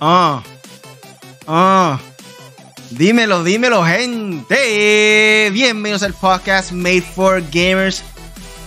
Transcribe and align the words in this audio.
Ah. 0.00 0.42
Ah. 1.46 1.98
Dímelo, 2.90 3.42
dímelo, 3.42 3.84
gente. 3.84 5.50
Bienvenidos 5.52 6.02
al 6.02 6.12
podcast 6.12 6.72
Made 6.72 7.02
for 7.02 7.42
Gamers. 7.50 8.02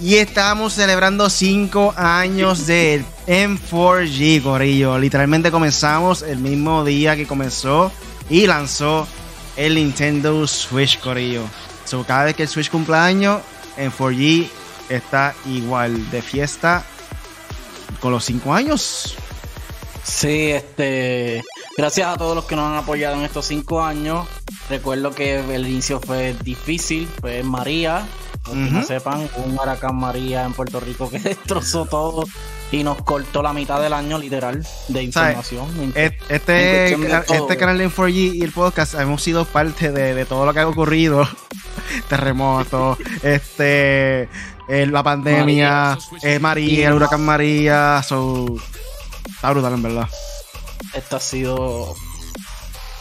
Y 0.01 0.15
estamos 0.15 0.73
celebrando 0.73 1.29
5 1.29 1.93
años 1.97 2.65
del 2.65 3.05
M4G, 3.27 4.41
Corillo. 4.41 4.97
Literalmente 4.97 5.51
comenzamos 5.51 6.23
el 6.23 6.39
mismo 6.39 6.83
día 6.83 7.15
que 7.15 7.27
comenzó 7.27 7.91
y 8.29 8.47
lanzó 8.47 9.07
el 9.55 9.75
Nintendo 9.75 10.47
Switch, 10.47 10.99
Corillo. 10.99 11.43
So, 11.85 12.03
cada 12.05 12.25
vez 12.25 12.35
que 12.35 12.43
el 12.43 12.49
Switch 12.49 12.71
cumpleaños, 12.71 13.41
M4G 13.77 14.49
está 14.89 15.35
igual 15.45 16.09
de 16.09 16.21
fiesta 16.21 16.83
con 17.99 18.11
los 18.11 18.25
5 18.25 18.53
años. 18.53 19.15
Sí, 20.03 20.51
este. 20.51 21.43
Gracias 21.77 22.07
a 22.07 22.17
todos 22.17 22.35
los 22.35 22.45
que 22.45 22.55
nos 22.55 22.65
han 22.65 22.77
apoyado 22.77 23.15
en 23.15 23.23
estos 23.23 23.45
cinco 23.45 23.81
años. 23.81 24.27
Recuerdo 24.69 25.11
que 25.11 25.39
el 25.39 25.67
inicio 25.67 25.99
fue 25.99 26.35
difícil, 26.43 27.07
fue 27.21 27.43
María, 27.43 28.05
los 28.45 28.53
que 28.53 28.71
no 28.71 28.83
sepan, 28.83 29.29
un 29.37 29.57
huracán 29.57 29.95
María 29.95 30.43
en 30.45 30.53
Puerto 30.53 30.79
Rico 30.79 31.09
que 31.09 31.19
destrozó 31.19 31.85
todo 31.85 32.25
y 32.71 32.83
nos 32.83 33.01
cortó 33.01 33.41
la 33.41 33.53
mitad 33.53 33.81
del 33.81 33.93
año 33.93 34.17
literal 34.17 34.65
de 34.89 35.03
información. 35.03 35.93
este, 35.95 36.93
este 36.93 37.57
canal 37.57 37.77
de 37.77 37.89
4G 37.89 38.35
y 38.35 38.41
el 38.43 38.51
podcast 38.51 38.93
hemos 38.95 39.23
sido 39.23 39.45
parte 39.45 39.91
de, 39.91 40.25
todo 40.25 40.45
lo 40.45 40.53
que 40.53 40.59
ha 40.59 40.67
ocurrido. 40.67 41.27
Terremoto, 42.09 42.97
este, 43.23 44.29
la 44.67 45.01
pandemia, 45.01 45.97
María, 46.21 46.39
María 46.39 46.87
el 46.89 46.93
huracán 46.93 47.25
María. 47.25 48.03
So, 48.03 48.57
está 49.39 49.51
brutal 49.51 49.73
en 49.73 49.83
verdad. 49.83 50.09
Esto 50.93 51.15
ha 51.15 51.19
sido 51.21 51.95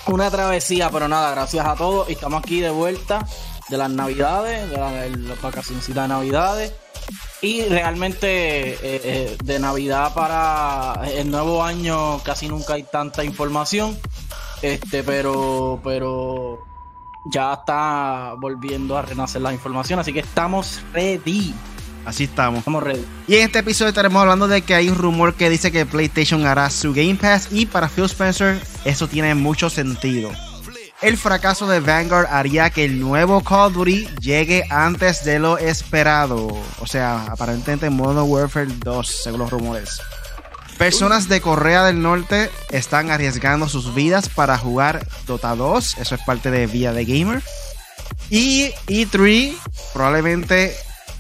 una 0.06 0.30
travesía, 0.30 0.88
pero 0.88 1.08
nada, 1.08 1.32
gracias 1.32 1.66
a 1.66 1.74
todos. 1.74 2.08
Estamos 2.08 2.38
aquí 2.44 2.60
de 2.60 2.70
vuelta 2.70 3.26
de 3.68 3.76
las 3.76 3.90
navidades, 3.90 4.70
de 4.70 4.78
las 4.78 5.42
vacaciones 5.42 5.92
de 5.92 5.94
navidades. 6.06 6.72
Y 7.42 7.62
realmente 7.64 8.74
eh, 8.74 8.78
eh, 8.82 9.36
de 9.42 9.58
Navidad 9.58 10.14
para 10.14 11.02
el 11.10 11.28
nuevo 11.28 11.64
año 11.64 12.20
casi 12.22 12.46
nunca 12.46 12.74
hay 12.74 12.84
tanta 12.84 13.24
información. 13.24 13.98
Este, 14.62 15.02
pero, 15.02 15.80
pero 15.82 16.60
ya 17.32 17.54
está 17.54 18.34
volviendo 18.38 18.96
a 18.96 19.02
renacer 19.02 19.42
la 19.42 19.52
información. 19.52 19.98
Así 19.98 20.12
que 20.12 20.20
estamos 20.20 20.82
ready. 20.92 21.52
Así 22.08 22.24
estamos. 22.24 22.60
Estamos 22.60 22.82
ready. 22.82 23.04
Y 23.26 23.34
en 23.36 23.42
este 23.42 23.58
episodio 23.58 23.90
estaremos 23.90 24.22
hablando 24.22 24.48
de 24.48 24.62
que 24.62 24.74
hay 24.74 24.88
un 24.88 24.96
rumor 24.96 25.34
que 25.34 25.50
dice 25.50 25.70
que 25.70 25.84
PlayStation 25.84 26.46
hará 26.46 26.70
su 26.70 26.94
Game 26.94 27.16
Pass 27.16 27.48
y 27.50 27.66
para 27.66 27.90
Phil 27.90 28.06
Spencer 28.06 28.58
eso 28.86 29.08
tiene 29.08 29.34
mucho 29.34 29.68
sentido. 29.68 30.30
El 31.02 31.18
fracaso 31.18 31.68
de 31.68 31.80
Vanguard 31.80 32.26
haría 32.30 32.70
que 32.70 32.86
el 32.86 32.98
nuevo 32.98 33.44
Call 33.44 33.66
of 33.66 33.74
Duty 33.74 34.08
llegue 34.20 34.64
antes 34.70 35.22
de 35.22 35.38
lo 35.38 35.58
esperado. 35.58 36.48
O 36.80 36.86
sea, 36.86 37.26
aparentemente 37.26 37.90
Modern 37.90 38.26
Warfare 38.26 38.72
2, 38.82 39.06
según 39.06 39.40
los 39.40 39.50
rumores. 39.50 40.00
Personas 40.78 41.28
de 41.28 41.42
Corea 41.42 41.84
del 41.84 42.00
Norte 42.00 42.50
están 42.70 43.10
arriesgando 43.10 43.68
sus 43.68 43.94
vidas 43.94 44.30
para 44.30 44.56
jugar 44.56 45.06
Dota 45.26 45.54
2. 45.54 45.98
Eso 45.98 46.14
es 46.14 46.22
parte 46.22 46.50
de 46.50 46.66
Vía 46.66 46.94
de 46.94 47.04
Gamer. 47.04 47.42
Y 48.30 48.70
E3 48.86 49.54
probablemente 49.92 50.74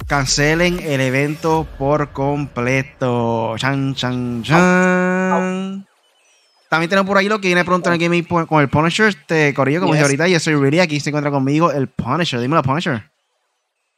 cancelen 0.06 0.78
el 0.80 1.00
evento 1.00 1.66
por 1.78 2.12
completo. 2.12 3.56
Chan, 3.56 3.94
chan, 3.94 4.42
chan. 4.42 5.86
También 6.68 6.90
tenemos 6.90 7.08
por 7.08 7.16
ahí 7.16 7.28
lo 7.28 7.40
que 7.40 7.48
viene 7.48 7.64
pronto 7.64 7.88
en 7.88 7.94
el 7.94 8.00
gaming 8.00 8.24
con 8.24 8.60
el 8.60 8.68
Punisher. 8.68 9.08
Este 9.08 9.54
Corillo, 9.54 9.80
como 9.80 9.94
dije 9.94 10.04
ahorita, 10.04 10.28
yo 10.28 10.38
soy 10.38 10.54
Really. 10.54 10.80
Aquí 10.80 11.00
se 11.00 11.10
encuentra 11.10 11.30
conmigo 11.30 11.72
el 11.72 11.88
Punisher. 11.88 12.40
Dímelo, 12.40 12.62
Punisher. 12.62 13.10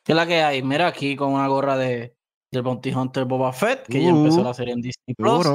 ¿Qué 0.05 0.13
es 0.13 0.17
la 0.17 0.27
que 0.27 0.43
hay? 0.43 0.63
Mira, 0.63 0.87
aquí 0.87 1.17
con 1.17 1.33
una 1.33 1.47
gorra 1.49 1.77
de 1.77 2.15
del 2.51 2.63
Bounty 2.63 2.93
Hunter 2.93 3.25
Boba 3.25 3.53
Fett, 3.53 3.87
que 3.87 4.03
ya 4.03 4.09
empezó 4.09 4.41
uh, 4.41 4.45
la 4.45 4.55
serie 4.55 4.75
en 4.75 4.81
Disney 4.81 5.15
Plus. 5.17 5.47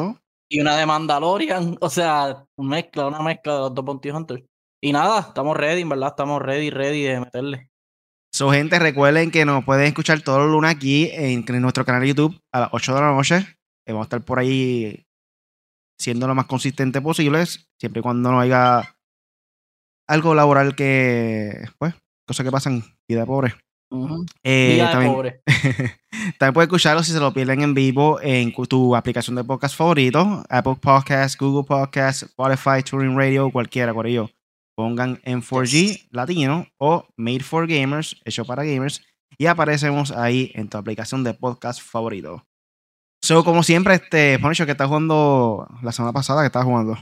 Y 0.47 0.61
una 0.61 0.77
de 0.77 0.85
Mandalorian. 0.85 1.77
O 1.81 1.89
sea, 1.89 2.45
una 2.55 2.69
mezcla, 2.69 3.07
una 3.07 3.21
mezcla 3.21 3.53
de 3.53 3.59
los 3.59 3.73
dos 3.73 3.85
Bounty 3.85 4.11
Hunters. 4.11 4.43
Y 4.81 4.91
nada, 4.91 5.19
estamos 5.19 5.57
ready, 5.57 5.81
en 5.81 5.89
verdad, 5.89 6.09
estamos 6.09 6.41
ready, 6.41 6.69
ready 6.69 7.03
de 7.03 7.19
meterle. 7.19 7.69
So, 8.35 8.51
gente, 8.51 8.77
recuerden 8.79 9.31
que 9.31 9.45
nos 9.45 9.63
pueden 9.63 9.85
escuchar 9.85 10.19
todos 10.19 10.39
los 10.39 10.51
lunes 10.51 10.69
aquí 10.69 11.09
en, 11.13 11.45
nuestro 11.61 11.85
canal 11.85 12.01
de 12.01 12.09
YouTube 12.09 12.37
a 12.51 12.59
las 12.59 12.69
8 12.73 12.93
de 12.93 12.99
la 12.99 13.13
noche. 13.13 13.37
Eh, 13.85 13.93
vamos 13.93 14.01
a 14.01 14.07
estar 14.07 14.25
por 14.25 14.39
ahí 14.39 15.05
siendo 15.97 16.27
lo 16.27 16.35
más 16.35 16.45
consistente 16.45 16.99
posible, 16.99 17.45
siempre 17.79 17.99
y 17.99 18.01
cuando 18.01 18.29
no 18.33 18.41
haya 18.41 18.97
algo 20.05 20.35
laboral 20.35 20.75
que, 20.75 21.63
pues, 21.79 21.95
cosas 22.27 22.43
que 22.43 22.51
pasan, 22.51 22.83
vida 23.07 23.25
pobre. 23.25 23.55
Eh, 24.43 24.73
vida 24.73 24.91
también, 24.91 25.13
pobre. 25.13 25.41
también 26.37 26.53
puedes 26.55 26.67
escucharlo 26.67 27.03
si 27.03 27.13
se 27.13 27.21
lo 27.21 27.33
pierden 27.33 27.61
en 27.61 27.73
vivo 27.73 28.19
en 28.21 28.51
tu 28.67 28.97
aplicación 28.97 29.37
de 29.37 29.45
podcast 29.45 29.77
favorito, 29.77 30.43
Apple 30.49 30.75
Podcasts, 30.81 31.37
Google 31.37 31.65
Podcasts, 31.65 32.23
Spotify, 32.23 32.83
Turing 32.83 33.17
Radio, 33.17 33.49
cualquiera 33.49 33.93
por 33.93 34.07
ello 34.07 34.29
pongan 34.75 35.19
en 35.23 35.41
4G 35.41 36.07
latino 36.11 36.67
o 36.77 37.07
Made 37.17 37.41
for 37.41 37.67
Gamers, 37.67 38.21
hecho 38.25 38.45
para 38.45 38.63
gamers, 38.63 39.01
y 39.37 39.47
aparecemos 39.47 40.11
ahí 40.11 40.51
en 40.53 40.69
tu 40.69 40.77
aplicación 40.77 41.23
de 41.23 41.33
podcast 41.33 41.81
favorito. 41.81 42.45
So, 43.21 43.43
como 43.43 43.63
siempre, 43.63 43.95
este, 43.95 44.37
Ponicho, 44.39 44.65
que 44.65 44.73
está 44.73 44.87
jugando 44.87 45.67
la 45.81 45.91
semana 45.91 46.13
pasada, 46.13 46.41
que 46.41 46.47
estaba 46.47 46.65
jugando. 46.65 46.95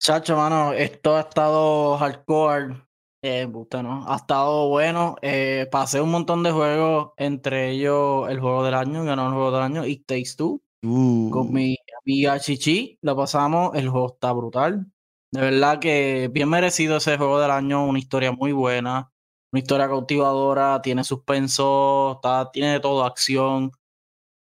Chacho, 0.00 0.36
mano, 0.36 0.72
esto 0.72 1.16
ha 1.16 1.20
estado 1.20 1.96
hardcore. 1.98 2.76
Eh, 3.24 3.46
¿no? 3.46 4.04
Ha 4.08 4.16
estado 4.16 4.68
bueno. 4.68 5.16
Eh, 5.22 5.68
pasé 5.70 6.00
un 6.00 6.10
montón 6.10 6.42
de 6.42 6.50
juegos, 6.50 7.12
entre 7.16 7.70
ellos 7.70 8.28
el 8.28 8.40
juego 8.40 8.64
del 8.64 8.74
año, 8.74 9.04
ganó 9.04 9.28
el 9.28 9.32
juego 9.32 9.52
del 9.52 9.62
año, 9.62 9.86
It 9.86 10.04
Takes 10.06 10.34
Two. 10.36 10.60
Uh. 10.84 11.30
Con 11.30 11.52
mi 11.52 11.76
amiga 12.02 12.40
Chichi, 12.40 12.98
lo 13.00 13.16
pasamos. 13.16 13.76
El 13.76 13.88
juego 13.88 14.12
está 14.14 14.32
brutal. 14.32 14.86
De 15.32 15.40
verdad 15.40 15.78
que 15.78 16.28
bien 16.30 16.48
merecido 16.48 16.98
ese 16.98 17.16
juego 17.16 17.40
del 17.40 17.50
año, 17.50 17.86
una 17.86 17.98
historia 17.98 18.32
muy 18.32 18.52
buena, 18.52 19.10
una 19.50 19.60
historia 19.60 19.88
cautivadora, 19.88 20.82
tiene 20.82 21.04
suspenso, 21.04 22.14
está, 22.16 22.50
tiene 22.50 22.72
de 22.72 22.80
todo, 22.80 23.04
acción, 23.04 23.72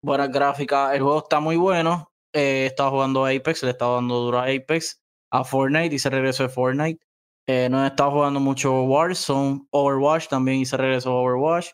buenas 0.03 0.29
gráficas. 0.29 0.93
El 0.93 1.01
juego 1.01 1.19
está 1.19 1.39
muy 1.39 1.55
bueno. 1.55 2.11
Eh, 2.33 2.65
estaba 2.65 2.89
jugando 2.89 3.25
Apex, 3.25 3.63
le 3.63 3.69
estaba 3.69 3.95
dando 3.95 4.19
duro 4.19 4.39
a 4.39 4.43
Apex, 4.43 5.01
a 5.31 5.43
Fortnite, 5.43 5.95
y 5.95 5.99
se 5.99 6.09
regresó 6.09 6.43
de 6.43 6.49
Fortnite. 6.49 6.99
Eh, 7.47 7.69
no 7.69 7.83
he 7.83 7.87
estado 7.87 8.11
jugando 8.11 8.39
mucho 8.39 8.83
Warzone, 8.83 9.65
Overwatch 9.71 10.27
también 10.27 10.59
hice 10.59 10.77
regreso 10.77 11.11
a 11.11 11.21
Overwatch. 11.21 11.67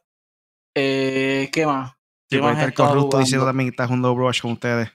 Eh, 0.76 1.50
¿Qué 1.52 1.66
más? 1.66 1.94
¿Qué 2.30 2.38
sí, 2.38 2.42
más 2.42 2.74
corrupto 2.74 3.18
diciendo 3.18 3.46
también 3.46 3.70
que 3.70 3.72
está 3.72 3.86
jugando 3.86 4.12
Overwatch 4.12 4.42
con 4.42 4.52
ustedes. 4.52 4.90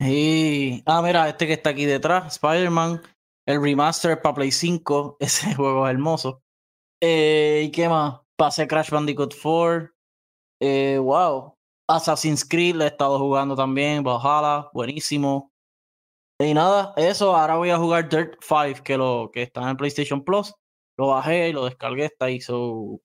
Y, 0.00 0.82
ah, 0.86 1.02
mira, 1.02 1.28
este 1.28 1.46
que 1.46 1.52
está 1.52 1.70
aquí 1.70 1.84
detrás, 1.84 2.34
Spider-Man, 2.34 3.02
el 3.46 3.62
remaster 3.62 4.20
para 4.22 4.34
Play 4.34 4.50
5, 4.50 5.16
ese 5.20 5.54
juego 5.54 5.86
es 5.86 5.90
hermoso. 5.92 6.42
Eh, 7.02 7.64
¿Y 7.66 7.70
qué 7.70 7.88
más? 7.88 8.20
Pasé 8.36 8.66
Crash 8.66 8.90
Bandicoot 8.90 9.34
4. 9.40 9.90
Eh, 10.62 10.98
wow. 10.98 11.54
Assassin's 11.86 12.44
Creed 12.44 12.76
le 12.76 12.84
he 12.84 12.88
estado 12.88 13.18
jugando 13.18 13.54
también, 13.56 14.02
Valhalla, 14.02 14.70
buenísimo. 14.72 15.52
Y 16.38 16.54
nada, 16.54 16.94
eso, 16.96 17.36
ahora 17.36 17.56
voy 17.56 17.70
a 17.70 17.76
jugar 17.76 18.08
Dirt 18.08 18.36
5, 18.40 18.82
que, 18.82 18.96
lo, 18.96 19.30
que 19.32 19.42
está 19.42 19.68
en 19.68 19.76
PlayStation 19.76 20.24
Plus. 20.24 20.54
Lo 20.96 21.08
bajé 21.08 21.50
y 21.50 21.52
lo 21.52 21.66
descargué, 21.66 22.06
está 22.06 22.26
ahí. 22.26 22.38
Lo 22.48 23.00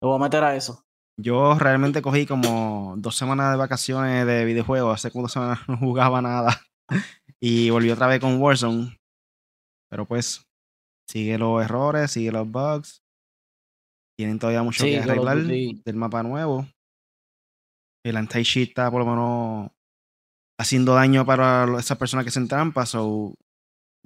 voy 0.00 0.16
a 0.16 0.18
meter 0.18 0.42
a 0.42 0.56
eso. 0.56 0.85
Yo 1.18 1.58
realmente 1.58 2.02
cogí 2.02 2.26
como 2.26 2.94
dos 2.98 3.16
semanas 3.16 3.52
de 3.52 3.56
vacaciones 3.56 4.26
de 4.26 4.44
videojuegos. 4.44 4.94
Hace 4.94 5.10
como 5.10 5.22
dos 5.22 5.32
semanas 5.32 5.60
no 5.68 5.76
jugaba 5.78 6.20
nada. 6.20 6.60
Y 7.40 7.70
volví 7.70 7.90
otra 7.90 8.06
vez 8.06 8.20
con 8.20 8.40
Warzone. 8.40 8.98
Pero 9.90 10.06
pues, 10.06 10.46
sigue 11.08 11.38
los 11.38 11.64
errores, 11.64 12.10
sigue 12.10 12.32
los 12.32 12.50
bugs. 12.50 13.02
Tienen 14.18 14.38
todavía 14.38 14.62
mucho 14.62 14.84
que 14.84 14.98
arreglar 14.98 15.38
del 15.38 15.96
mapa 15.96 16.22
nuevo. 16.22 16.66
El 18.04 18.16
anti-cheat 18.16 18.68
está 18.68 18.90
por 18.90 19.04
lo 19.04 19.10
menos 19.10 19.70
haciendo 20.58 20.94
daño 20.94 21.26
para 21.26 21.66
esas 21.78 21.98
personas 21.98 22.24
que 22.24 22.30
se 22.30 22.38
entrampan. 22.38 22.86
So, 22.86 23.34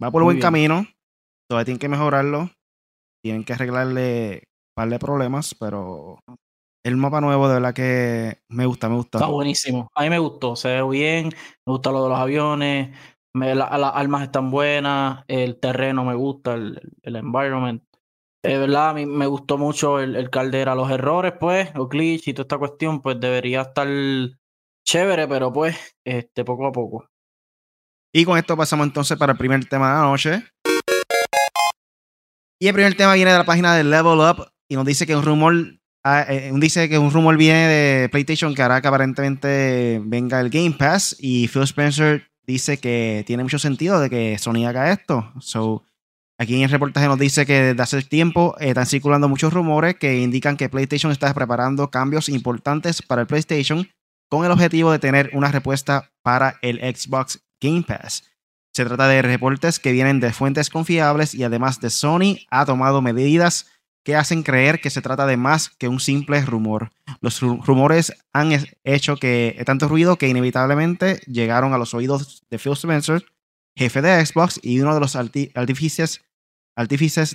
va 0.02 0.10
por 0.10 0.22
buen 0.22 0.40
camino. 0.40 0.86
Todavía 1.48 1.64
tienen 1.64 1.78
que 1.78 1.88
mejorarlo. 1.88 2.50
Tienen 3.22 3.44
que 3.44 3.52
arreglarle 3.52 4.42
un 4.44 4.74
par 4.74 4.88
de 4.88 4.98
problemas, 4.98 5.54
pero 5.54 6.18
el 6.84 6.96
mapa 6.96 7.20
nuevo, 7.20 7.48
de 7.48 7.54
verdad 7.54 7.74
que 7.74 8.42
me 8.48 8.66
gusta, 8.66 8.88
me 8.88 8.96
gusta. 8.96 9.18
Está 9.18 9.30
buenísimo. 9.30 9.90
A 9.94 10.02
mí 10.02 10.10
me 10.10 10.18
gustó, 10.18 10.56
se 10.56 10.68
ve 10.68 10.88
bien, 10.88 11.30
me 11.66 11.72
gusta 11.72 11.90
lo 11.90 12.04
de 12.04 12.08
los 12.08 12.18
aviones, 12.18 12.96
las 13.34 13.70
armas 13.70 14.22
están 14.22 14.50
buenas, 14.50 15.24
el 15.28 15.58
terreno 15.60 16.04
me 16.04 16.14
gusta, 16.14 16.54
el, 16.54 16.80
el 17.02 17.16
environment. 17.16 17.82
De 18.42 18.56
verdad, 18.56 18.90
a 18.90 18.94
mí 18.94 19.04
me 19.04 19.26
gustó 19.26 19.58
mucho 19.58 20.00
el, 20.00 20.30
caldera. 20.30 20.74
Los 20.74 20.90
errores, 20.90 21.34
pues, 21.38 21.74
los 21.74 21.88
glitch 21.88 22.28
y 22.28 22.32
toda 22.32 22.44
esta 22.44 22.58
cuestión, 22.58 23.02
pues 23.02 23.20
debería 23.20 23.62
estar 23.62 23.86
chévere, 24.86 25.28
pero 25.28 25.52
pues, 25.52 25.76
este, 26.04 26.44
poco 26.44 26.66
a 26.66 26.72
poco. 26.72 27.06
Y 28.14 28.24
con 28.24 28.38
esto 28.38 28.56
pasamos 28.56 28.86
entonces 28.86 29.18
para 29.18 29.32
el 29.32 29.38
primer 29.38 29.64
tema 29.66 29.90
de 29.90 29.94
la 29.94 30.02
noche. 30.02 30.44
Y 32.58 32.66
el 32.66 32.74
primer 32.74 32.96
tema 32.96 33.14
viene 33.14 33.30
de 33.30 33.38
la 33.38 33.44
página 33.44 33.74
de 33.74 33.84
Level 33.84 34.18
Up 34.18 34.50
y 34.68 34.74
nos 34.74 34.84
dice 34.84 35.06
que 35.06 35.16
un 35.16 35.22
rumor 35.22 35.79
ah, 36.04 36.24
eh, 36.28 36.50
dice 36.54 36.88
que 36.88 36.98
un 36.98 37.10
rumor 37.10 37.36
viene 37.36 37.68
de 37.68 38.08
PlayStation 38.08 38.54
que 38.54 38.62
hará 38.62 38.80
que 38.80 38.88
aparentemente 38.88 40.00
venga 40.04 40.40
el 40.40 40.50
Game 40.50 40.72
Pass 40.72 41.16
y 41.18 41.48
Phil 41.48 41.62
Spencer 41.62 42.30
dice 42.46 42.78
que 42.78 43.24
tiene 43.26 43.42
mucho 43.42 43.58
sentido 43.58 44.00
de 44.00 44.10
que 44.10 44.38
Sony 44.38 44.66
haga 44.66 44.92
esto. 44.92 45.32
So, 45.40 45.84
aquí 46.38 46.56
en 46.56 46.62
el 46.62 46.70
reportaje 46.70 47.06
nos 47.06 47.18
dice 47.18 47.46
que 47.46 47.62
desde 47.62 47.82
hace 47.82 48.02
tiempo 48.02 48.56
eh, 48.58 48.70
están 48.70 48.86
circulando 48.86 49.28
muchos 49.28 49.52
rumores 49.52 49.96
que 49.96 50.20
indican 50.20 50.56
que 50.56 50.68
PlayStation 50.68 51.12
está 51.12 51.32
preparando 51.34 51.90
cambios 51.90 52.28
importantes 52.28 53.02
para 53.02 53.22
el 53.22 53.26
PlayStation 53.26 53.88
con 54.28 54.44
el 54.44 54.52
objetivo 54.52 54.92
de 54.92 54.98
tener 54.98 55.30
una 55.32 55.50
respuesta 55.50 56.10
para 56.22 56.56
el 56.62 56.78
Xbox 56.78 57.40
Game 57.60 57.82
Pass. 57.82 58.24
Se 58.72 58.84
trata 58.84 59.08
de 59.08 59.22
reportes 59.22 59.80
que 59.80 59.92
vienen 59.92 60.20
de 60.20 60.32
fuentes 60.32 60.70
confiables 60.70 61.34
y 61.34 61.42
además 61.42 61.80
de 61.80 61.90
Sony 61.90 62.38
ha 62.50 62.64
tomado 62.64 63.02
medidas 63.02 63.66
que 64.10 64.16
hacen 64.16 64.42
creer 64.42 64.80
que 64.80 64.90
se 64.90 65.02
trata 65.02 65.24
de 65.24 65.36
más 65.36 65.68
que 65.68 65.86
un 65.86 66.00
simple 66.00 66.40
rumor. 66.40 66.90
Los 67.20 67.40
rumores 67.40 68.12
han 68.32 68.50
hecho 68.82 69.16
que 69.16 69.62
tanto 69.64 69.86
ruido 69.86 70.16
que 70.16 70.26
inevitablemente 70.26 71.20
llegaron 71.28 71.72
a 71.74 71.78
los 71.78 71.94
oídos 71.94 72.42
de 72.50 72.58
Phil 72.58 72.72
Spencer, 72.72 73.24
jefe 73.76 74.02
de 74.02 74.26
Xbox 74.26 74.58
y 74.64 74.80
uno 74.80 74.94
de 74.94 75.00
los 75.00 75.14
artífices, 75.14 76.20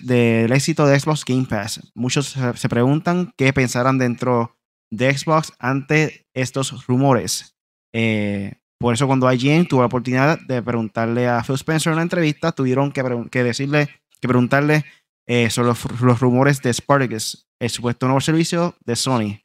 del 0.05 0.51
éxito 0.51 0.85
de 0.85 0.99
Xbox 0.99 1.23
Game 1.23 1.45
Pass. 1.45 1.79
Muchos 1.93 2.35
se 2.55 2.69
preguntan 2.69 3.33
qué 3.37 3.53
pensarán 3.53 3.97
dentro 3.97 4.57
de 4.91 5.17
Xbox 5.17 5.53
ante 5.57 6.25
estos 6.33 6.87
rumores. 6.87 7.55
Eh, 7.93 8.55
por 8.81 8.93
eso 8.93 9.07
cuando 9.07 9.31
IGN 9.31 9.67
tuvo 9.67 9.79
la 9.79 9.87
oportunidad 9.87 10.39
de 10.41 10.61
preguntarle 10.61 11.29
a 11.29 11.41
Phil 11.41 11.55
Spencer 11.55 11.91
en 11.91 11.93
una 11.93 12.03
entrevista, 12.03 12.51
tuvieron 12.51 12.91
que, 12.91 13.43
decirle, 13.45 13.87
que 14.19 14.27
preguntarle 14.27 14.83
eh, 15.27 15.49
sobre 15.49 15.69
los, 15.69 16.19
rumores 16.19 16.61
de 16.61 16.73
Spartacus, 16.73 17.47
el 17.59 17.69
supuesto 17.69 18.05
nuevo 18.05 18.21
servicio 18.21 18.75
de 18.85 18.95
Sony. 18.95 19.41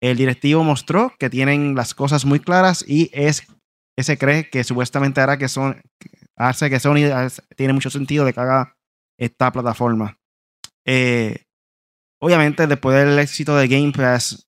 El 0.00 0.16
directivo 0.16 0.62
mostró 0.64 1.12
que 1.18 1.30
tienen 1.30 1.74
las 1.74 1.94
cosas 1.94 2.24
muy 2.24 2.40
claras 2.40 2.84
y 2.86 3.10
es 3.12 3.46
ese 3.96 4.18
cree 4.18 4.50
que 4.50 4.64
supuestamente 4.64 5.20
hará 5.20 5.38
que 5.38 5.48
son 5.48 5.80
hace 6.36 6.68
que 6.68 6.80
Sony 6.80 7.10
tiene 7.56 7.72
mucho 7.72 7.90
sentido 7.90 8.24
de 8.24 8.32
que 8.32 8.40
haga 8.40 8.76
esta 9.18 9.52
plataforma. 9.52 10.18
Eh, 10.84 11.44
obviamente, 12.20 12.66
después 12.66 12.96
del 12.96 13.18
éxito 13.18 13.56
de 13.56 13.68
Game 13.68 13.92
Pass, 13.92 14.46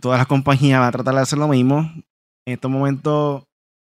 todas 0.00 0.18
las 0.18 0.26
compañías 0.26 0.80
van 0.80 0.88
a 0.88 0.92
tratar 0.92 1.14
de 1.14 1.20
hacer 1.20 1.38
lo 1.38 1.48
mismo. 1.48 1.92
En 2.46 2.54
estos 2.54 2.70
momentos 2.70 3.44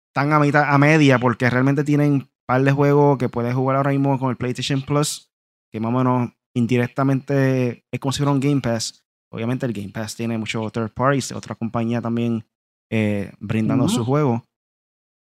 están 0.09 0.33
a 0.33 0.39
mitad, 0.39 0.63
a 0.63 0.77
media, 0.77 1.19
porque 1.19 1.49
realmente 1.49 1.83
tienen 1.83 2.13
un 2.13 2.29
par 2.47 2.63
de 2.63 2.71
juegos 2.71 3.17
que 3.17 3.29
puedes 3.29 3.53
jugar 3.53 3.77
ahora 3.77 3.91
mismo 3.91 4.19
con 4.19 4.29
el 4.29 4.37
PlayStation 4.37 4.81
Plus, 4.81 5.31
que 5.73 5.79
más 5.79 5.89
o 5.89 5.97
menos 5.97 6.29
indirectamente 6.55 7.83
es 7.91 7.99
como 7.99 8.11
si 8.11 8.19
fuera 8.19 8.31
un 8.31 8.39
Game 8.39 8.61
Pass. 8.61 9.03
Obviamente 9.31 9.65
el 9.65 9.73
Game 9.73 9.89
Pass 9.89 10.15
tiene 10.15 10.37
muchos 10.37 10.71
third 10.71 10.93
parties, 10.93 11.31
otra 11.31 11.55
compañía 11.55 11.99
también 11.99 12.45
eh, 12.91 13.33
brindando 13.39 13.89
su 13.89 14.05
juego. 14.05 14.45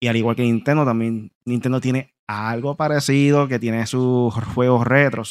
Y 0.02 0.08
al 0.08 0.18
igual 0.18 0.36
que 0.36 0.44
Nintendo, 0.44 0.84
también 0.84 1.32
Nintendo 1.46 1.80
tiene 1.80 2.14
algo 2.28 2.76
parecido, 2.76 3.48
que 3.48 3.58
tiene 3.58 3.88
sus 3.88 4.34
juegos 4.34 4.86
retro. 4.86 5.24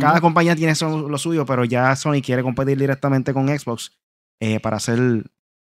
Cada 0.00 0.22
compañía 0.22 0.56
tiene 0.56 0.72
lo 0.80 1.18
suyo, 1.18 1.44
pero 1.44 1.66
ya 1.66 1.94
Sony 1.94 2.22
quiere 2.24 2.42
competir 2.42 2.78
directamente 2.78 3.34
con 3.34 3.48
Xbox 3.48 3.92
eh, 4.40 4.60
para 4.60 4.78
hacer 4.78 4.98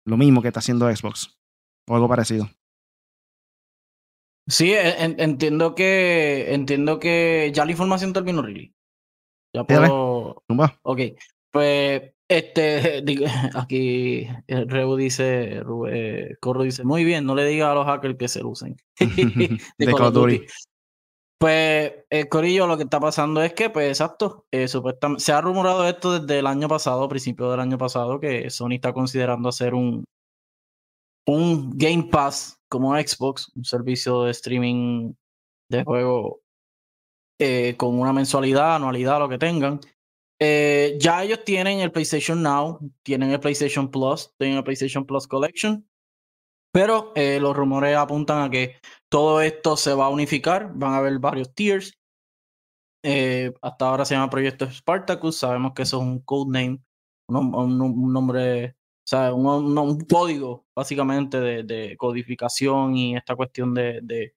lo 0.04 0.16
mismo 0.18 0.42
que 0.42 0.48
está 0.48 0.60
haciendo 0.60 0.94
Xbox. 0.94 1.38
O 1.88 1.94
algo 1.94 2.08
parecido. 2.08 2.50
Sí, 4.46 4.74
entiendo 4.76 5.74
que 5.74 6.52
entiendo 6.52 6.98
que 6.98 7.50
ya 7.54 7.64
la 7.64 7.70
información 7.70 8.12
terminó, 8.12 8.42
really. 8.42 8.74
Ya 9.54 9.64
puedo. 9.64 10.42
Ok. 10.82 11.00
Pues 11.50 12.02
este 12.28 13.04
aquí 13.54 14.26
Reu 14.48 14.96
dice, 14.96 15.62
eh, 15.88 16.36
Corro 16.40 16.62
dice, 16.62 16.84
muy 16.84 17.04
bien, 17.04 17.24
no 17.24 17.34
le 17.34 17.46
diga 17.46 17.70
a 17.70 17.74
los 17.74 17.86
hackers 17.86 18.16
que 18.18 18.28
se 18.28 18.40
lucen. 18.40 18.76
de, 18.98 19.86
Call 19.86 20.02
of 20.02 20.14
Duty. 20.14 20.44
Pues, 21.38 21.92
eh, 22.08 22.28
Corillo, 22.28 22.66
lo 22.66 22.76
que 22.76 22.84
está 22.84 23.00
pasando 23.00 23.42
es 23.42 23.52
que, 23.52 23.68
pues, 23.68 23.88
exacto, 23.88 24.46
eh, 24.50 24.66
se 25.18 25.32
ha 25.32 25.40
rumorado 25.40 25.86
esto 25.86 26.18
desde 26.18 26.38
el 26.38 26.46
año 26.46 26.68
pasado, 26.68 27.08
principio 27.08 27.50
del 27.50 27.60
año 27.60 27.76
pasado, 27.76 28.18
que 28.18 28.48
Sony 28.48 28.74
está 28.76 28.94
considerando 28.94 29.50
hacer 29.50 29.74
un, 29.74 30.04
un 31.26 31.70
Game 31.76 32.04
Pass 32.10 32.56
como 32.74 32.96
Xbox, 32.96 33.52
un 33.54 33.64
servicio 33.64 34.24
de 34.24 34.32
streaming 34.32 35.14
de 35.68 35.84
juego 35.84 36.40
eh, 37.38 37.76
con 37.76 38.00
una 38.00 38.12
mensualidad, 38.12 38.74
anualidad, 38.74 39.20
lo 39.20 39.28
que 39.28 39.38
tengan. 39.38 39.78
Eh, 40.40 40.98
ya 41.00 41.22
ellos 41.22 41.44
tienen 41.44 41.78
el 41.78 41.92
PlayStation 41.92 42.42
Now, 42.42 42.80
tienen 43.04 43.30
el 43.30 43.38
PlayStation 43.38 43.88
Plus, 43.92 44.34
tienen 44.38 44.56
el 44.56 44.64
PlayStation 44.64 45.06
Plus 45.06 45.28
Collection, 45.28 45.88
pero 46.72 47.12
eh, 47.14 47.38
los 47.40 47.56
rumores 47.56 47.96
apuntan 47.96 48.42
a 48.42 48.50
que 48.50 48.80
todo 49.08 49.40
esto 49.40 49.76
se 49.76 49.94
va 49.94 50.06
a 50.06 50.08
unificar, 50.08 50.72
van 50.74 50.94
a 50.94 50.96
haber 50.96 51.20
varios 51.20 51.54
tiers. 51.54 51.96
hasta 53.62 53.88
ahora 53.88 54.04
se 54.04 54.14
llama 54.16 54.30
Proyecto 54.30 54.68
Spartacus, 54.68 55.36
sabemos 55.38 55.74
que 55.74 55.82
eso 55.82 55.98
es 55.98 56.02
un 56.02 56.18
codename, 56.22 56.80
un, 57.28 57.54
un 57.80 58.12
nombre 58.12 58.74
o 59.04 59.06
sea, 59.06 59.34
un, 59.34 59.76
un 59.76 60.00
código 60.00 60.64
básicamente 60.74 61.38
de, 61.38 61.62
de, 61.62 61.94
codificación 61.98 62.96
y 62.96 63.16
esta 63.16 63.36
cuestión 63.36 63.74
de, 63.74 64.00
de, 64.02 64.34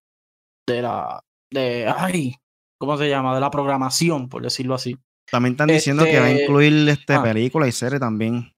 de 0.68 0.82
la, 0.82 1.24
de, 1.50 1.88
ay, 1.88 2.36
¿cómo 2.78 2.98
se 2.98 3.08
llama? 3.08 3.34
De 3.34 3.40
la 3.40 3.50
programación, 3.50 4.28
por 4.28 4.44
decirlo 4.44 4.76
así. 4.76 4.98
También 5.32 5.54
están 5.54 5.68
diciendo 5.68 6.04
que 6.04 6.20
va 6.20 6.26
a 6.26 6.32
este, 6.32 6.44
incluir 6.44 6.90
este 6.90 7.14
ah. 7.14 7.24
película 7.24 7.66
y 7.68 7.72
serie 7.72 7.98
también. 7.98 8.54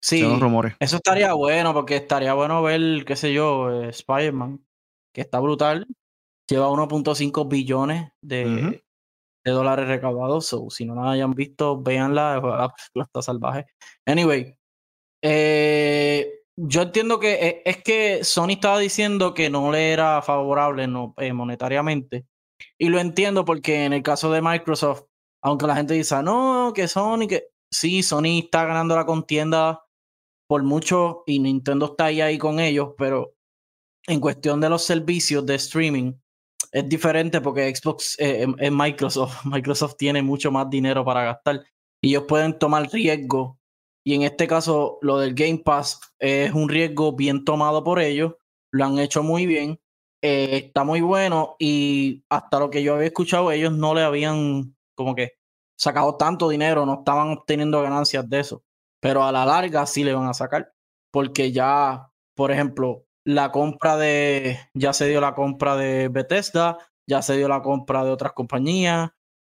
Sí, 0.00 0.22
rumores. 0.22 0.74
eso 0.78 0.96
estaría 0.96 1.32
bueno 1.34 1.72
porque 1.72 1.96
estaría 1.96 2.32
bueno 2.32 2.62
ver, 2.62 3.04
qué 3.04 3.16
sé 3.16 3.32
yo, 3.32 3.82
eh, 3.82 3.88
Spider-Man, 3.90 4.64
que 5.12 5.20
está 5.20 5.38
brutal. 5.40 5.86
Lleva 6.48 6.68
1.5 6.68 7.48
billones 7.48 8.10
de, 8.22 8.80
de, 9.44 9.50
dólares 9.52 9.86
recaudados. 9.86 10.54
si 10.70 10.84
no 10.84 10.94
la 10.94 11.12
hayan 11.12 11.32
visto, 11.32 11.80
véanla. 11.80 12.40
La 12.94 13.04
está 13.04 13.22
salvaje. 13.22 13.66
Anyway, 14.06 14.56
eh, 15.22 16.42
yo 16.56 16.82
entiendo 16.82 17.18
que 17.18 17.34
eh, 17.34 17.62
es 17.64 17.82
que 17.82 18.24
Sony 18.24 18.50
estaba 18.50 18.78
diciendo 18.78 19.34
que 19.34 19.50
no 19.50 19.70
le 19.72 19.92
era 19.92 20.22
favorable 20.22 20.88
eh, 21.18 21.32
monetariamente. 21.32 22.26
Y 22.78 22.88
lo 22.88 22.98
entiendo 22.98 23.44
porque 23.44 23.84
en 23.84 23.92
el 23.92 24.02
caso 24.02 24.32
de 24.32 24.42
Microsoft, 24.42 25.04
aunque 25.42 25.66
la 25.66 25.76
gente 25.76 25.94
dice, 25.94 26.22
no, 26.22 26.72
que 26.74 26.88
Sony, 26.88 27.26
que 27.28 27.48
sí, 27.70 28.02
Sony 28.02 28.40
está 28.44 28.64
ganando 28.64 28.96
la 28.96 29.06
contienda 29.06 29.84
por 30.48 30.62
mucho 30.62 31.22
y 31.26 31.38
Nintendo 31.40 31.86
está 31.86 32.06
ahí, 32.06 32.20
ahí 32.20 32.38
con 32.38 32.58
ellos, 32.58 32.94
pero 32.98 33.34
en 34.06 34.20
cuestión 34.20 34.60
de 34.60 34.70
los 34.70 34.82
servicios 34.82 35.44
de 35.46 35.56
streaming 35.56 36.14
es 36.72 36.88
diferente 36.88 37.40
porque 37.40 37.74
Xbox 37.74 38.16
es 38.18 38.72
Microsoft. 38.72 39.44
Microsoft 39.44 39.96
tiene 39.96 40.22
mucho 40.22 40.50
más 40.50 40.68
dinero 40.70 41.04
para 41.04 41.24
gastar 41.24 41.64
y 42.02 42.10
ellos 42.10 42.24
pueden 42.26 42.58
tomar 42.58 42.88
riesgo 42.90 43.57
y 44.08 44.14
en 44.14 44.22
este 44.22 44.48
caso, 44.48 44.98
lo 45.02 45.18
del 45.18 45.34
Game 45.34 45.58
Pass 45.58 46.00
es 46.18 46.54
un 46.54 46.70
riesgo 46.70 47.12
bien 47.12 47.44
tomado 47.44 47.84
por 47.84 48.00
ellos. 48.00 48.36
Lo 48.72 48.86
han 48.86 48.98
hecho 48.98 49.22
muy 49.22 49.44
bien. 49.44 49.82
Eh, 50.22 50.62
está 50.68 50.82
muy 50.82 51.02
bueno. 51.02 51.56
Y 51.58 52.24
hasta 52.30 52.58
lo 52.58 52.70
que 52.70 52.82
yo 52.82 52.94
había 52.94 53.08
escuchado, 53.08 53.52
ellos 53.52 53.70
no 53.70 53.94
le 53.94 54.00
habían 54.00 54.74
como 54.94 55.14
que 55.14 55.34
sacado 55.78 56.16
tanto 56.16 56.48
dinero, 56.48 56.86
no 56.86 57.00
estaban 57.00 57.28
obteniendo 57.32 57.82
ganancias 57.82 58.26
de 58.30 58.40
eso. 58.40 58.64
Pero 58.98 59.24
a 59.24 59.30
la 59.30 59.44
larga 59.44 59.84
sí 59.84 60.04
le 60.04 60.14
van 60.14 60.26
a 60.26 60.32
sacar. 60.32 60.72
Porque 61.12 61.52
ya, 61.52 62.10
por 62.34 62.50
ejemplo, 62.50 63.04
la 63.26 63.52
compra 63.52 63.98
de. 63.98 64.58
Ya 64.72 64.94
se 64.94 65.06
dio 65.06 65.20
la 65.20 65.34
compra 65.34 65.76
de 65.76 66.08
Bethesda, 66.08 66.78
ya 67.06 67.20
se 67.20 67.36
dio 67.36 67.46
la 67.46 67.60
compra 67.60 68.04
de 68.04 68.10
otras 68.10 68.32
compañías. 68.32 69.10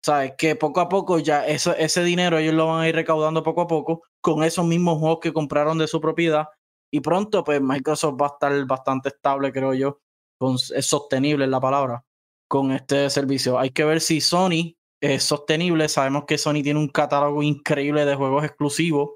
¿Sabes? 0.04 0.34
Que 0.40 0.56
poco 0.56 0.80
a 0.82 0.90
poco 0.90 1.20
ya 1.20 1.46
eso, 1.46 1.76
ese 1.76 2.04
dinero 2.04 2.40
ellos 2.40 2.56
lo 2.56 2.66
van 2.66 2.82
a 2.82 2.90
ir 2.90 2.96
recaudando 2.96 3.44
poco 3.44 3.62
a 3.62 3.68
poco 3.68 4.09
con 4.22 4.44
esos 4.44 4.66
mismos 4.66 5.00
juegos 5.00 5.20
que 5.22 5.34
compraron 5.34 5.78
de 5.78 5.88
su 5.88 6.02
propiedad. 6.02 6.48
Y 6.92 7.02
pronto, 7.02 7.44
pues 7.44 7.62
Microsoft 7.62 8.20
va 8.22 8.28
a 8.28 8.30
estar 8.30 8.66
bastante 8.66 9.10
estable, 9.10 9.52
creo 9.52 9.74
yo. 9.74 10.00
Con, 10.40 10.56
es 10.56 10.86
sostenible 10.86 11.48
la 11.48 11.60
palabra 11.60 12.04
con 12.50 12.72
este 12.72 13.10
servicio. 13.10 13.60
Hay 13.60 13.70
que 13.70 13.86
ver 13.86 14.02
si 14.02 14.22
Sony 14.22 14.76
es 15.02 15.24
sostenible. 15.24 15.88
Sabemos 15.88 16.26
que 16.26 16.38
Sony 16.38 16.62
tiene 16.64 16.80
un 16.80 16.90
catálogo 16.90 17.44
increíble 17.44 18.06
de 18.06 18.16
juegos 18.16 18.44
exclusivos. 18.44 19.12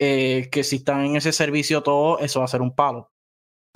Eh, 0.00 0.48
que 0.50 0.64
si 0.64 0.76
están 0.76 1.04
en 1.04 1.16
ese 1.16 1.32
servicio 1.32 1.82
todo, 1.82 2.18
eso 2.18 2.40
va 2.40 2.46
a 2.46 2.48
ser 2.48 2.62
un 2.62 2.74
palo. 2.74 3.12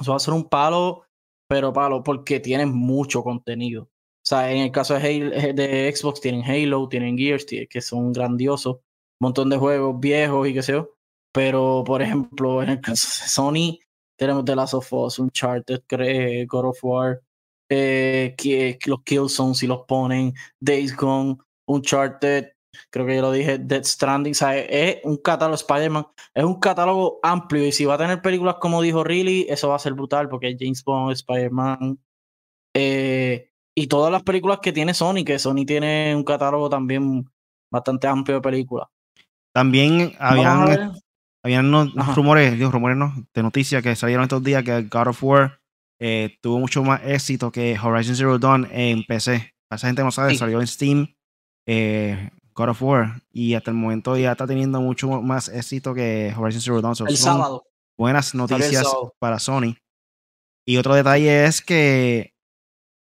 Eso 0.01 0.13
va 0.13 0.17
a 0.17 0.21
ser 0.21 0.35
un 0.35 0.49
palo, 0.49 1.05
pero 1.49 1.73
palo, 1.73 2.03
porque 2.03 2.41
tienen 2.41 2.73
mucho 2.73 3.23
contenido. 3.23 3.85
O 3.85 4.27
sea, 4.29 4.51
en 4.51 4.59
el 4.59 4.73
caso 4.73 4.95
de, 4.95 5.53
de 5.55 5.95
Xbox 5.95 6.21
tienen 6.21 6.43
Halo, 6.43 6.89
tienen 6.89 7.17
Gears, 7.17 7.47
que 7.47 7.81
son 7.81 8.13
grandiosos, 8.13 8.79
montón 9.21 9.51
de 9.51 9.57
juegos 9.57 9.99
viejos 10.01 10.49
y 10.49 10.55
qué 10.55 10.63
sé 10.63 10.73
yo. 10.73 10.91
Pero, 11.33 11.85
por 11.87 12.03
ejemplo, 12.03 12.63
en 12.63 12.71
el 12.71 12.81
caso 12.81 13.07
de 13.07 13.29
Sony, 13.29 13.79
tenemos 14.19 14.45
The 14.45 14.57
Last 14.57 14.75
of 14.75 14.93
Us, 14.93 15.19
Uncharted, 15.19 15.83
God 16.47 16.65
of 16.65 16.79
War, 16.83 17.23
eh, 17.71 18.35
que, 18.37 18.79
los 18.87 19.03
Killzone 19.03 19.55
si 19.55 19.67
los 19.67 19.85
ponen, 19.87 20.33
Days 20.61 20.97
Gone, 20.97 21.37
Uncharted, 21.67 22.53
creo 22.91 23.07
que 23.07 23.15
ya 23.17 23.23
lo 23.23 23.33
dije, 23.33 23.59
Dead 23.59 23.85
Stranding, 23.85 24.33
es 24.33 25.05
un 25.05 25.19
catálogo 25.19 25.55
Spider-Man, 25.57 26.07
es 26.35 26.45
un 26.45 26.59
catálogo 26.59 27.21
amplio 27.23 27.67
y 27.67 27.73
si 27.73 27.85
va 27.85 27.95
a 27.95 27.99
tener 27.99 28.23
películas 28.23 28.57
como 28.61 28.81
dijo 28.83 29.05
Riley, 29.05 29.47
eso 29.49 29.69
va 29.69 29.77
a 29.77 29.81
ser 29.81 29.95
brutal 29.95 30.29
porque 30.29 30.57
James 30.59 30.83
Bond, 30.83 31.13
Spider-Man 31.13 31.99
eh, 32.75 33.51
y 33.77 33.87
todas 33.87 34.11
las 34.11 34.23
películas 34.23 34.61
que 34.61 34.73
tiene 34.73 34.95
Sony, 34.95 35.25
que 35.25 35.39
Sony 35.39 35.65
tiene 35.67 36.15
un 36.17 36.25
catálogo 36.25 36.69
también 36.69 37.29
bastante 37.71 38.07
amplio 38.07 38.37
de 38.37 38.43
películas. 38.43 38.89
También 39.59 40.15
habían, 40.21 40.93
habían 41.43 41.73
rumores, 42.15 42.57
digo, 42.57 42.71
rumores 42.71 42.97
no, 42.97 43.13
de 43.35 43.43
noticias 43.43 43.83
que 43.83 43.97
salieron 43.97 44.23
estos 44.23 44.45
días 44.45 44.63
que 44.63 44.83
God 44.83 45.09
of 45.09 45.25
War 45.25 45.61
eh, 45.99 46.39
tuvo 46.41 46.61
mucho 46.61 46.85
más 46.85 47.01
éxito 47.05 47.51
que 47.51 47.77
Horizon 47.77 48.15
Zero 48.15 48.39
Dawn 48.39 48.69
en 48.71 49.03
PC. 49.05 49.53
Esa 49.69 49.89
gente 49.89 50.05
no 50.05 50.13
sabe, 50.13 50.37
salió 50.37 50.61
en 50.61 50.69
Steam 50.69 51.09
eh, 51.67 52.31
God 52.55 52.69
of 52.69 52.83
War 52.85 53.21
y 53.33 53.55
hasta 53.55 53.73
el 53.73 53.77
momento 53.77 54.17
ya 54.17 54.31
está 54.31 54.47
teniendo 54.47 54.81
mucho 54.81 55.21
más 55.23 55.49
éxito 55.49 55.93
que 55.93 56.33
Horizon 56.39 56.61
Zero 56.61 56.81
Dawn. 56.81 56.95
el 57.09 57.17
sábado. 57.17 57.65
Buenas 57.99 58.37
noticias 58.37 58.87
para 59.19 59.41
Sony. 59.41 59.75
Y 60.65 60.77
otro 60.77 60.95
detalle 60.95 61.47
es 61.47 61.63
que 61.63 62.33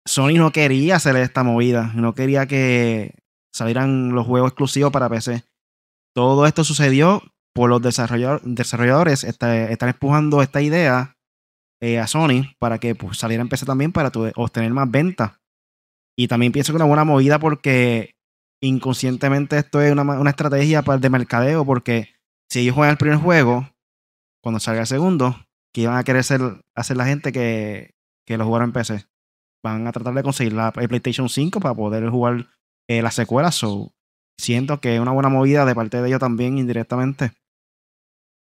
Sony 0.07 0.39
no 0.39 0.53
quería 0.53 0.97
hacer 0.97 1.17
esta 1.17 1.43
movida, 1.43 1.93
no 1.95 2.15
quería 2.15 2.47
que 2.47 3.13
salieran 3.53 4.15
los 4.15 4.27
juegos 4.27 4.53
exclusivos 4.53 4.91
para 4.91 5.11
PC. 5.11 5.45
Todo 6.15 6.47
esto 6.47 6.65
sucedió 6.65 7.23
por 7.55 7.71
los 7.71 7.83
desarrolladores, 7.83 9.25
están 9.25 9.89
empujando 9.89 10.43
esta 10.43 10.63
idea 10.63 11.17
eh, 11.83 11.99
a 11.99 12.07
Sony 12.07 12.55
para 12.59 12.79
que 12.79 12.95
pues, 12.95 13.19
saliera 13.19 13.43
en 13.43 13.49
PC 13.49 13.67
también 13.67 13.93
para 13.93 14.11
obtener 14.37 14.73
más 14.73 14.91
ventas. 14.91 15.41
Y 16.17 16.29
también 16.29 16.53
pienso 16.53 16.73
que 16.73 16.77
una 16.77 16.85
buena 16.85 17.05
movida 17.05 17.39
porque 17.39 18.15
inconscientemente 18.63 19.57
esto 19.57 19.81
es 19.81 19.93
una, 19.93 20.31
estrategia 20.31 20.83
para, 20.83 20.99
de 20.99 21.09
mercadeo 21.09 21.65
porque 21.65 22.15
si 22.51 22.61
ellos 22.61 22.75
juegan 22.75 22.93
el 22.93 22.99
primer 22.99 23.19
juego, 23.19 23.69
cuando 24.43 24.61
salga 24.61 24.83
el 24.83 24.87
segundo, 24.87 25.37
que 25.73 25.83
iban 25.83 25.97
a 25.97 26.05
querer 26.05 26.21
hacer, 26.21 26.41
hacer 26.77 26.97
la 26.97 27.07
gente 27.07 27.33
que, 27.33 27.95
que 28.27 28.37
lo 28.37 28.45
jugaron 28.45 28.69
en 28.69 28.73
PC. 28.73 29.07
Van 29.63 29.87
a 29.87 29.93
tratar 29.93 30.15
de 30.15 30.23
conseguir 30.23 30.53
la 30.53 30.73
PlayStation 30.73 31.29
5 31.29 31.61
para 31.61 31.75
poder 31.75 32.09
jugar 32.11 32.49
eh, 32.89 33.03
la 33.03 33.11
secuela. 33.11 33.53
So, 33.53 33.93
siento 34.41 34.81
que 34.81 34.97
es 34.97 35.01
una 35.01 35.13
buena 35.13 35.29
movida 35.29 35.65
de 35.65 35.75
parte 35.75 36.03
de 36.03 36.09
ellos 36.09 36.21
también 36.21 36.59
indirectamente. 36.59 37.33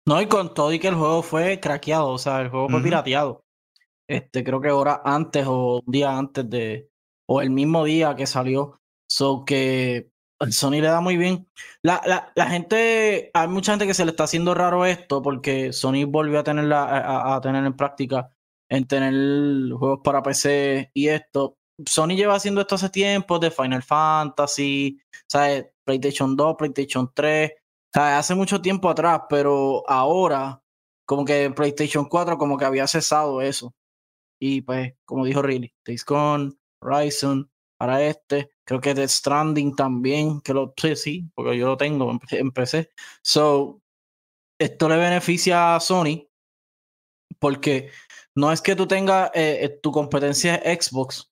No, 0.07 0.21
y 0.21 0.27
con 0.27 0.53
todo 0.53 0.73
y 0.73 0.79
que 0.79 0.87
el 0.87 0.95
juego 0.95 1.21
fue 1.21 1.59
craqueado, 1.59 2.09
o 2.09 2.17
sea, 2.17 2.41
el 2.41 2.49
juego 2.49 2.69
fue 2.69 2.81
pirateado. 2.81 3.43
Este, 4.07 4.43
creo 4.43 4.61
que 4.61 4.71
hora 4.71 5.01
antes 5.05 5.45
o 5.47 5.81
un 5.85 5.91
día 5.91 6.17
antes 6.17 6.49
de, 6.49 6.89
o 7.27 7.41
el 7.41 7.49
mismo 7.49 7.83
día 7.83 8.15
que 8.15 8.25
salió. 8.25 8.79
So 9.09 9.43
que 9.45 10.09
Sony 10.49 10.81
le 10.81 10.87
da 10.87 11.01
muy 11.01 11.17
bien. 11.17 11.47
La, 11.83 12.01
la, 12.05 12.31
la, 12.35 12.47
gente, 12.47 13.29
hay 13.33 13.47
mucha 13.47 13.73
gente 13.73 13.87
que 13.87 13.93
se 13.93 14.05
le 14.05 14.11
está 14.11 14.23
haciendo 14.23 14.53
raro 14.53 14.85
esto 14.85 15.21
porque 15.21 15.73
Sony 15.73 16.05
volvió 16.07 16.39
a 16.39 16.43
tener, 16.43 16.71
a, 16.73 17.35
a 17.35 17.41
tener 17.41 17.65
en 17.65 17.75
práctica 17.75 18.31
en 18.71 18.87
tener 18.87 19.13
juegos 19.73 19.99
para 20.03 20.23
PC 20.23 20.91
y 20.93 21.09
esto. 21.09 21.57
Sony 21.87 22.15
lleva 22.15 22.35
haciendo 22.35 22.61
esto 22.61 22.75
hace 22.75 22.89
tiempo, 22.89 23.39
de 23.39 23.51
Final 23.51 23.83
Fantasy, 23.83 24.99
¿sabes? 25.27 25.65
PlayStation 25.83 26.35
2, 26.35 26.55
PlayStation 26.57 27.11
3, 27.13 27.51
¿sabes? 27.93 28.13
Hace 28.15 28.35
mucho 28.35 28.61
tiempo 28.61 28.89
atrás, 28.89 29.21
pero 29.29 29.83
ahora, 29.87 30.61
como 31.05 31.25
que 31.25 31.51
PlayStation 31.51 32.05
4, 32.05 32.37
como 32.37 32.57
que 32.57 32.65
había 32.65 32.87
cesado 32.87 33.41
eso. 33.41 33.73
Y 34.39 34.61
pues, 34.61 34.93
como 35.05 35.25
dijo 35.25 35.41
Riley, 35.41 35.73
Days 35.85 36.05
Gone, 36.05 36.53
Horizon, 36.81 37.49
para 37.77 38.03
este, 38.03 38.51
creo 38.63 38.81
que 38.81 38.93
Death 38.93 39.09
Stranding 39.09 39.75
también, 39.75 40.41
que 40.41 40.53
lo 40.53 40.73
sí, 40.79 40.95
sí, 40.95 41.31
porque 41.35 41.57
yo 41.57 41.67
lo 41.67 41.77
tengo 41.77 42.11
en 42.31 42.51
PC. 42.51 42.91
So, 43.23 43.81
esto 44.59 44.89
le 44.89 44.97
beneficia 44.97 45.75
a 45.75 45.79
Sony 45.79 46.27
porque 47.39 47.89
no 48.35 48.51
es 48.51 48.61
que 48.61 48.75
tú 48.75 48.87
tengas 48.87 49.31
eh, 49.33 49.59
eh, 49.63 49.79
tu 49.81 49.91
competencia 49.91 50.61
Xbox, 50.63 51.30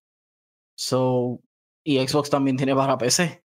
So, 0.80 1.42
y 1.84 2.00
Xbox 2.00 2.30
también 2.30 2.56
tiene 2.56 2.74
para 2.74 2.98
PC. 2.98 3.44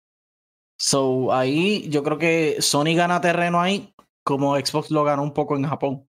So, 0.78 1.34
ahí 1.34 1.90
yo 1.90 2.04
creo 2.04 2.20
que 2.20 2.62
Sony 2.62 2.96
gana 2.96 3.22
terreno 3.22 3.60
ahí, 3.60 3.92
como 4.24 4.56
Xbox 4.56 4.92
lo 4.92 5.04
ganó 5.04 5.24
un 5.24 5.34
poco 5.34 5.56
en 5.56 5.64
Japón. 5.64 6.08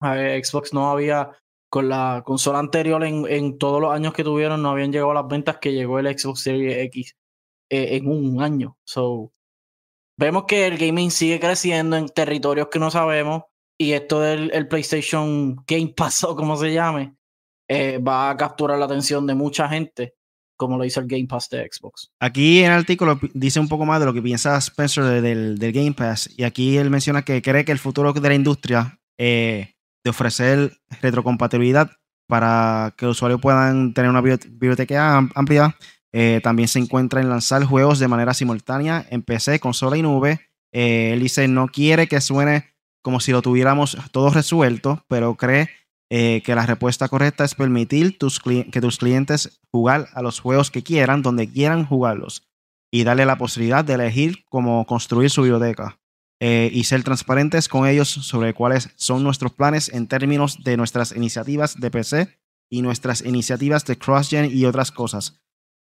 Xbox 0.00 0.72
no 0.72 0.90
había, 0.90 1.32
con 1.68 1.90
la 1.90 2.22
consola 2.24 2.60
anterior, 2.60 3.04
en, 3.04 3.26
en, 3.28 3.58
todos 3.58 3.78
los 3.78 3.92
años 3.92 4.14
que 4.14 4.24
tuvieron, 4.24 4.62
no 4.62 4.70
habían 4.70 4.90
llegado 4.90 5.12
las 5.12 5.28
ventas 5.28 5.58
que 5.58 5.72
llegó 5.72 5.98
el 5.98 6.18
Xbox 6.18 6.40
Series 6.42 6.78
X 6.86 7.14
eh, 7.68 7.96
en 7.96 8.08
un 8.08 8.42
año. 8.42 8.78
So, 8.84 9.32
vemos 10.18 10.44
que 10.44 10.66
el 10.66 10.78
gaming 10.78 11.10
sigue 11.10 11.40
creciendo 11.40 11.96
en 11.96 12.08
territorios 12.08 12.68
que 12.68 12.78
no 12.78 12.90
sabemos. 12.90 13.42
Y 13.78 13.92
esto 13.92 14.20
del 14.20 14.50
el 14.54 14.66
PlayStation 14.68 15.56
Game 15.66 15.92
Pass, 15.94 16.24
o 16.24 16.34
como 16.34 16.56
se 16.56 16.72
llame, 16.72 17.16
eh, 17.68 17.98
va 17.98 18.30
a 18.30 18.36
capturar 18.38 18.78
la 18.78 18.86
atención 18.86 19.26
de 19.26 19.34
mucha 19.34 19.68
gente 19.68 20.14
como 20.64 20.78
lo 20.78 20.84
hizo 20.84 21.00
el 21.00 21.06
Game 21.06 21.26
Pass 21.26 21.48
de 21.50 21.68
Xbox. 21.70 22.10
Aquí 22.20 22.60
en 22.60 22.72
el 22.72 22.78
artículo 22.78 23.18
dice 23.32 23.60
un 23.60 23.68
poco 23.68 23.86
más 23.86 24.00
de 24.00 24.06
lo 24.06 24.14
que 24.14 24.22
piensa 24.22 24.56
Spencer 24.58 25.04
del, 25.22 25.58
del 25.58 25.72
Game 25.72 25.92
Pass 25.92 26.30
y 26.36 26.44
aquí 26.44 26.76
él 26.76 26.90
menciona 26.90 27.22
que 27.22 27.42
cree 27.42 27.64
que 27.64 27.72
el 27.72 27.78
futuro 27.78 28.12
de 28.12 28.28
la 28.28 28.34
industria 28.34 28.98
eh, 29.18 29.74
de 30.02 30.10
ofrecer 30.10 30.72
retrocompatibilidad 31.02 31.90
para 32.26 32.94
que 32.96 33.06
los 33.06 33.16
usuarios 33.16 33.40
puedan 33.40 33.94
tener 33.94 34.10
una 34.10 34.20
biblioteca 34.20 35.18
amplia 35.18 35.76
eh, 36.16 36.40
también 36.44 36.68
se 36.68 36.78
encuentra 36.78 37.20
en 37.20 37.28
lanzar 37.28 37.64
juegos 37.64 37.98
de 37.98 38.06
manera 38.06 38.34
simultánea 38.34 39.04
en 39.10 39.22
PC, 39.22 39.58
consola 39.58 39.96
y 39.96 40.02
nube. 40.02 40.48
Eh, 40.72 41.10
él 41.12 41.18
dice 41.18 41.48
no 41.48 41.66
quiere 41.66 42.06
que 42.06 42.20
suene 42.20 42.72
como 43.02 43.18
si 43.18 43.32
lo 43.32 43.42
tuviéramos 43.42 43.98
todo 44.12 44.30
resuelto, 44.30 45.04
pero 45.08 45.34
cree 45.34 45.68
eh, 46.16 46.42
que 46.42 46.54
la 46.54 46.64
respuesta 46.64 47.08
correcta 47.08 47.44
es 47.44 47.56
permitir 47.56 48.16
que 48.16 48.80
tus 48.80 48.98
clientes 48.98 49.60
jugar 49.72 50.06
a 50.14 50.22
los 50.22 50.38
juegos 50.38 50.70
que 50.70 50.84
quieran, 50.84 51.22
donde 51.22 51.50
quieran 51.50 51.84
jugarlos, 51.84 52.46
y 52.92 53.02
darle 53.02 53.26
la 53.26 53.36
posibilidad 53.36 53.84
de 53.84 53.94
elegir 53.94 54.44
cómo 54.48 54.86
construir 54.86 55.28
su 55.28 55.42
biblioteca. 55.42 55.98
Eh, 56.38 56.70
y 56.72 56.84
ser 56.84 57.02
transparentes 57.02 57.68
con 57.68 57.88
ellos 57.88 58.08
sobre 58.08 58.54
cuáles 58.54 58.90
son 58.94 59.24
nuestros 59.24 59.54
planes 59.54 59.88
en 59.88 60.06
términos 60.06 60.62
de 60.62 60.76
nuestras 60.76 61.10
iniciativas 61.16 61.80
de 61.80 61.90
PC 61.90 62.38
y 62.70 62.82
nuestras 62.82 63.22
iniciativas 63.22 63.84
de 63.84 63.98
CrossGen 63.98 64.56
y 64.56 64.66
otras 64.66 64.92
cosas. 64.92 65.42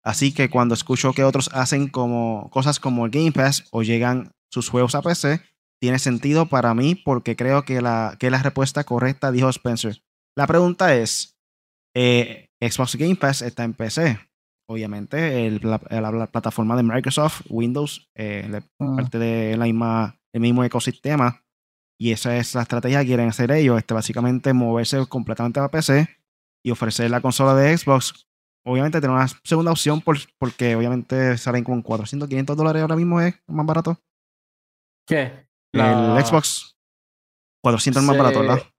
Así 0.06 0.32
que 0.32 0.50
cuando 0.50 0.74
escucho 0.74 1.12
que 1.12 1.26
otros 1.26 1.50
hacen 1.52 1.90
como, 1.90 2.50
cosas 2.50 2.80
como 2.80 3.06
el 3.06 3.12
Game 3.12 3.34
Pass 3.34 3.66
o 3.72 3.84
llegan 3.84 4.32
sus 4.50 4.70
juegos 4.70 4.96
a 4.96 5.02
PC, 5.02 5.42
tiene 5.82 6.00
sentido 6.00 6.46
para 6.46 6.74
mí 6.74 6.96
porque 6.96 7.36
creo 7.36 7.64
que 7.64 7.82
la, 7.82 8.16
que 8.18 8.32
la 8.32 8.42
respuesta 8.42 8.86
correcta, 8.86 9.30
dijo 9.34 9.50
Spencer. 9.50 10.02
La 10.36 10.48
pregunta 10.48 10.96
es, 10.96 11.38
eh, 11.96 12.50
Xbox 12.60 12.96
Game 12.96 13.16
Pass 13.16 13.42
está 13.42 13.64
en 13.64 13.74
PC. 13.74 14.20
Obviamente, 14.68 15.52
la, 15.62 16.28
plataforma 16.28 16.76
de 16.76 16.84
Microsoft, 16.84 17.42
Windows, 17.50 18.10
eh, 18.16 18.62
ah. 18.80 18.96
parte 18.96 19.20
del 19.20 19.60
mismo 19.60 20.64
ecosistema. 20.64 21.44
Y 22.00 22.12
esa 22.12 22.38
es 22.38 22.56
la 22.56 22.64
estrategia 22.64 23.02
que 23.02 23.08
quieren 23.08 23.30
hacer 23.30 23.52
ellos, 23.52 23.78
este, 23.78 23.94
básicamente 23.94 24.54
moverse 24.54 25.06
completamente 25.08 25.60
a 25.60 25.70
PC 25.70 26.08
y 26.66 26.72
ofrecer 26.72 27.12
la 27.12 27.22
consola 27.22 27.54
de 27.56 27.78
Xbox. 27.78 28.28
Obviamente 28.66 29.02
tener 29.02 29.16
una 29.16 29.28
segunda 29.44 29.72
opción 29.72 30.02
porque 30.02 30.76
obviamente 30.76 31.38
salen 31.38 31.64
con 31.64 31.82
400, 31.82 32.30
500 32.30 32.58
dólares 32.58 32.82
ahora 32.82 32.96
mismo 32.96 33.22
es 33.22 33.36
más 33.48 33.66
barato. 33.66 34.00
¿Qué? 35.06 35.48
El 35.74 36.26
Xbox 36.26 36.78
400 37.62 38.04
más 38.04 38.18
barato, 38.18 38.40
¿verdad? 38.40 38.73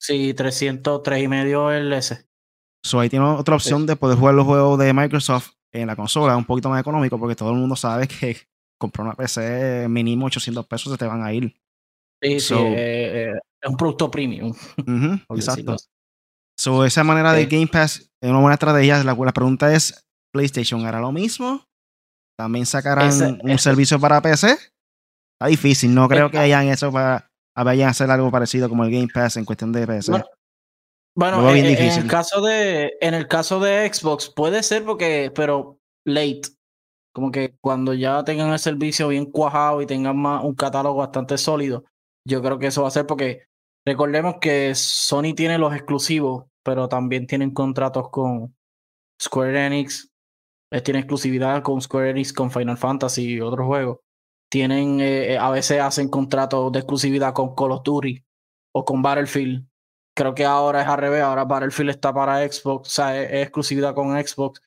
Sí, 0.00 0.32
303 0.34 1.22
y 1.22 1.28
medio 1.28 1.70
el 1.70 1.92
S. 1.92 2.26
So 2.84 3.00
ahí 3.00 3.08
tiene 3.08 3.24
otra 3.24 3.56
opción 3.56 3.86
de 3.86 3.96
poder 3.96 4.18
jugar 4.18 4.34
los 4.34 4.46
juegos 4.46 4.78
de 4.78 4.92
Microsoft 4.92 5.50
en 5.72 5.86
la 5.88 5.96
consola, 5.96 6.36
un 6.36 6.44
poquito 6.44 6.70
más 6.70 6.80
económico, 6.80 7.18
porque 7.18 7.34
todo 7.34 7.50
el 7.50 7.56
mundo 7.56 7.76
sabe 7.76 8.06
que 8.06 8.36
comprar 8.78 9.06
una 9.06 9.16
PC 9.16 9.86
mínimo 9.88 10.26
800 10.26 10.66
pesos 10.66 10.92
se 10.92 10.98
te 10.98 11.06
van 11.06 11.22
a 11.22 11.32
ir. 11.32 11.54
Sí, 12.22 12.40
sí, 12.40 12.54
eh, 12.54 13.30
eh, 13.30 13.32
es 13.62 13.70
un 13.70 13.76
producto 13.76 14.10
premium. 14.10 14.54
exacto. 15.30 15.76
So, 16.58 16.84
esa 16.84 17.04
manera 17.04 17.32
de 17.32 17.46
Game 17.46 17.68
Pass 17.68 18.10
es 18.20 18.30
una 18.30 18.40
buena 18.40 18.54
estrategia. 18.54 19.04
La, 19.04 19.14
la 19.14 19.32
pregunta 19.32 19.72
es: 19.72 20.04
¿PlayStation 20.32 20.84
hará 20.84 21.00
lo 21.00 21.12
mismo? 21.12 21.64
¿También 22.36 22.66
sacarán 22.66 23.40
un 23.42 23.58
servicio 23.58 24.00
para 24.00 24.20
PC? 24.20 24.52
Está 24.52 25.48
difícil, 25.48 25.94
no 25.94 26.08
creo 26.08 26.30
que 26.30 26.38
hayan 26.38 26.68
eso 26.68 26.90
para 26.90 27.27
vayan 27.62 27.88
a 27.88 27.90
hacer 27.90 28.10
algo 28.10 28.30
parecido 28.30 28.68
como 28.68 28.84
el 28.84 28.90
Game 28.90 29.08
Pass 29.12 29.36
en 29.36 29.44
cuestión 29.44 29.72
de 29.72 29.86
PC. 29.86 30.12
Bueno, 31.14 31.50
eh, 31.50 31.58
en, 31.58 31.80
el 31.80 32.06
caso 32.06 32.40
de 32.40 32.92
en 33.00 33.14
el 33.14 33.26
caso 33.26 33.58
de 33.58 33.92
Xbox 33.92 34.30
puede 34.30 34.62
ser 34.62 34.84
porque 34.84 35.32
pero 35.34 35.78
late 36.04 36.42
como 37.12 37.32
que 37.32 37.56
cuando 37.60 37.92
ya 37.94 38.22
tengan 38.22 38.52
el 38.52 38.58
servicio 38.60 39.08
bien 39.08 39.26
cuajado 39.26 39.82
y 39.82 39.86
tengan 39.86 40.16
más 40.16 40.44
un 40.44 40.54
catálogo 40.54 40.98
bastante 40.98 41.36
sólido, 41.36 41.84
yo 42.24 42.40
creo 42.40 42.60
que 42.60 42.68
eso 42.68 42.82
va 42.82 42.88
a 42.88 42.92
ser 42.92 43.06
porque 43.06 43.46
recordemos 43.84 44.36
que 44.40 44.72
Sony 44.76 45.34
tiene 45.34 45.58
los 45.58 45.74
exclusivos, 45.74 46.44
pero 46.62 46.88
también 46.88 47.26
tienen 47.26 47.52
contratos 47.52 48.10
con 48.10 48.54
Square 49.20 49.66
Enix 49.66 50.08
eh, 50.70 50.80
tiene 50.82 51.00
exclusividad 51.00 51.62
con 51.62 51.80
Square 51.80 52.10
Enix, 52.10 52.32
con 52.32 52.50
Final 52.50 52.76
Fantasy 52.76 53.34
y 53.34 53.40
otros 53.40 53.66
juegos. 53.66 53.98
Tienen, 54.50 55.00
eh, 55.00 55.36
a 55.38 55.50
veces 55.50 55.80
hacen 55.80 56.08
contratos 56.08 56.72
de 56.72 56.80
exclusividad 56.80 57.34
con 57.34 57.54
Call 57.54 57.72
of 57.72 57.82
Duty 57.84 58.24
o 58.72 58.84
con 58.84 59.02
Battlefield. 59.02 59.66
Creo 60.16 60.34
que 60.34 60.44
ahora 60.44 60.82
es 60.82 60.88
al 60.88 60.98
revés, 60.98 61.22
ahora 61.22 61.44
Battlefield 61.44 61.90
está 61.90 62.12
para 62.12 62.46
Xbox, 62.48 62.88
o 62.88 62.90
sea, 62.90 63.20
es, 63.22 63.42
exclusividad 63.42 63.94
con 63.94 64.10
Xbox 64.20 64.60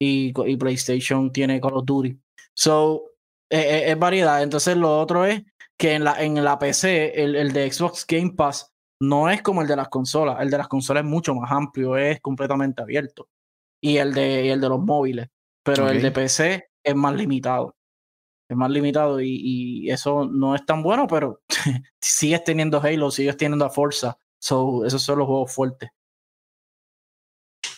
y, 0.00 0.32
y, 0.46 0.56
PlayStation 0.56 1.32
tiene 1.32 1.60
Call 1.60 1.76
of 1.76 1.84
Duty. 1.84 2.18
So, 2.54 3.02
es 3.50 3.98
variedad. 3.98 4.42
Entonces, 4.42 4.76
lo 4.76 4.98
otro 4.98 5.24
es 5.24 5.42
que 5.76 5.94
en 5.94 6.04
la, 6.04 6.22
en 6.22 6.42
la 6.42 6.58
PC, 6.58 7.22
el, 7.22 7.36
el 7.36 7.52
de 7.52 7.70
Xbox 7.70 8.06
Game 8.06 8.32
Pass 8.32 8.72
no 9.00 9.28
es 9.28 9.42
como 9.42 9.62
el 9.62 9.68
de 9.68 9.76
las 9.76 9.88
consolas. 9.88 10.40
El 10.40 10.50
de 10.50 10.58
las 10.58 10.68
consolas 10.68 11.04
es 11.04 11.10
mucho 11.10 11.34
más 11.34 11.50
amplio, 11.50 11.96
es 11.96 12.20
completamente 12.20 12.82
abierto. 12.82 13.28
Y 13.80 13.98
el 13.98 14.14
de, 14.14 14.50
el 14.50 14.60
de 14.60 14.68
los 14.68 14.80
móviles. 14.80 15.28
Pero 15.62 15.88
el 15.88 16.02
de 16.02 16.10
PC 16.10 16.68
es 16.82 16.94
más 16.94 17.14
limitado. 17.14 17.74
Es 18.48 18.56
más 18.56 18.70
limitado 18.70 19.20
y, 19.20 19.40
y 19.40 19.90
eso 19.90 20.28
no 20.30 20.54
es 20.54 20.64
tan 20.66 20.82
bueno, 20.82 21.06
pero 21.06 21.40
sigues 22.00 22.44
teniendo 22.44 22.80
Halo, 22.80 23.10
sigues 23.10 23.36
teniendo 23.36 23.64
a 23.64 23.70
Forza. 23.70 24.18
So, 24.38 24.84
esos 24.84 25.02
son 25.02 25.18
los 25.20 25.26
juegos 25.26 25.52
fuertes. 25.52 25.90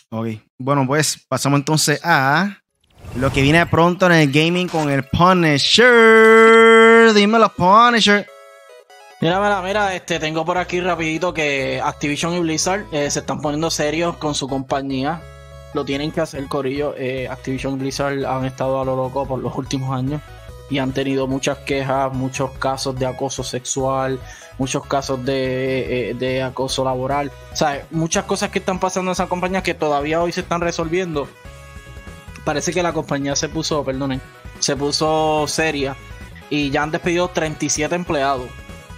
Ok. 0.09 0.27
Bueno, 0.57 0.85
pues 0.85 1.25
pasamos 1.27 1.59
entonces 1.59 2.01
a 2.03 2.57
lo 3.15 3.31
que 3.31 3.41
viene 3.41 3.65
pronto 3.65 4.05
en 4.07 4.11
el 4.13 4.31
gaming 4.31 4.67
con 4.67 4.89
el 4.89 5.03
Punisher. 5.03 5.85
Dímelo, 7.13 7.49
Punisher. 7.49 8.27
Mira, 9.21 9.39
mira, 9.39 9.61
mira, 9.61 9.95
este, 9.95 10.19
tengo 10.19 10.45
por 10.45 10.57
aquí 10.57 10.79
rapidito 10.79 11.33
que 11.33 11.81
Activision 11.83 12.33
y 12.33 12.39
Blizzard 12.39 12.85
eh, 12.91 13.09
se 13.09 13.19
están 13.19 13.41
poniendo 13.41 13.71
serios 13.71 14.17
con 14.17 14.35
su 14.35 14.47
compañía. 14.47 15.21
Lo 15.73 15.85
tienen 15.85 16.11
que 16.11 16.21
hacer, 16.21 16.45
Corillo. 16.47 16.93
Eh, 16.97 17.27
Activision 17.29 17.75
y 17.75 17.77
Blizzard 17.77 18.25
han 18.25 18.45
estado 18.45 18.81
a 18.81 18.85
lo 18.85 18.95
loco 18.95 19.25
por 19.25 19.39
los 19.39 19.55
últimos 19.55 19.97
años 19.97 20.21
y 20.69 20.79
han 20.79 20.91
tenido 20.93 21.27
muchas 21.27 21.59
quejas, 21.59 22.13
muchos 22.13 22.51
casos 22.51 22.97
de 22.97 23.05
acoso 23.05 23.43
sexual, 23.43 24.19
muchos 24.57 24.85
casos 24.85 25.23
de, 25.23 26.11
eh, 26.19 26.43
acoso 26.43 26.83
laboral. 26.83 27.31
O 27.53 27.55
sea, 27.55 27.85
muchas 27.91 28.25
cosas 28.25 28.49
que 28.49 28.59
están 28.59 28.79
pasando 28.79 29.11
en 29.11 29.13
esa 29.13 29.27
compañía 29.27 29.63
que 29.63 29.73
todavía 29.73 30.21
hoy 30.21 30.31
se 30.31 30.41
están 30.41 30.61
resolviendo. 30.61 31.27
Parece 32.43 32.73
que 32.73 32.83
la 32.83 32.93
compañía 32.93 33.35
se 33.35 33.49
puso, 33.49 33.83
perdonen, 33.83 34.21
se 34.59 34.75
puso 34.75 35.45
seria 35.47 35.95
y 36.49 36.69
ya 36.69 36.83
han 36.83 36.91
despedido 36.91 37.27
37 37.27 37.93
empleados 37.95 38.49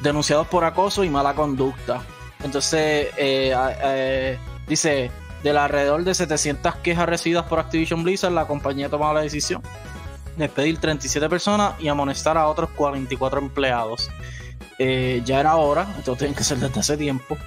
denunciados 0.01 0.47
por 0.47 0.63
acoso 0.63 1.03
y 1.03 1.09
mala 1.09 1.33
conducta. 1.33 2.01
Entonces, 2.43 3.07
eh, 3.17 3.53
eh, 3.83 4.39
dice, 4.67 5.11
de 5.43 5.49
alrededor 5.57 6.03
de 6.03 6.13
700 6.13 6.75
quejas 6.77 7.07
recibidas 7.07 7.45
por 7.45 7.59
Activision 7.59 8.03
Blizzard, 8.03 8.31
la 8.31 8.45
compañía 8.45 8.88
ha 8.88 8.89
tomado 8.89 9.13
la 9.13 9.21
decisión 9.21 9.61
de 9.61 9.88
despedir 10.39 10.79
37 10.79 11.29
personas 11.29 11.74
y 11.79 11.88
amonestar 11.88 12.38
a 12.38 12.48
otros 12.48 12.69
44 12.72 13.39
empleados. 13.39 14.10
Eh, 14.77 15.22
ya 15.25 15.39
era 15.39 15.55
hora, 15.55 15.88
esto 15.98 16.15
tiene 16.15 16.34
que 16.34 16.43
ser 16.43 16.58
desde 16.58 16.79
hace 16.79 16.98
tiempo. 16.98 17.38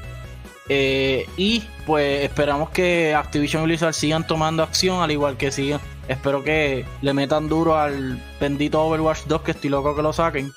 y 0.68 1.64
pues 1.84 2.24
esperamos 2.24 2.70
que 2.70 3.14
Activision 3.14 3.64
Blizzard 3.64 3.92
sigan 3.92 4.26
tomando 4.26 4.62
acción, 4.62 5.02
al 5.02 5.10
igual 5.10 5.36
que 5.36 5.50
sigan. 5.50 5.80
Espero 6.08 6.42
que 6.42 6.84
le 7.00 7.14
metan 7.14 7.48
duro 7.48 7.78
al 7.78 8.20
bendito 8.40 8.82
Overwatch 8.82 9.24
2, 9.26 9.42
que 9.42 9.52
estoy 9.52 9.70
loco 9.70 9.94
que 9.94 10.02
lo 10.02 10.12
saquen. 10.12 10.52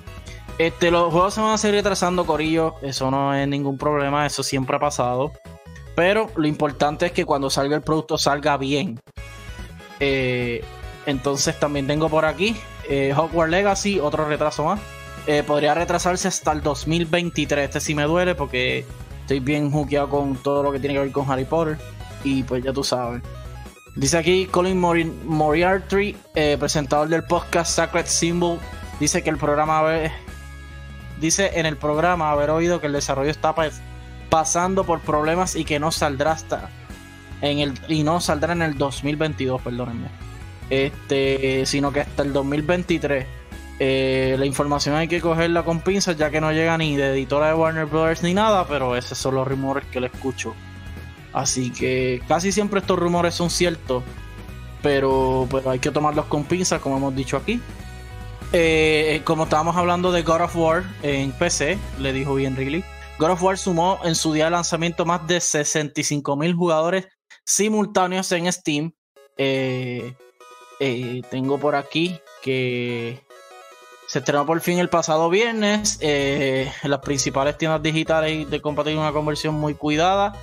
Este, 0.59 0.91
los 0.91 1.13
juegos 1.13 1.35
se 1.35 1.41
van 1.41 1.53
a 1.53 1.59
seguir 1.59 1.77
retrasando, 1.77 2.25
Corillo. 2.25 2.75
Eso 2.83 3.11
no 3.11 3.35
es 3.35 3.47
ningún 3.49 3.79
problema, 3.79 4.27
eso 4.27 4.43
siempre 4.43 4.77
ha 4.77 4.81
pasado. 4.81 5.33
Pero 5.95 6.31
lo 6.37 6.47
importante 6.47 7.07
es 7.07 7.13
que 7.13 7.25
cuando 7.25 7.51
salga 7.51 7.77
el 7.77 7.83
producto 7.83 8.19
salga 8.19 8.57
bien. 8.57 9.01
Eh, 10.01 10.63
entonces 11.07 11.59
también 11.59 11.87
tengo 11.87 12.11
por 12.11 12.27
aquí 12.27 12.55
eh, 12.89 13.15
Hogwarts 13.17 13.51
Legacy, 13.51 14.01
otro 14.01 14.29
retraso 14.29 14.65
más. 14.65 14.81
Eh, 15.27 15.43
podría 15.43 15.75
retrasarse 15.75 16.29
hasta 16.29 16.53
el 16.53 16.63
2023. 16.63 17.65
Este 17.65 17.81
sí 17.81 17.95
me 17.95 18.05
duele 18.05 18.35
porque 18.35 18.85
estoy 19.21 19.41
bien 19.41 19.71
hookeado 19.71 20.09
con 20.09 20.37
todo 20.37 20.63
lo 20.63 20.73
que 20.73 20.79
tiene 20.79 20.95
que 20.95 21.01
ver 21.01 21.13
con 21.13 21.31
Harry 21.31 21.45
Potter. 21.45 21.79
Y 22.23 22.43
pues 22.45 22.63
ya 22.63 22.73
tú 22.73 22.85
sabes. 22.85 23.23
Dice 23.95 24.19
aquí 24.19 24.47
Colin 24.47 24.79
Moriarty, 24.79 26.15
presentador 26.59 27.09
del 27.09 27.25
podcast 27.25 27.73
Sacred 27.73 28.05
Symbol, 28.07 28.59
dice 29.01 29.23
que 29.23 29.31
el 29.31 29.39
programa 29.39 29.83
dice 31.19 31.51
en 31.55 31.65
el 31.65 31.79
programa 31.79 32.31
haber 32.31 32.51
oído 32.51 32.79
que 32.79 32.89
el 32.89 32.93
desarrollo 32.93 33.31
está 33.31 33.55
pasando 34.29 34.85
por 34.85 35.01
problemas 35.01 35.57
y 35.57 35.65
que 35.65 35.79
no 35.79 35.91
saldrá 35.91 36.33
hasta 36.33 36.69
en 37.41 37.59
el 37.59 37.75
y 37.89 38.03
no 38.03 38.21
saldrá 38.21 38.53
en 38.53 38.63
el 38.63 38.79
2022, 38.79 39.63
perdónenme. 39.63 40.09
Este, 40.69 41.65
sino 41.67 41.93
que 41.93 42.01
hasta 42.01 42.23
el 42.23 42.33
2023. 42.33 43.27
Eh, 43.79 44.37
la 44.39 44.47
información 44.47 44.95
hay 44.95 45.07
que 45.07 45.21
cogerla 45.21 45.63
con 45.63 45.81
pinzas 45.81 46.17
ya 46.17 46.31
que 46.31 46.41
no 46.41 46.51
llega 46.53 46.79
ni 46.79 46.97
de 46.97 47.11
editora 47.11 47.49
de 47.49 47.55
Warner 47.55 47.87
Brothers 47.87 48.23
ni 48.23 48.33
nada, 48.33 48.67
pero 48.67 48.97
esos 48.97 49.19
son 49.19 49.35
los 49.35 49.47
rumores 49.47 49.85
que 49.87 50.01
le 50.01 50.07
escucho. 50.07 50.55
Así 51.33 51.71
que 51.71 52.23
casi 52.27 52.53
siempre 52.53 52.81
estos 52.81 52.99
rumores 52.99 53.35
son 53.35 53.51
ciertos, 53.51 54.03
pero, 54.83 55.47
pero 55.51 55.71
hay 55.71 55.79
que 55.79 55.91
tomarlos 55.91 56.25
con 56.27 56.45
pinzas, 56.45 56.81
como 56.81 56.97
hemos 56.97 57.15
dicho 57.15 57.37
aquí. 57.37 57.61
Eh, 58.53 59.21
como 59.25 59.45
estábamos 59.45 59.77
hablando 59.77 60.13
de 60.13 60.23
God 60.23 60.43
of 60.43 60.57
War 60.57 60.85
en 61.03 61.33
PC, 61.33 61.77
le 61.99 62.13
dijo 62.13 62.35
bien 62.35 62.57
Ridley 62.57 62.85
God 63.19 63.31
of 63.31 63.43
War 63.43 63.57
sumó 63.57 63.99
en 64.05 64.15
su 64.15 64.33
día 64.33 64.47
de 64.47 64.51
lanzamiento 64.51 65.07
más 65.07 65.27
de 65.27 65.41
65 65.41 66.37
mil 66.37 66.55
jugadores 66.55 67.09
simultáneos 67.45 68.31
en 68.33 68.53
Steam. 68.53 68.93
Eh, 69.39 70.15
eh, 70.81 71.23
tengo 71.31 71.59
por 71.59 71.77
aquí 71.77 72.19
que 72.43 73.26
se 74.07 74.21
estrenó 74.21 74.47
por 74.47 74.61
fin 74.61 74.79
el 74.79 74.89
pasado 74.89 75.29
viernes 75.31 75.99
eh, 76.01 76.73
en 76.83 76.91
las 76.91 77.01
principales 77.01 77.59
tiendas 77.59 77.83
digitales 77.83 78.49
de 78.49 78.61
compartir 78.61 78.97
una 78.97 79.13
conversión 79.13 79.55
muy 79.55 79.75
cuidada, 79.75 80.35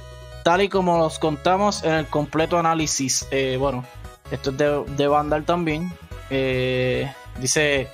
tal 0.43 0.61
y 0.61 0.69
como 0.69 0.97
los 0.97 1.19
contamos 1.19 1.83
en 1.83 1.93
el 1.93 2.07
completo 2.07 2.57
análisis. 2.57 3.27
bueno, 3.59 3.85
esto 4.31 4.51
es 4.51 4.57
de, 4.57 4.83
de 4.97 5.07
Vandal 5.07 5.45
también. 5.45 5.93
dice 7.39 7.89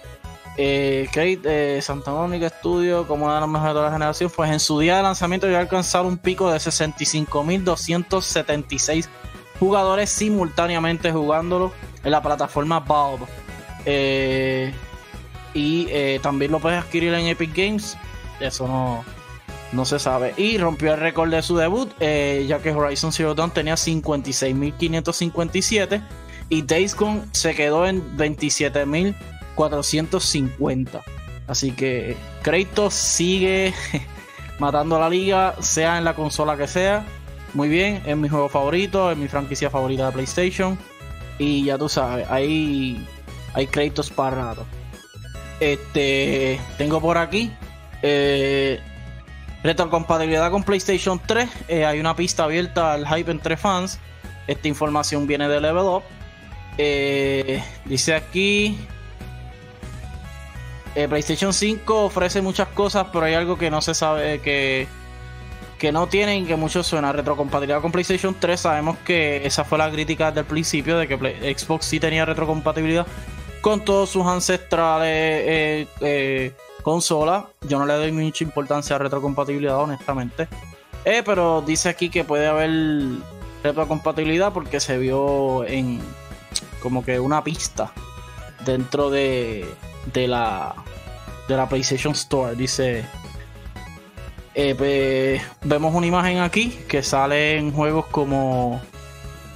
eh, 0.62 1.08
Kate 1.08 1.78
eh, 1.78 1.82
Santa 1.82 2.12
Mónica 2.12 2.50
Studio, 2.50 3.08
como 3.08 3.28
una 3.28 3.36
de 3.36 3.42
las 3.42 3.50
mejores 3.50 3.76
de 3.76 3.82
la 3.82 3.94
generación, 3.94 4.30
pues 4.36 4.52
en 4.52 4.60
su 4.60 4.78
día 4.78 4.98
de 4.98 5.04
lanzamiento 5.04 5.50
ya 5.50 5.58
alcanzado 5.58 6.06
un 6.06 6.18
pico 6.18 6.52
de 6.52 6.58
65.276 6.58 9.08
jugadores 9.58 10.10
simultáneamente 10.10 11.14
jugándolo 11.14 11.72
en 12.04 12.12
la 12.12 12.22
plataforma 12.22 12.82
Valve. 12.82 13.26
Eh, 13.86 14.74
y 15.60 15.88
eh, 15.90 16.20
también 16.22 16.52
lo 16.52 16.60
puedes 16.60 16.80
adquirir 16.80 17.14
en 17.14 17.28
Epic 17.28 17.56
Games. 17.56 17.98
Eso 18.40 18.68
no, 18.68 19.04
no 19.72 19.86
se 19.86 20.00
sabe. 20.00 20.34
Y 20.38 20.58
rompió 20.58 20.94
el 20.94 21.00
récord 21.00 21.32
de 21.32 21.42
su 21.42 21.58
debut, 21.58 21.90
ya 22.00 22.60
que 22.60 22.72
Horizon 22.72 23.12
Zero 23.12 23.36
Dawn 23.36 23.52
tenía 23.52 23.76
56.557 23.76 26.02
y 26.50 26.62
Days 26.62 26.96
Gone 26.96 27.24
se 27.32 27.56
quedó 27.56 27.86
en 27.86 28.18
27.000 28.18 29.16
450. 29.60 31.02
Así 31.48 31.72
que 31.72 32.16
Kratos 32.44 32.94
sigue 32.94 33.74
matando 34.60 34.96
a 34.96 35.02
la 35.02 35.10
liga, 35.10 35.56
sea 35.60 35.98
en 35.98 36.06
la 36.06 36.16
consola 36.16 36.56
que 36.56 36.66
sea. 36.66 37.06
Muy 37.54 37.68
bien, 37.68 38.02
es 38.06 38.16
mi 38.16 38.30
juego 38.30 38.48
favorito, 38.48 39.12
es 39.12 39.18
mi 39.18 39.28
franquicia 39.28 39.70
favorita 39.70 40.06
de 40.06 40.12
PlayStation. 40.14 40.80
Y 41.40 41.66
ya 41.66 41.78
tú 41.78 41.90
sabes, 41.90 42.26
hay, 42.30 43.06
hay 43.54 43.68
Kratos 43.68 44.10
para 44.10 44.38
rato. 44.38 44.66
Este, 45.60 46.60
tengo 46.78 47.02
por 47.02 47.18
aquí 47.18 47.52
Eh, 48.02 48.80
retrocompatibilidad 49.64 50.50
con 50.52 50.64
PlayStation 50.64 51.20
3. 51.26 51.50
Eh, 51.68 51.86
hay 51.86 52.00
una 52.00 52.16
pista 52.16 52.46
abierta 52.46 52.94
al 52.94 53.08
hype 53.08 53.32
entre 53.32 53.58
fans. 53.58 54.00
Esta 54.48 54.68
información 54.68 55.28
viene 55.28 55.48
de 55.50 55.60
Level 55.60 55.84
Up. 55.84 56.04
Eh, 56.78 57.62
dice 57.86 58.16
aquí. 58.16 58.78
PlayStation 61.08 61.54
5 61.54 62.06
ofrece 62.06 62.42
muchas 62.42 62.68
cosas, 62.70 63.08
pero 63.14 63.24
hay 63.24 63.34
algo 63.34 63.58
que 63.58 63.70
no 63.70 63.80
se 63.80 63.94
sabe 63.94 64.42
que, 64.42 64.86
que 65.78 65.94
no 65.94 66.08
tienen 66.08 66.46
que 66.46 66.58
mucho 66.58 66.84
suena. 66.84 67.14
Retrocompatibilidad 67.14 67.82
con 67.82 67.94
PlayStation 67.94 68.36
3. 68.38 68.60
Sabemos 68.60 68.98
que 69.06 69.46
esa 69.46 69.64
fue 69.64 69.78
la 69.78 69.90
crítica 69.90 70.32
del 70.32 70.44
principio 70.44 70.98
de 70.98 71.08
que 71.08 71.56
Xbox 71.58 71.86
sí 71.86 72.02
tenía 72.02 72.26
retrocompatibilidad 72.26 73.08
con 73.62 73.84
todos 73.84 74.10
sus 74.10 74.26
ancestrales 74.26 75.88
consola. 76.82 77.48
Yo 77.68 77.78
no 77.80 77.86
le 77.86 77.94
doy 77.94 78.12
mucha 78.12 78.44
importancia 78.44 78.96
a 78.96 79.00
retrocompatibilidad, 79.00 79.78
honestamente. 79.78 80.48
Eh, 81.06 81.22
pero 81.26 81.62
dice 81.62 81.90
aquí 81.90 82.10
que 82.10 82.24
puede 82.24 82.48
haber 82.48 82.72
retrocompatibilidad 83.64 84.52
porque 84.54 84.80
se 84.80 84.98
vio 84.98 85.66
en 85.66 86.02
como 86.82 87.04
que 87.04 87.20
una 87.20 87.44
pista 87.44 87.92
dentro 88.66 89.10
de, 89.10 89.66
de 90.14 90.28
la 90.28 90.76
de 91.48 91.58
la 91.58 91.68
PlayStation 91.68 92.14
Store. 92.14 92.56
Dice 92.56 93.06
eh, 94.56 95.42
vemos 95.64 95.94
una 95.96 96.06
imagen 96.06 96.40
aquí 96.40 96.70
que 96.88 97.02
sale 97.02 97.58
en 97.58 97.72
juegos 97.72 98.08
como 98.08 98.82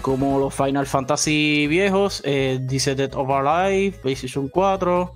como 0.04 0.38
los 0.38 0.54
Final 0.54 0.86
Fantasy 0.86 1.66
viejos, 1.68 2.22
eh, 2.26 2.60
dice 2.62 2.94
Dead 2.94 3.12
of 3.16 3.30
Life, 3.30 4.00
PlayStation 4.02 4.50
4 4.50 5.14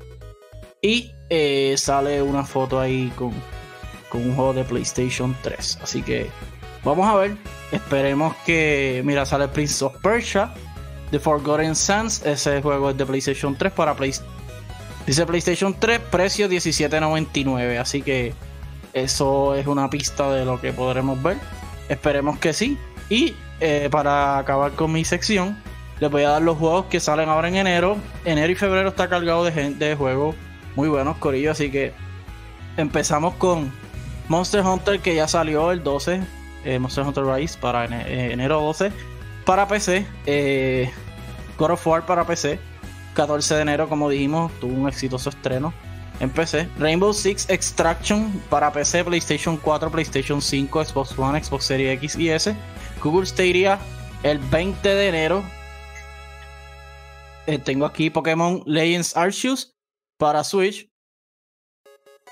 y 0.82 1.12
eh, 1.30 1.76
sale 1.78 2.22
una 2.22 2.46
foto 2.46 2.80
ahí 2.80 3.12
con, 3.18 3.34
un 4.14 4.34
juego 4.34 4.54
de 4.54 4.64
PlayStation 4.64 5.36
3. 5.42 5.80
Así 5.84 6.02
que 6.02 6.30
vamos 6.86 7.06
a 7.06 7.16
ver. 7.16 7.36
Esperemos 7.72 8.34
que. 8.46 9.02
Mira, 9.06 9.26
sale 9.26 9.50
Prince 9.50 9.84
of 9.84 9.94
Persia, 10.02 10.54
The 11.12 11.20
Forgotten 11.20 11.76
Sands. 11.76 12.26
Ese 12.26 12.62
juego 12.62 12.90
es 12.90 12.98
de 12.98 13.06
PlayStation 13.06 13.58
3 13.58 13.74
para 13.74 13.94
PlayStation. 13.94 14.34
Dice 15.06 15.26
PlayStation 15.26 15.76
3, 15.78 16.00
precio 16.10 16.48
17.99. 16.48 17.78
Así 17.78 18.02
que 18.02 18.34
eso 18.94 19.54
es 19.54 19.68
una 19.68 19.90
pista 19.90 20.32
de 20.32 20.46
lo 20.46 20.62
que 20.62 20.72
podremos 20.72 21.22
ver. 21.22 21.38
Esperemos 21.90 22.40
que 22.40 22.54
sí. 22.54 22.78
Y 23.10 23.36
eh, 23.60 23.90
para 23.92 24.38
acabar 24.38 24.74
con 24.74 24.92
mi 24.92 25.04
sección, 25.06 25.58
les 26.00 26.12
voy 26.12 26.24
a 26.24 26.30
dar 26.30 26.42
los 26.42 26.58
juegos 26.58 26.86
que 26.86 27.00
salen 27.00 27.30
ahora 27.30 27.48
en 27.48 27.56
enero. 27.56 27.98
Enero 28.26 28.52
y 28.52 28.56
febrero 28.56 28.90
está 28.90 29.08
cargado 29.08 29.44
de, 29.44 29.52
de 29.74 29.96
juegos 29.96 30.36
muy 30.76 30.88
buenos, 30.88 31.18
Corillo. 31.18 31.52
Así 31.52 31.72
que 31.72 31.92
empezamos 32.78 33.34
con 33.36 33.72
Monster 34.30 34.62
Hunter, 34.62 35.00
que 35.00 35.16
ya 35.16 35.28
salió 35.28 35.72
el 35.72 35.84
12. 35.84 36.22
Eh, 36.66 36.80
Monster 36.80 37.04
Hunter 37.04 37.26
Rise 37.26 37.58
para 37.58 37.86
eh, 37.86 38.32
enero 38.32 38.62
12. 38.62 38.92
Para 39.46 39.68
PC. 39.68 40.06
Eh, 40.26 40.92
God 41.58 41.72
of 41.72 41.88
War 41.88 42.06
para 42.06 42.26
PC. 42.26 42.60
14 43.16 43.56
de 43.56 43.62
enero, 43.64 43.90
como 43.90 44.10
dijimos, 44.10 44.52
tuvo 44.60 44.74
un 44.74 44.88
exitoso 44.88 45.30
estreno 45.30 45.74
en 46.20 46.30
PC. 46.30 46.70
Rainbow 46.78 47.12
Six 47.14 47.50
Extraction 47.50 48.32
para 48.50 48.72
PC, 48.72 49.04
PlayStation 49.04 49.58
4, 49.58 49.90
PlayStation 49.90 50.40
5, 50.40 50.86
Xbox 50.86 51.18
One, 51.18 51.44
Xbox 51.44 51.66
Series 51.66 51.94
X 51.94 52.16
y 52.16 52.30
S. 52.30 52.56
Google 53.02 53.26
Stadia 53.26 53.80
el 54.24 54.40
20 54.40 54.88
de 54.88 55.08
enero. 55.08 55.44
tengo 57.64 57.86
aquí 57.86 58.10
Pokémon 58.10 58.64
Legends 58.66 59.16
Arceus 59.16 59.76
para 60.18 60.44
Switch. 60.44 60.90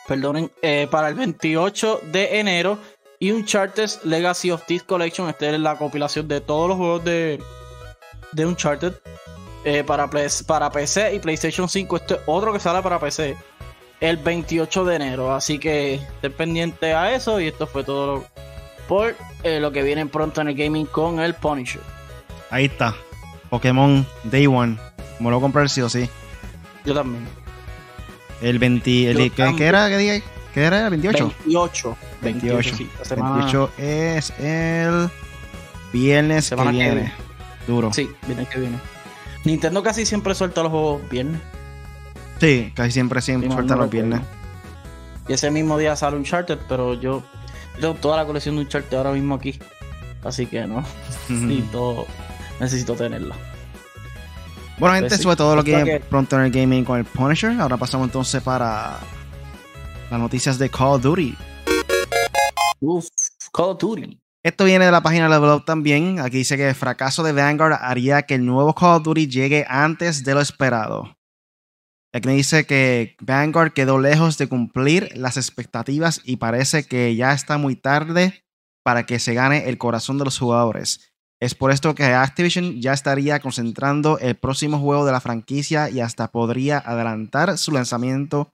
Perdonen, 0.07 0.51
eh, 0.61 0.87
para 0.89 1.09
el 1.09 1.15
28 1.15 2.01
de 2.11 2.39
enero. 2.39 2.77
Y 3.17 3.31
un 3.31 3.41
Uncharted 3.41 3.89
Legacy 4.03 4.51
of 4.51 4.65
Thieves 4.65 4.83
Collection. 4.83 5.29
Esta 5.29 5.49
es 5.49 5.59
la 5.59 5.77
compilación 5.77 6.27
de 6.27 6.41
todos 6.41 6.69
los 6.69 6.77
juegos 6.77 7.05
de, 7.05 7.41
de 8.33 8.45
Uncharted. 8.45 8.93
Eh, 9.63 9.83
para, 9.83 10.07
para 10.45 10.69
PC 10.69 11.15
y 11.15 11.19
PlayStation 11.19 11.67
5. 11.67 11.95
Este 11.95 12.17
otro 12.25 12.53
que 12.53 12.59
sale 12.59 12.83
para 12.83 12.99
PC. 12.99 13.37
El 13.99 14.17
28 14.17 14.85
de 14.85 14.95
enero. 14.95 15.33
Así 15.33 15.57
que 15.57 15.95
estén 15.95 16.33
pendientes 16.33 16.93
a 16.93 17.15
eso. 17.15 17.39
Y 17.39 17.47
esto 17.47 17.65
fue 17.65 17.83
todo 17.83 18.25
por 18.87 19.15
eh, 19.43 19.59
lo 19.59 19.71
que 19.71 19.83
viene 19.83 20.05
pronto 20.05 20.41
en 20.41 20.49
el 20.49 20.55
gaming 20.55 20.85
con 20.85 21.19
el 21.19 21.33
Punisher. 21.33 21.81
Ahí 22.49 22.65
está. 22.65 22.95
Pokémon 23.49 24.05
Day 24.23 24.47
One. 24.47 24.77
Me 25.19 25.29
lo 25.29 25.39
comprar 25.39 25.69
sí 25.69 25.81
o 25.81 25.89
sí. 25.89 26.09
Yo 26.85 26.93
también. 26.93 27.25
El 28.41 28.59
20. 28.59 29.11
El, 29.11 29.31
¿qué, 29.31 29.53
¿qué, 29.57 29.65
era? 29.65 29.87
¿Qué, 29.89 30.21
¿Qué 30.53 30.63
era? 30.63 30.89
¿28? 30.89 31.33
28. 31.45 31.97
28. 32.21 32.87
28, 33.15 33.71
es 33.77 34.31
el 34.39 35.09
viernes 35.93 36.49
que 36.49 36.69
viene. 36.69 37.13
Duro. 37.67 37.93
Sí, 37.93 38.09
viernes 38.25 38.47
que 38.49 38.59
viene. 38.59 38.77
Nintendo 39.43 39.83
casi 39.83 40.05
siempre 40.05 40.35
suelta 40.35 40.63
los 40.63 40.71
juegos 40.71 41.09
viernes. 41.09 41.39
Sí, 42.39 42.71
casi 42.75 42.91
siempre, 42.91 43.21
siempre 43.21 43.51
suelta 43.51 43.75
los 43.75 43.89
viernes. 43.89 44.21
Y 45.27 45.33
ese 45.33 45.49
mismo 45.49 45.77
día 45.77 45.95
sale 45.95 46.17
Uncharted, 46.17 46.59
pero 46.67 46.93
yo 46.93 47.23
tengo 47.79 47.93
toda 47.95 48.17
la 48.17 48.25
colección 48.25 48.55
de 48.55 48.61
Uncharted 48.61 48.97
ahora 48.97 49.11
mismo 49.11 49.35
aquí. 49.35 49.59
Así 50.23 50.45
que 50.45 50.65
no. 50.65 50.83
necesito, 51.29 52.05
necesito 52.59 52.95
tenerla. 52.95 53.35
Bueno, 54.77 54.95
gente, 54.95 55.09
pues 55.09 55.19
eso 55.19 55.29
fue 55.29 55.35
todo 55.35 55.55
lo 55.55 55.63
que, 55.63 56.03
pronto 56.09 56.35
en 56.37 56.43
el 56.43 56.51
gaming 56.51 56.83
con 56.83 56.99
el 56.99 57.05
Punisher. 57.05 57.59
Ahora 57.59 57.77
pasamos 57.77 58.07
entonces 58.07 58.41
para 58.41 58.99
las 60.11 60.19
noticias 60.19 60.59
de 60.59 60.69
Call 60.69 60.95
of 60.95 61.01
Duty. 61.01 61.37
Uf, 62.81 63.07
Call 63.53 63.69
of 63.69 63.79
Duty. 63.79 64.19
Esto 64.43 64.65
viene 64.65 64.85
de 64.85 64.91
la 64.91 65.01
página 65.01 65.29
Level 65.29 65.49
Up 65.49 65.65
también. 65.65 66.19
Aquí 66.19 66.37
dice 66.37 66.57
que 66.57 66.69
el 66.69 66.75
fracaso 66.75 67.23
de 67.23 67.31
Vanguard 67.31 67.79
haría 67.81 68.23
que 68.23 68.35
el 68.35 68.45
nuevo 68.45 68.75
Call 68.75 68.97
of 68.97 69.03
Duty 69.03 69.27
llegue 69.27 69.65
antes 69.67 70.23
de 70.23 70.33
lo 70.33 70.41
esperado. 70.41 71.14
Aquí 72.15 72.29
dice 72.29 72.65
que 72.65 73.17
Vanguard 73.19 73.73
quedó 73.73 73.99
lejos 73.99 74.37
de 74.37 74.47
cumplir 74.47 75.09
las 75.17 75.35
expectativas 75.35 76.21
y 76.23 76.37
parece 76.37 76.85
que 76.85 77.13
ya 77.13 77.33
está 77.33 77.57
muy 77.57 77.75
tarde 77.75 78.45
para 78.85 79.05
que 79.05 79.19
se 79.19 79.33
gane 79.33 79.67
el 79.67 79.77
corazón 79.77 80.17
de 80.17 80.23
los 80.23 80.39
jugadores. 80.39 81.13
Es 81.41 81.55
por 81.55 81.71
esto 81.71 81.93
que 81.93 82.05
Activision 82.05 82.79
ya 82.81 82.93
estaría 82.93 83.41
concentrando 83.41 84.17
el 84.19 84.35
próximo 84.35 84.79
juego 84.79 85.05
de 85.05 85.11
la 85.11 85.19
franquicia 85.19 85.89
y 85.89 85.99
hasta 85.99 86.31
podría 86.31 86.77
adelantar 86.77 87.57
su 87.57 87.73
lanzamiento. 87.73 88.49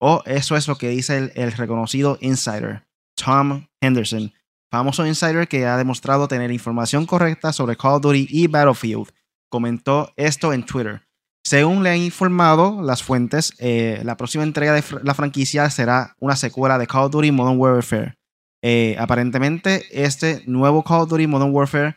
O 0.00 0.24
eso 0.26 0.56
es 0.56 0.66
lo 0.66 0.74
que 0.74 0.88
dice 0.88 1.30
el, 1.36 1.52
reconocido 1.52 2.18
insider, 2.20 2.82
Tom 3.16 3.68
Henderson, 3.80 4.32
famoso 4.72 5.06
insider 5.06 5.46
que 5.46 5.66
ha 5.66 5.76
demostrado 5.76 6.26
tener 6.26 6.50
información 6.50 7.06
correcta 7.06 7.52
sobre 7.52 7.76
Call 7.76 7.92
of 7.92 8.02
Duty 8.02 8.26
y 8.28 8.48
Battlefield. 8.48 9.12
Comentó 9.48 10.12
esto 10.16 10.52
en 10.52 10.66
Twitter. 10.66 11.02
Según 11.46 11.82
le 11.82 11.90
han 11.90 11.98
informado 11.98 12.80
las 12.82 13.02
fuentes, 13.02 13.52
eh, 13.58 14.00
la 14.02 14.16
próxima 14.16 14.44
entrega 14.44 14.72
de 14.72 14.82
la 15.02 15.12
franquicia 15.12 15.68
será 15.68 16.16
una 16.18 16.36
secuela 16.36 16.78
de 16.78 16.86
Call 16.86 17.04
of 17.04 17.12
Duty 17.12 17.32
Modern 17.32 17.58
Warfare. 17.58 18.14
Eh, 18.62 18.96
aparentemente, 18.98 19.84
este 19.90 20.42
nuevo 20.46 20.82
Call 20.82 21.02
of 21.02 21.10
Duty 21.10 21.26
Modern 21.26 21.52
Warfare 21.52 21.96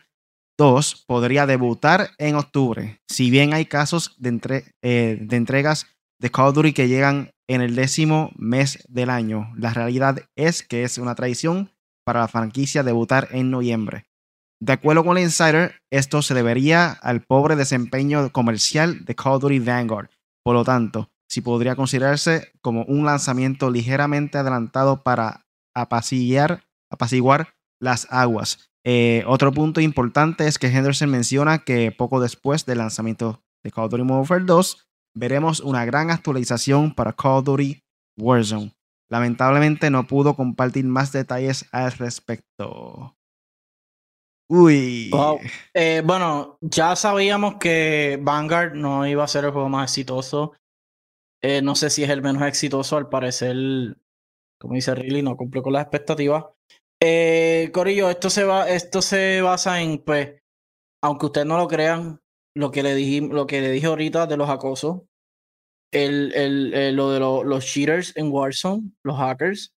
2 0.58 1.04
podría 1.06 1.46
debutar 1.46 2.10
en 2.18 2.34
octubre, 2.34 3.00
si 3.08 3.30
bien 3.30 3.54
hay 3.54 3.64
casos 3.64 4.14
de, 4.18 4.64
eh, 4.82 5.18
de 5.18 5.36
entregas 5.36 5.86
de 6.20 6.30
Call 6.30 6.48
of 6.48 6.54
Duty 6.54 6.74
que 6.74 6.88
llegan 6.88 7.30
en 7.48 7.62
el 7.62 7.74
décimo 7.74 8.30
mes 8.36 8.84
del 8.88 9.08
año. 9.08 9.50
La 9.56 9.72
realidad 9.72 10.18
es 10.36 10.62
que 10.62 10.82
es 10.82 10.98
una 10.98 11.14
tradición 11.14 11.70
para 12.04 12.20
la 12.20 12.28
franquicia 12.28 12.82
debutar 12.82 13.28
en 13.30 13.50
noviembre. 13.50 14.07
De 14.60 14.72
acuerdo 14.72 15.04
con 15.04 15.16
el 15.16 15.24
Insider, 15.24 15.76
esto 15.90 16.20
se 16.20 16.34
debería 16.34 16.90
al 16.90 17.22
pobre 17.22 17.54
desempeño 17.54 18.32
comercial 18.32 19.04
de 19.04 19.14
Call 19.14 19.34
of 19.34 19.42
Duty 19.42 19.60
Vanguard. 19.60 20.10
Por 20.44 20.54
lo 20.54 20.64
tanto, 20.64 21.10
si 21.28 21.42
podría 21.42 21.76
considerarse 21.76 22.52
como 22.60 22.84
un 22.84 23.04
lanzamiento 23.04 23.70
ligeramente 23.70 24.38
adelantado 24.38 25.02
para 25.02 25.46
apaciguar 25.76 26.64
las 27.80 28.08
aguas. 28.10 28.70
Eh, 28.84 29.22
otro 29.26 29.52
punto 29.52 29.80
importante 29.80 30.46
es 30.48 30.58
que 30.58 30.68
Henderson 30.68 31.10
menciona 31.10 31.58
que 31.58 31.92
poco 31.92 32.20
después 32.20 32.66
del 32.66 32.78
lanzamiento 32.78 33.42
de 33.62 33.70
Call 33.70 33.84
of 33.84 33.90
Duty 33.90 34.02
Modern 34.02 34.20
Warfare 34.20 34.44
2, 34.44 34.88
veremos 35.14 35.60
una 35.60 35.84
gran 35.84 36.10
actualización 36.10 36.94
para 36.94 37.12
Call 37.12 37.38
of 37.38 37.44
Duty 37.44 37.82
Warzone. 38.18 38.74
Lamentablemente 39.10 39.90
no 39.90 40.06
pudo 40.06 40.34
compartir 40.34 40.84
más 40.84 41.12
detalles 41.12 41.66
al 41.72 41.92
respecto. 41.92 43.17
Uy. 44.50 45.10
Eh, 45.74 46.02
bueno, 46.04 46.58
ya 46.62 46.96
sabíamos 46.96 47.56
que 47.56 48.18
Vanguard 48.20 48.74
no 48.74 49.06
iba 49.06 49.22
a 49.22 49.28
ser 49.28 49.44
el 49.44 49.50
juego 49.50 49.68
más 49.68 49.90
exitoso. 49.90 50.54
Eh, 51.42 51.60
no 51.62 51.74
sé 51.74 51.90
si 51.90 52.02
es 52.02 52.10
el 52.10 52.22
menos 52.22 52.42
exitoso, 52.42 52.96
al 52.96 53.08
parecer, 53.08 53.54
como 54.58 54.74
dice 54.74 54.94
Riley, 54.94 55.22
no 55.22 55.36
cumplió 55.36 55.62
con 55.62 55.74
las 55.74 55.82
expectativas. 55.82 56.46
Eh, 57.00 57.70
Corillo, 57.72 58.10
esto 58.10 58.30
se 58.30 58.44
va, 58.44 58.68
esto 58.68 59.02
se 59.02 59.40
basa 59.42 59.80
en, 59.82 59.98
pues, 59.98 60.40
aunque 61.02 61.26
ustedes 61.26 61.46
no 61.46 61.58
lo 61.58 61.68
crean, 61.68 62.20
lo 62.56 62.70
que 62.70 62.82
le 62.82 62.94
dije, 62.94 63.20
lo 63.20 63.46
que 63.46 63.60
le 63.60 63.70
dije 63.70 63.86
ahorita 63.86 64.26
de 64.26 64.36
los 64.36 64.48
acosos, 64.48 65.02
el, 65.92 66.34
el, 66.34 66.96
lo 66.96 67.10
de 67.12 67.20
los 67.20 67.64
cheaters 67.64 68.16
en 68.16 68.32
Warzone, 68.32 68.90
los 69.04 69.16
hackers, 69.16 69.74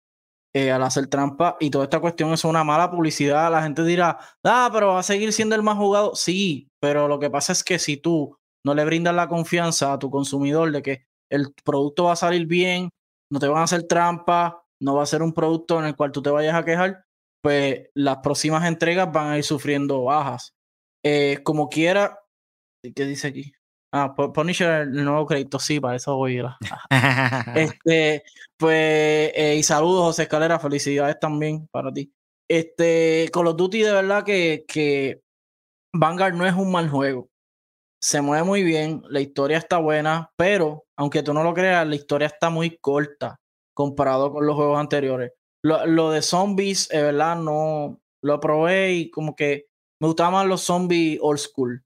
eh, 0.53 0.71
al 0.71 0.83
hacer 0.83 1.07
trampa 1.07 1.55
y 1.59 1.69
toda 1.69 1.85
esta 1.85 1.99
cuestión 1.99 2.33
es 2.33 2.43
una 2.43 2.63
mala 2.63 2.91
publicidad. 2.91 3.51
La 3.51 3.63
gente 3.63 3.83
dirá, 3.83 4.19
ah, 4.43 4.69
pero 4.73 4.89
va 4.89 4.99
a 4.99 5.03
seguir 5.03 5.31
siendo 5.33 5.55
el 5.55 5.63
más 5.63 5.77
jugado. 5.77 6.15
Sí, 6.15 6.67
pero 6.81 7.07
lo 7.07 7.19
que 7.19 7.29
pasa 7.29 7.53
es 7.53 7.63
que 7.63 7.79
si 7.79 7.97
tú 7.97 8.37
no 8.65 8.73
le 8.73 8.85
brindas 8.85 9.15
la 9.15 9.27
confianza 9.27 9.93
a 9.93 9.99
tu 9.99 10.09
consumidor 10.09 10.71
de 10.71 10.81
que 10.81 11.05
el 11.29 11.53
producto 11.63 12.05
va 12.05 12.13
a 12.13 12.17
salir 12.17 12.45
bien, 12.47 12.89
no 13.31 13.39
te 13.39 13.47
van 13.47 13.61
a 13.61 13.63
hacer 13.63 13.83
trampa, 13.83 14.63
no 14.81 14.95
va 14.95 15.03
a 15.03 15.05
ser 15.05 15.21
un 15.21 15.33
producto 15.33 15.79
en 15.79 15.85
el 15.85 15.95
cual 15.95 16.11
tú 16.11 16.21
te 16.21 16.29
vayas 16.29 16.55
a 16.55 16.65
quejar, 16.65 17.05
pues 17.41 17.89
las 17.95 18.17
próximas 18.17 18.67
entregas 18.67 19.11
van 19.11 19.29
a 19.29 19.37
ir 19.37 19.43
sufriendo 19.43 20.03
bajas. 20.03 20.53
Eh, 21.03 21.39
como 21.43 21.69
quiera, 21.69 22.19
¿qué 22.95 23.05
dice 23.05 23.27
aquí? 23.27 23.53
Ah, 23.93 24.15
Punisher, 24.15 24.83
el 24.83 25.03
nuevo 25.03 25.25
crédito, 25.25 25.59
sí, 25.59 25.79
para 25.79 25.97
eso 25.97 26.15
voy 26.15 26.39
a 26.39 26.57
Este, 27.55 28.23
pues, 28.57 29.31
eh, 29.35 29.55
y 29.59 29.63
saludos, 29.63 30.05
José 30.05 30.23
Escalera, 30.23 30.59
felicidades 30.59 31.19
también 31.19 31.67
para 31.71 31.91
ti. 31.91 32.13
Este, 32.49 33.29
Call 33.33 33.47
of 33.47 33.57
Duty, 33.57 33.81
de 33.81 33.91
verdad 33.91 34.23
que, 34.23 34.63
que 34.67 35.21
Vanguard 35.93 36.35
no 36.35 36.45
es 36.45 36.53
un 36.53 36.71
mal 36.71 36.89
juego. 36.89 37.29
Se 38.01 38.21
mueve 38.21 38.43
muy 38.43 38.63
bien, 38.63 39.03
la 39.09 39.19
historia 39.19 39.57
está 39.57 39.77
buena, 39.77 40.31
pero 40.37 40.85
aunque 40.97 41.21
tú 41.21 41.33
no 41.33 41.43
lo 41.43 41.53
creas, 41.53 41.85
la 41.85 41.95
historia 41.95 42.27
está 42.27 42.49
muy 42.49 42.77
corta 42.77 43.39
comparado 43.73 44.31
con 44.31 44.45
los 44.45 44.55
juegos 44.55 44.79
anteriores. 44.79 45.33
Lo, 45.63 46.09
de 46.09 46.21
zombies, 46.21 46.87
de 46.89 47.03
verdad, 47.03 47.35
no 47.35 48.01
lo 48.23 48.39
probé 48.39 48.93
y 48.93 49.11
como 49.11 49.35
que 49.35 49.67
me 49.99 50.07
gustaban 50.07 50.33
más 50.33 50.47
los 50.47 50.61
zombies 50.61 51.19
old 51.21 51.39
school. 51.39 51.83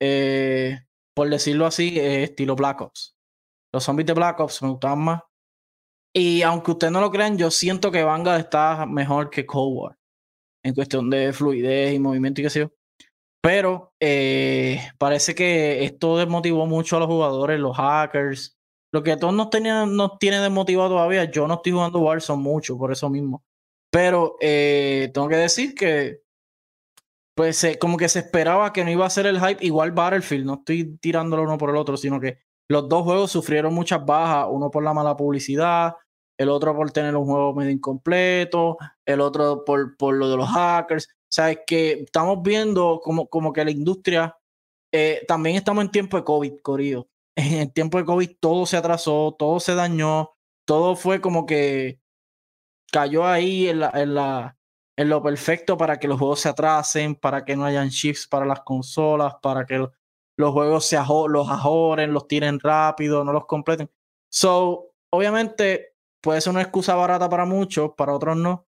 Eh, 0.00 0.83
por 1.14 1.30
decirlo 1.30 1.66
así, 1.66 1.98
eh, 1.98 2.24
estilo 2.24 2.56
Black 2.56 2.80
Ops. 2.80 3.16
Los 3.72 3.84
zombies 3.84 4.06
de 4.06 4.12
Black 4.12 4.40
Ops 4.40 4.62
me 4.62 4.70
gustaban 4.70 5.00
más. 5.00 5.22
Y 6.12 6.42
aunque 6.42 6.72
ustedes 6.72 6.92
no 6.92 7.00
lo 7.00 7.10
crean, 7.10 7.36
yo 7.36 7.50
siento 7.50 7.90
que 7.90 8.04
Vanguard 8.04 8.40
está 8.40 8.86
mejor 8.86 9.30
que 9.30 9.46
Cold 9.46 9.76
War. 9.76 9.96
En 10.64 10.74
cuestión 10.74 11.10
de 11.10 11.32
fluidez 11.32 11.94
y 11.94 11.98
movimiento 11.98 12.40
y 12.40 12.44
qué 12.44 12.50
sé 12.50 12.60
yo. 12.60 12.70
Pero 13.42 13.92
eh, 14.00 14.80
parece 14.96 15.34
que 15.34 15.84
esto 15.84 16.16
desmotivó 16.16 16.66
mucho 16.66 16.96
a 16.96 17.00
los 17.00 17.08
jugadores, 17.08 17.60
los 17.60 17.76
hackers. 17.76 18.56
Lo 18.92 19.02
que 19.02 19.16
todos 19.16 19.34
nos, 19.34 19.50
tenían, 19.50 19.96
nos 19.96 20.18
tiene 20.18 20.38
desmotivado 20.40 20.90
todavía. 20.90 21.24
Yo 21.24 21.46
no 21.46 21.54
estoy 21.54 21.72
jugando 21.72 21.98
Warzone 21.98 22.42
mucho, 22.42 22.78
por 22.78 22.92
eso 22.92 23.10
mismo. 23.10 23.44
Pero 23.90 24.36
eh, 24.40 25.10
tengo 25.12 25.28
que 25.28 25.36
decir 25.36 25.74
que 25.74 26.23
pues 27.34 27.66
como 27.80 27.96
que 27.96 28.08
se 28.08 28.20
esperaba 28.20 28.72
que 28.72 28.84
no 28.84 28.90
iba 28.90 29.06
a 29.06 29.10
ser 29.10 29.26
el 29.26 29.40
hype 29.40 29.64
igual 29.64 29.92
Battlefield, 29.92 30.46
no 30.46 30.54
estoy 30.54 30.96
tirándolo 30.98 31.42
uno 31.42 31.58
por 31.58 31.70
el 31.70 31.76
otro, 31.76 31.96
sino 31.96 32.20
que 32.20 32.38
los 32.68 32.88
dos 32.88 33.02
juegos 33.02 33.30
sufrieron 33.30 33.74
muchas 33.74 34.04
bajas, 34.04 34.46
uno 34.50 34.70
por 34.70 34.82
la 34.82 34.94
mala 34.94 35.16
publicidad, 35.16 35.94
el 36.38 36.48
otro 36.48 36.74
por 36.74 36.90
tener 36.90 37.14
un 37.16 37.26
juego 37.26 37.54
medio 37.54 37.70
incompleto, 37.70 38.78
el 39.04 39.20
otro 39.20 39.64
por, 39.64 39.96
por 39.96 40.14
lo 40.14 40.28
de 40.30 40.36
los 40.36 40.48
hackers. 40.48 41.06
O 41.06 41.26
sea, 41.28 41.50
es 41.50 41.60
que 41.66 41.92
estamos 42.04 42.42
viendo 42.42 43.00
como, 43.02 43.28
como 43.28 43.52
que 43.52 43.64
la 43.64 43.70
industria, 43.70 44.36
eh, 44.92 45.24
también 45.28 45.56
estamos 45.56 45.84
en 45.84 45.90
tiempo 45.90 46.16
de 46.16 46.24
COVID, 46.24 46.60
Corillo. 46.62 47.08
En 47.36 47.72
tiempo 47.72 47.98
de 47.98 48.04
COVID 48.04 48.30
todo 48.40 48.64
se 48.64 48.76
atrasó, 48.76 49.34
todo 49.36 49.58
se 49.58 49.74
dañó, 49.74 50.30
todo 50.64 50.94
fue 50.94 51.20
como 51.20 51.46
que 51.46 51.98
cayó 52.92 53.26
ahí 53.26 53.68
en 53.68 53.80
la, 53.80 53.90
en 53.94 54.14
la, 54.14 54.56
en 54.96 55.08
lo 55.08 55.22
perfecto 55.22 55.76
para 55.76 55.98
que 55.98 56.08
los 56.08 56.18
juegos 56.18 56.40
se 56.40 56.48
atrasen, 56.48 57.14
para 57.14 57.44
que 57.44 57.56
no 57.56 57.64
hayan 57.64 57.88
shifts 57.88 58.26
para 58.26 58.46
las 58.46 58.60
consolas, 58.60 59.34
para 59.42 59.66
que 59.66 59.86
los 60.36 60.52
juegos 60.52 60.86
se 60.86 60.96
los 60.96 61.48
ajoren, 61.48 62.12
los 62.12 62.28
tiren 62.28 62.60
rápido, 62.60 63.24
no 63.24 63.32
los 63.32 63.46
completen. 63.46 63.90
So, 64.30 64.92
obviamente 65.10 65.94
puede 66.20 66.40
ser 66.40 66.52
una 66.52 66.62
excusa 66.62 66.94
barata 66.94 67.28
para 67.28 67.44
muchos, 67.44 67.92
para 67.96 68.14
otros 68.14 68.36
no, 68.36 68.66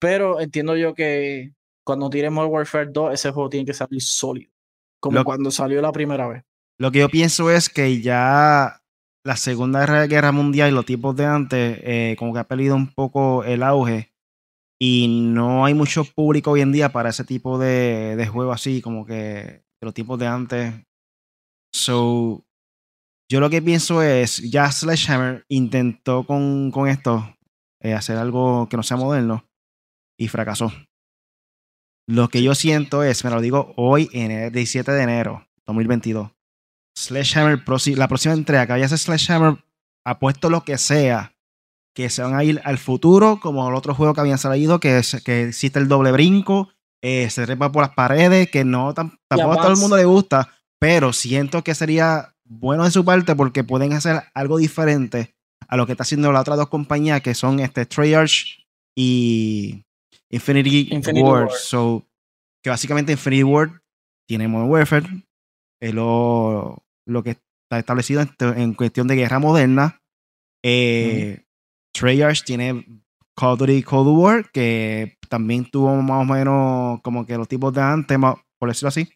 pero 0.00 0.40
entiendo 0.40 0.76
yo 0.76 0.94
que 0.94 1.54
cuando 1.84 2.10
tire 2.10 2.30
Modern 2.30 2.52
Warfare 2.52 2.90
2, 2.92 3.14
ese 3.14 3.30
juego 3.30 3.48
tiene 3.48 3.66
que 3.66 3.74
salir 3.74 4.02
sólido, 4.02 4.52
como 5.00 5.24
cuando 5.24 5.50
salió 5.50 5.80
la 5.80 5.92
primera 5.92 6.28
vez. 6.28 6.44
Lo 6.78 6.92
que 6.92 7.00
yo 7.00 7.08
pienso 7.08 7.50
es 7.50 7.68
que 7.68 8.00
ya 8.00 8.82
la 9.24 9.36
Segunda 9.36 10.06
Guerra 10.06 10.32
Mundial 10.32 10.70
y 10.70 10.74
los 10.74 10.84
tiempos 10.84 11.16
de 11.16 11.24
antes, 11.24 11.78
eh, 11.82 12.14
como 12.18 12.32
que 12.32 12.40
ha 12.40 12.44
perdido 12.44 12.76
un 12.76 12.92
poco 12.92 13.42
el 13.42 13.62
auge 13.62 14.12
y 14.80 15.08
no 15.08 15.64
hay 15.64 15.74
mucho 15.74 16.04
público 16.04 16.52
hoy 16.52 16.60
en 16.60 16.72
día 16.72 16.90
para 16.90 17.10
ese 17.10 17.24
tipo 17.24 17.58
de, 17.58 18.14
de 18.16 18.26
juego 18.26 18.52
así, 18.52 18.80
como 18.80 19.04
que 19.04 19.14
de 19.14 19.64
los 19.82 19.94
tiempos 19.94 20.18
de 20.18 20.26
antes. 20.26 20.74
So, 21.72 22.44
yo 23.30 23.40
lo 23.40 23.50
que 23.50 23.60
pienso 23.60 24.02
es, 24.02 24.38
ya 24.50 24.70
Sledgehammer 24.70 25.44
intentó 25.48 26.24
con, 26.24 26.70
con 26.70 26.88
esto 26.88 27.36
eh, 27.80 27.92
hacer 27.92 28.16
algo 28.16 28.68
que 28.68 28.76
no 28.76 28.82
sea 28.82 28.96
moderno 28.96 29.48
y 30.18 30.28
fracasó. 30.28 30.72
Lo 32.08 32.28
que 32.28 32.42
yo 32.42 32.54
siento 32.54 33.02
es, 33.02 33.22
me 33.24 33.30
lo 33.30 33.40
digo 33.40 33.74
hoy, 33.76 34.08
en 34.12 34.30
el 34.30 34.52
17 34.52 34.90
de 34.92 35.02
enero 35.02 35.46
2022. 35.66 36.30
Sledgehammer, 36.96 37.62
la 37.96 38.08
próxima 38.08 38.34
entrega 38.34 38.66
que 38.66 38.72
vaya 38.72 38.86
a 38.86 38.88
Sledgehammer, 38.88 39.62
apuesto 40.06 40.48
lo 40.48 40.64
que 40.64 40.78
sea 40.78 41.36
que 41.98 42.10
se 42.10 42.22
van 42.22 42.36
a 42.36 42.44
ir 42.44 42.60
al 42.62 42.78
futuro, 42.78 43.40
como 43.40 43.68
el 43.68 43.74
otro 43.74 43.92
juego 43.92 44.14
que 44.14 44.20
habían 44.20 44.38
salido, 44.38 44.78
que, 44.78 44.98
es, 44.98 45.20
que 45.24 45.48
existe 45.48 45.80
el 45.80 45.88
doble 45.88 46.12
brinco, 46.12 46.68
eh, 47.02 47.28
se 47.28 47.44
trepa 47.44 47.72
por 47.72 47.82
las 47.82 47.90
paredes, 47.96 48.48
que 48.52 48.64
no 48.64 48.94
tampoco 48.94 49.52
a 49.52 49.56
todo 49.56 49.72
el 49.72 49.78
mundo 49.78 49.96
le 49.96 50.04
gusta, 50.04 50.48
pero 50.78 51.12
siento 51.12 51.64
que 51.64 51.74
sería 51.74 52.36
bueno 52.44 52.84
de 52.84 52.92
su 52.92 53.04
parte 53.04 53.34
porque 53.34 53.64
pueden 53.64 53.94
hacer 53.94 54.22
algo 54.32 54.58
diferente 54.58 55.34
a 55.66 55.76
lo 55.76 55.86
que 55.86 55.92
está 55.94 56.04
haciendo 56.04 56.30
las 56.30 56.42
otras 56.42 56.58
dos 56.58 56.68
compañías 56.68 57.20
que 57.20 57.34
son 57.34 57.58
este 57.58 57.84
Treyarch 57.84 58.64
y 58.96 59.84
Infinity, 60.30 60.88
Ward. 61.20 61.50
So, 61.50 62.06
que 62.62 62.70
básicamente 62.70 63.10
Infinity 63.10 63.42
Ward 63.42 63.72
tiene 64.28 64.46
Modern 64.46 64.70
Warfare, 64.70 65.24
es 65.82 65.94
lo, 65.94 66.84
lo 67.08 67.24
que 67.24 67.30
está 67.30 67.80
establecido 67.80 68.24
en, 68.38 68.74
cuestión 68.74 69.08
de 69.08 69.16
guerra 69.16 69.40
moderna. 69.40 70.00
Eh, 70.64 71.42
Treyarch 71.92 72.44
tiene 72.44 72.84
Call 73.36 73.52
of 73.52 73.58
Duty 73.60 73.82
Cold 73.82 74.08
War, 74.18 74.50
que 74.50 75.16
también 75.28 75.70
tuvo 75.70 75.94
más 76.02 76.22
o 76.22 76.24
menos 76.24 77.00
como 77.02 77.24
que 77.24 77.36
los 77.36 77.48
tipos 77.48 77.72
de 77.72 77.80
antes, 77.80 78.18
por 78.58 78.68
decirlo 78.68 78.88
así. 78.88 79.08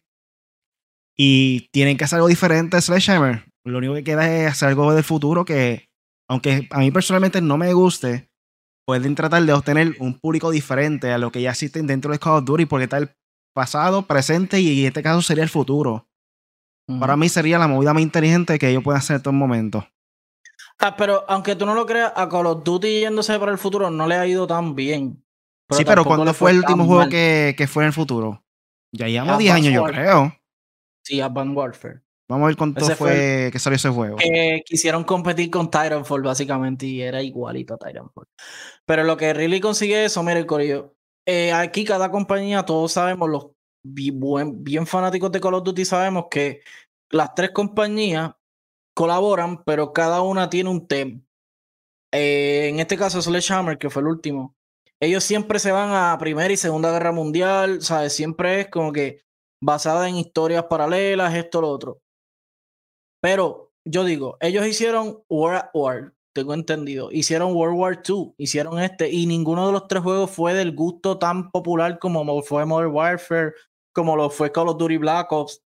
Y 1.17 1.67
tienen 1.71 1.97
que 1.97 2.05
hacer 2.05 2.17
algo 2.17 2.27
diferente 2.27 2.81
Sledgehammer. 2.81 3.45
Lo 3.65 3.77
único 3.77 3.93
que 3.93 4.03
queda 4.03 4.33
es 4.33 4.51
hacer 4.51 4.69
algo 4.69 4.93
del 4.93 5.03
futuro 5.03 5.45
que, 5.45 5.89
aunque 6.29 6.67
a 6.71 6.79
mí 6.79 6.91
personalmente 6.91 7.41
no 7.41 7.57
me 7.57 7.73
guste, 7.73 8.29
pueden 8.85 9.15
tratar 9.15 9.43
de 9.43 9.53
obtener 9.53 9.95
un 9.99 10.19
público 10.19 10.51
diferente 10.51 11.11
a 11.11 11.17
lo 11.17 11.31
que 11.31 11.41
ya 11.41 11.51
existen 11.51 11.87
dentro 11.87 12.11
de 12.11 12.19
Call 12.19 12.39
of 12.39 12.45
Duty, 12.45 12.65
porque 12.65 12.85
está 12.85 12.97
el 12.97 13.11
pasado, 13.53 14.07
presente 14.07 14.59
y 14.59 14.81
en 14.81 14.87
este 14.87 15.03
caso 15.03 15.21
sería 15.21 15.43
el 15.43 15.49
futuro. 15.49 16.07
Para 16.99 17.15
mí 17.15 17.29
sería 17.29 17.59
la 17.59 17.67
movida 17.67 17.93
más 17.93 18.03
inteligente 18.03 18.59
que 18.59 18.69
ellos 18.69 18.83
pueden 18.83 18.99
hacer 18.99 19.15
en 19.15 19.19
estos 19.19 19.33
momentos. 19.33 19.85
Ah, 20.79 20.95
pero 20.95 21.23
aunque 21.27 21.55
tú 21.55 21.65
no 21.65 21.75
lo 21.75 21.85
creas, 21.85 22.11
a 22.15 22.27
Call 22.27 22.47
of 22.47 22.63
Duty 22.63 23.01
yéndose 23.01 23.37
para 23.39 23.51
el 23.51 23.57
futuro 23.57 23.89
no 23.89 24.07
le 24.07 24.15
ha 24.15 24.27
ido 24.27 24.47
tan 24.47 24.75
bien. 24.75 25.23
sí, 25.69 25.85
pero 25.85 26.03
¿cuándo 26.03 26.33
fue 26.33 26.51
el 26.51 26.57
último 26.57 26.85
juego 26.85 27.09
que, 27.09 27.55
que, 27.57 27.67
fue 27.67 27.83
en 27.83 27.87
el 27.87 27.93
futuro? 27.93 28.43
Ya 28.91 29.07
llevamos 29.07 29.37
10 29.37 29.53
años, 29.53 29.73
yo 29.73 29.83
creo. 29.85 30.35
Sí, 31.03 31.19
Advanced 31.19 31.55
Warfare. 31.55 32.01
Vamos 32.29 32.45
a 32.45 32.47
ver 32.47 32.57
cuánto 32.57 32.85
fue, 32.95 33.49
que 33.51 33.59
salió 33.59 33.75
ese 33.75 33.89
juego. 33.89 34.17
quisieron 34.65 35.03
competir 35.03 35.49
con 35.51 35.69
Titanfall, 35.69 36.21
básicamente, 36.21 36.85
y 36.85 37.01
era 37.01 37.21
igualito 37.21 37.73
a 37.73 37.77
Titanfall. 37.77 38.27
Pero 38.85 39.03
lo 39.03 39.17
que 39.17 39.33
really 39.33 39.59
consigue 39.59 40.05
eso, 40.05 40.23
mire, 40.23 40.45
Corillo. 40.45 40.95
Eh, 41.25 41.51
aquí 41.51 41.83
cada 41.83 42.09
compañía, 42.11 42.63
todos 42.63 42.93
sabemos, 42.93 43.29
los 43.29 43.47
bien, 43.83 44.63
bien 44.63 44.87
fanáticos 44.87 45.31
de 45.31 45.41
Call 45.41 45.53
of 45.55 45.63
Duty, 45.63 45.85
sabemos 45.85 46.25
que 46.31 46.61
las 47.09 47.35
tres 47.35 47.51
compañías 47.51 48.31
colaboran, 48.93 49.63
pero 49.63 49.93
cada 49.93 50.21
una 50.21 50.49
tiene 50.49 50.69
un 50.69 50.87
tema. 50.87 51.21
Eh, 52.11 52.69
en 52.69 52.79
este 52.79 52.97
caso, 52.97 53.21
Sledgehammer, 53.21 53.77
que 53.77 53.89
fue 53.89 54.01
el 54.01 54.07
último, 54.07 54.55
ellos 54.99 55.23
siempre 55.23 55.59
se 55.59 55.71
van 55.71 55.91
a 55.91 56.17
Primera 56.19 56.53
y 56.53 56.57
Segunda 56.57 56.91
Guerra 56.91 57.11
Mundial, 57.11 57.81
¿sabes? 57.81 58.13
Siempre 58.13 58.61
es 58.61 58.69
como 58.69 58.93
que 58.93 59.23
basada 59.61 60.07
en 60.07 60.17
historias 60.17 60.65
paralelas, 60.65 61.35
esto, 61.35 61.61
lo 61.61 61.69
otro. 61.69 62.01
Pero 63.21 63.71
yo 63.85 64.03
digo, 64.03 64.37
ellos 64.39 64.65
hicieron 64.67 65.23
War 65.29 65.71
War, 65.73 66.13
tengo 66.33 66.53
entendido. 66.53 67.09
Hicieron 67.11 67.53
World 67.55 67.79
War 67.79 68.03
II, 68.07 68.33
hicieron 68.37 68.79
este, 68.79 69.09
y 69.09 69.25
ninguno 69.25 69.67
de 69.67 69.73
los 69.73 69.87
tres 69.87 70.03
juegos 70.03 70.31
fue 70.31 70.53
del 70.53 70.75
gusto 70.75 71.17
tan 71.19 71.51
popular 71.51 71.99
como 71.99 72.41
fue 72.41 72.65
Modern 72.65 72.91
Warfare, 72.91 73.53
como 73.93 74.15
lo 74.15 74.29
fue 74.29 74.51
Call 74.51 74.69
of 74.69 74.77
Duty 74.77 74.97
Black 74.97 75.31
Ops. 75.31 75.63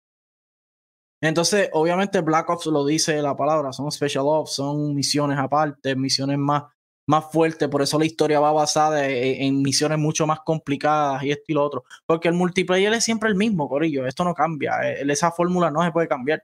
Entonces, 1.23 1.69
obviamente 1.71 2.19
Black 2.21 2.49
Ops 2.49 2.65
lo 2.65 2.85
dice 2.85 3.21
la 3.21 3.35
palabra, 3.35 3.71
son 3.71 3.91
special 3.91 4.25
ops, 4.27 4.55
son 4.55 4.93
misiones 4.93 5.37
aparte, 5.37 5.95
misiones 5.95 6.37
más, 6.37 6.63
más 7.07 7.31
fuertes, 7.31 7.69
por 7.69 7.81
eso 7.81 7.97
la 7.97 8.05
historia 8.05 8.39
va 8.39 8.51
basada 8.51 9.07
en, 9.07 9.61
misiones 9.61 9.97
mucho 9.97 10.27
más 10.27 10.39
complicadas 10.41 11.23
y 11.23 11.31
esto 11.31 11.45
y 11.47 11.53
lo 11.53 11.63
otro, 11.63 11.85
porque 12.05 12.27
el 12.27 12.33
multiplayer 12.33 12.91
es 12.93 13.05
siempre 13.05 13.29
el 13.29 13.35
mismo, 13.35 13.69
Corillo, 13.69 14.05
esto 14.05 14.25
no 14.25 14.33
cambia, 14.33 14.73
eh, 14.83 15.05
esa 15.09 15.31
fórmula 15.31 15.71
no 15.71 15.81
se 15.83 15.91
puede 15.91 16.09
cambiar. 16.09 16.43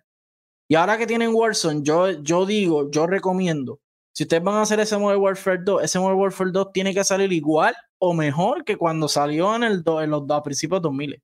Y 0.69 0.75
ahora 0.75 0.97
que 0.97 1.07
tienen 1.07 1.33
Warzone, 1.33 1.81
yo, 1.83 2.11
yo 2.11 2.45
digo, 2.45 2.89
yo 2.89 3.05
recomiendo 3.05 3.79
si 4.19 4.23
ustedes 4.23 4.43
van 4.43 4.55
a 4.55 4.61
hacer 4.63 4.79
ese 4.79 4.97
Modern 4.97 5.21
Warfare 5.21 5.59
2, 5.63 5.83
ese 5.83 5.99
Modern 5.99 6.19
Warfare 6.19 6.51
2 6.51 6.73
tiene 6.73 6.93
que 6.93 7.03
salir 7.03 7.31
igual 7.31 7.75
o 7.99 8.13
mejor 8.13 8.65
que 8.65 8.75
cuando 8.77 9.07
salió 9.07 9.55
en, 9.55 9.63
el 9.63 9.83
en 9.85 10.09
los 10.09 10.29
a 10.29 10.43
principios 10.43 10.81
de 10.81 10.83
2000. 10.83 11.23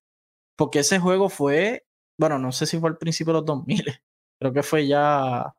Porque 0.56 0.80
ese 0.80 1.00
juego 1.00 1.28
fue, 1.28 1.84
bueno, 2.18 2.40
no 2.40 2.52
sé 2.52 2.66
si 2.66 2.80
fue 2.80 2.90
al 2.90 2.98
principio 2.98 3.34
de 3.34 3.40
los 3.40 3.46
2000, 3.46 3.84
creo 4.40 4.54
que 4.54 4.64
fue 4.64 4.88
ya 4.88 5.54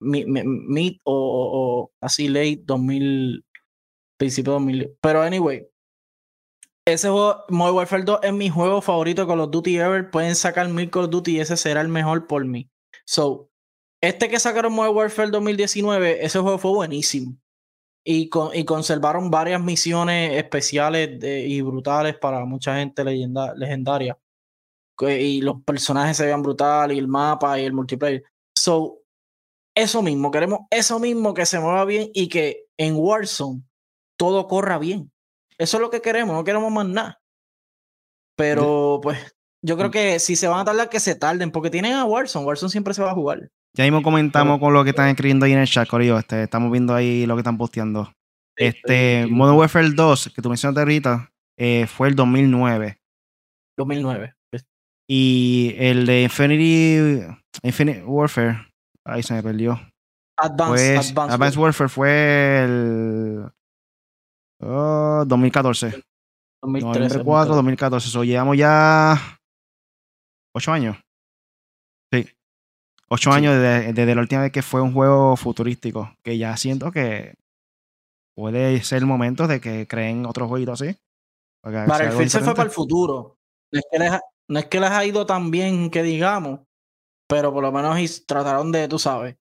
mid 0.00 0.98
o, 1.04 1.90
así 2.00 2.28
late 2.28 2.62
2000, 2.64 3.44
principio 4.18 4.52
de 4.52 4.58
2000. 4.58 4.98
Pero 5.00 5.22
anyway, 5.22 5.66
ese 6.86 7.08
juego, 7.08 7.44
Modern 7.48 7.76
Warfare 7.76 8.02
2 8.04 8.20
es 8.22 8.32
mi 8.32 8.50
juego 8.50 8.82
favorito 8.82 9.22
de 9.22 9.28
Call 9.28 9.40
of 9.40 9.50
Duty 9.50 9.78
ever. 9.78 10.10
Pueden 10.10 10.34
sacar 10.34 10.68
mil 10.68 10.90
Call 10.90 11.04
of 11.04 11.10
Duty 11.10 11.36
y 11.36 11.40
ese 11.40 11.56
será 11.56 11.80
el 11.80 11.88
mejor 11.88 12.26
por 12.26 12.44
mí. 12.44 12.70
So, 13.06 13.50
este 14.02 14.28
que 14.28 14.38
sacaron 14.38 14.72
Modern 14.74 14.96
Warfare 14.96 15.30
2019, 15.30 16.24
ese 16.24 16.38
juego 16.38 16.58
fue 16.58 16.72
buenísimo. 16.72 17.36
Y, 18.06 18.28
y 18.52 18.64
conservaron 18.66 19.30
varias 19.30 19.62
misiones 19.62 20.34
especiales 20.34 21.18
y 21.22 21.62
brutales 21.62 22.16
para 22.18 22.44
mucha 22.44 22.76
gente 22.76 23.02
legendaria. 23.02 24.18
Y 25.00 25.40
los 25.40 25.62
personajes 25.62 26.16
se 26.16 26.24
veían 26.24 26.42
brutales, 26.42 26.96
y 26.96 27.00
el 27.00 27.08
mapa 27.08 27.58
y 27.58 27.64
el 27.64 27.72
multiplayer. 27.72 28.22
So, 28.56 29.00
eso 29.76 30.02
mismo, 30.02 30.30
queremos 30.30 30.60
eso 30.70 31.00
mismo 31.00 31.34
que 31.34 31.46
se 31.46 31.58
mueva 31.58 31.84
bien 31.84 32.10
y 32.14 32.28
que 32.28 32.66
en 32.78 32.94
Warzone 32.96 33.62
todo 34.16 34.46
corra 34.46 34.78
bien. 34.78 35.10
Eso 35.58 35.76
es 35.76 35.80
lo 35.80 35.90
que 35.90 36.00
queremos, 36.00 36.34
no 36.34 36.44
queremos 36.44 36.72
más 36.72 36.86
nada. 36.86 37.20
Pero 38.36 39.00
pues 39.02 39.36
yo 39.62 39.76
creo 39.76 39.90
que 39.90 40.18
si 40.18 40.36
se 40.36 40.46
van 40.46 40.60
a 40.60 40.64
tardar, 40.64 40.88
que 40.88 41.00
se 41.00 41.14
tarden, 41.14 41.50
porque 41.50 41.70
tienen 41.70 41.94
a 41.94 42.04
Warzone. 42.04 42.44
Warzone 42.44 42.70
siempre 42.70 42.94
se 42.94 43.02
va 43.02 43.10
a 43.10 43.14
jugar. 43.14 43.50
Ya 43.76 43.84
mismo 43.84 44.02
comentamos 44.02 44.60
con 44.60 44.72
lo 44.72 44.84
que 44.84 44.90
están 44.90 45.08
escribiendo 45.08 45.46
ahí 45.46 45.52
en 45.52 45.58
el 45.58 45.66
chat, 45.66 45.88
Corillo. 45.88 46.18
Este, 46.18 46.44
estamos 46.44 46.70
viendo 46.70 46.94
ahí 46.94 47.26
lo 47.26 47.34
que 47.34 47.40
están 47.40 47.58
posteando. 47.58 48.12
Este, 48.56 49.26
Modern 49.28 49.58
Warfare 49.58 49.90
2, 49.90 50.32
que 50.34 50.42
tú 50.42 50.48
mencionaste 50.48 50.80
ahorita, 50.80 51.32
eh, 51.58 51.86
fue 51.88 52.08
el 52.08 52.14
2009. 52.14 53.00
2009. 53.76 54.34
Y 55.08 55.74
el 55.78 56.06
de 56.06 56.22
Infinity, 56.22 57.20
Infinity 57.62 58.00
Warfare, 58.00 58.56
ahí 59.04 59.22
se 59.22 59.34
me 59.34 59.42
perdió. 59.42 59.80
Advanced, 60.36 61.16
Advanced, 61.16 61.58
Warfare 61.58 61.88
fue 61.88 62.64
el 62.64 63.44
2014. 64.60 66.02
2013. 66.62 67.18
2004, 67.18 67.54
2014. 67.54 68.08
So, 68.08 68.24
llevamos 68.24 68.56
ya 68.56 69.38
8 70.54 70.72
años. 70.72 70.96
Sí. 72.12 72.28
8 73.08 73.32
años 73.32 73.54
desde, 73.54 74.14
la 74.14 74.20
última 74.20 74.42
vez 74.42 74.52
que 74.52 74.62
fue 74.62 74.80
un 74.80 74.92
juego 74.92 75.36
futurístico. 75.36 76.16
Que 76.24 76.38
ya 76.38 76.56
siento 76.56 76.90
que 76.90 77.34
puede 78.34 78.82
ser 78.82 78.98
el 78.98 79.06
momento 79.06 79.46
de 79.46 79.60
que 79.60 79.86
creen 79.86 80.26
otro 80.26 80.48
jueguito 80.48 80.72
así. 80.72 80.96
Battlefield 81.62 82.30
se 82.30 82.40
fue 82.40 82.54
para 82.54 82.68
el 82.68 82.74
futuro. 82.74 83.36
No 83.70 83.78
es, 83.78 83.84
que 83.90 83.98
les, 83.98 84.12
no 84.48 84.58
es 84.58 84.66
que 84.66 84.80
les 84.80 84.90
ha 84.90 85.04
ido 85.04 85.26
tan 85.26 85.50
bien 85.50 85.90
que 85.90 86.02
digamos, 86.02 86.60
pero 87.28 87.52
por 87.52 87.62
lo 87.62 87.72
menos 87.72 88.26
trataron 88.26 88.72
de, 88.72 88.88
tú 88.88 88.98
sabes, 88.98 89.36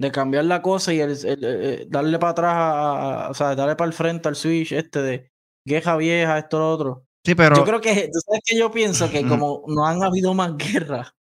de 0.00 0.12
cambiar 0.12 0.44
la 0.44 0.62
cosa 0.62 0.92
y 0.92 1.00
el, 1.00 1.88
darle 1.88 2.18
para 2.18 2.30
atrás, 2.30 3.30
o 3.30 3.34
sea, 3.34 3.54
darle 3.54 3.76
para 3.76 3.88
el 3.88 3.94
frente 3.94 4.28
al 4.28 4.36
Switch 4.36 4.72
este 4.72 5.02
de 5.02 5.30
guerra 5.66 5.96
vieja, 5.96 6.38
esto, 6.38 6.58
lo 6.58 6.72
otro. 6.72 7.06
Sí, 7.24 7.34
pero... 7.34 7.56
Yo 7.56 7.64
creo 7.64 7.80
que, 7.80 8.08
tú 8.12 8.20
sabes 8.20 8.40
que 8.44 8.58
yo 8.58 8.70
pienso 8.70 9.10
que 9.10 9.26
como 9.26 9.64
no 9.66 9.86
han 9.86 10.02
habido 10.02 10.32
más 10.32 10.56
guerras, 10.56 11.12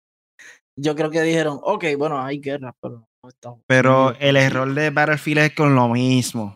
yo 0.78 0.96
creo 0.96 1.10
que 1.10 1.22
dijeron, 1.22 1.60
ok, 1.64 1.86
bueno, 1.98 2.22
hay 2.22 2.40
guerras, 2.40 2.76
pero 2.82 3.08
no 3.24 3.30
estamos. 3.30 3.62
Pero 3.66 4.14
el 4.20 4.36
error 4.36 4.74
de 4.74 4.90
Battlefield 4.90 5.40
es 5.40 5.56
con 5.56 5.74
lo 5.74 5.88
mismo. 5.90 6.56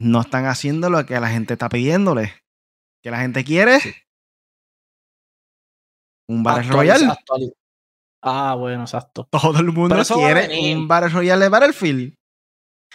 No 0.00 0.22
están 0.22 0.46
haciendo 0.46 0.88
lo 0.88 1.04
que 1.04 1.20
la 1.20 1.28
gente 1.28 1.54
está 1.54 1.68
pidiéndole. 1.68 2.32
Que 3.02 3.10
la 3.10 3.18
gente 3.18 3.44
quiere. 3.44 3.80
Un 6.30 6.44
Battle 6.44 6.70
Royale. 6.70 7.08
Ah, 8.22 8.54
bueno, 8.56 8.82
exacto. 8.82 9.26
Todo 9.30 9.58
el 9.58 9.72
mundo 9.72 9.96
quiere 10.04 10.74
un 10.74 10.86
Battle 10.86 11.08
Royale 11.08 11.44
de 11.44 11.48
Battlefield. 11.48 12.14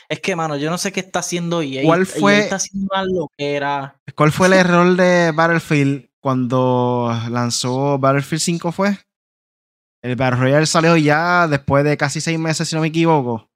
Es 0.07 0.21
que, 0.21 0.35
mano, 0.37 0.55
yo 0.55 0.69
no 0.69 0.77
sé 0.77 0.93
qué 0.93 1.01
está 1.01 1.19
haciendo 1.19 1.61
EA. 1.61 1.83
¿Cuál 1.83 2.05
fue, 2.05 2.39
está 2.39 2.55
haciendo 2.55 2.95
lo 3.11 3.27
que 3.35 3.55
era. 3.55 3.99
¿Cuál 4.15 4.31
fue 4.31 4.47
el 4.47 4.53
error 4.65 4.95
de 4.95 5.31
Battlefield 5.31 6.09
cuando 6.21 7.11
lanzó 7.29 7.99
Battlefield 7.99 8.41
5 8.41 8.71
fue? 8.71 8.97
El 10.01 10.15
Battle 10.15 10.39
Royale 10.39 10.65
salió 10.65 10.95
ya 10.95 11.47
después 11.49 11.83
de 11.83 11.97
casi 11.97 12.21
seis 12.21 12.39
meses, 12.39 12.69
si 12.69 12.75
no 12.75 12.81
me 12.81 12.87
equivoco. 12.87 13.49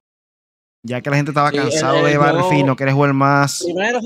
Ya 0.84 1.00
que 1.00 1.08
la 1.08 1.16
gente 1.16 1.30
estaba 1.30 1.52
cansado 1.52 2.04
de 2.04 2.18
Battlefield, 2.18 2.66
no 2.66 2.76
quiere 2.76 2.92
jugar 2.92 3.14
más. 3.14 3.62
Primero, 3.64 4.00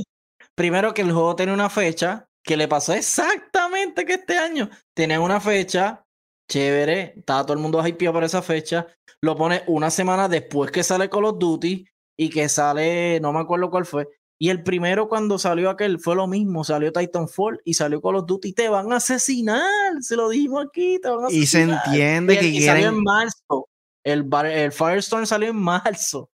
primero 0.54 0.94
que 0.94 1.02
el 1.02 1.12
juego 1.12 1.34
tiene 1.34 1.52
una 1.52 1.68
fecha 1.68 2.28
que 2.44 2.56
le 2.56 2.68
pasó 2.68 2.92
exactamente 2.92 4.04
que 4.04 4.14
este 4.14 4.38
año. 4.38 4.70
Tenía 4.94 5.20
una 5.20 5.40
fecha 5.40 6.04
chévere, 6.48 7.14
estaba 7.16 7.42
todo 7.42 7.54
el 7.54 7.58
mundo 7.58 7.86
hypeado 7.86 8.12
por 8.12 8.24
esa 8.24 8.42
fecha, 8.42 8.86
lo 9.20 9.36
pone 9.36 9.62
una 9.66 9.90
semana 9.90 10.28
después 10.28 10.70
que 10.70 10.82
sale 10.82 11.08
Call 11.08 11.24
of 11.24 11.38
Duty 11.38 11.86
y 12.16 12.30
que 12.30 12.48
sale, 12.48 13.18
no 13.20 13.32
me 13.32 13.40
acuerdo 13.40 13.70
cuál 13.70 13.86
fue, 13.86 14.08
y 14.38 14.50
el 14.50 14.62
primero 14.62 15.08
cuando 15.08 15.38
salió 15.38 15.70
aquel 15.70 15.98
fue 15.98 16.16
lo 16.16 16.26
mismo, 16.26 16.64
salió 16.64 16.92
Titanfall 16.92 17.60
y 17.64 17.74
salió 17.74 18.00
Call 18.00 18.16
of 18.16 18.26
Duty, 18.26 18.52
te 18.52 18.68
van 18.68 18.92
a 18.92 18.96
asesinar, 18.96 19.62
se 20.00 20.16
lo 20.16 20.28
dijimos 20.28 20.66
aquí, 20.66 20.98
te 21.00 21.08
van 21.08 21.24
a 21.24 21.26
asesinar. 21.28 21.42
Y 21.42 21.46
se 21.46 21.62
entiende 21.62 22.34
que 22.38 22.50
quieren... 22.50 22.66
salió 22.66 22.88
en 22.88 23.02
marzo, 23.02 23.68
el, 24.04 24.28
el 24.52 24.72
Firestorm 24.72 25.26
salió 25.26 25.48
en 25.48 25.56
marzo. 25.56 26.30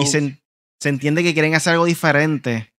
y 0.00 0.06
se, 0.06 0.42
se 0.80 0.88
entiende 0.88 1.22
que 1.22 1.34
quieren 1.34 1.54
hacer 1.54 1.74
algo 1.74 1.84
diferente, 1.84 2.73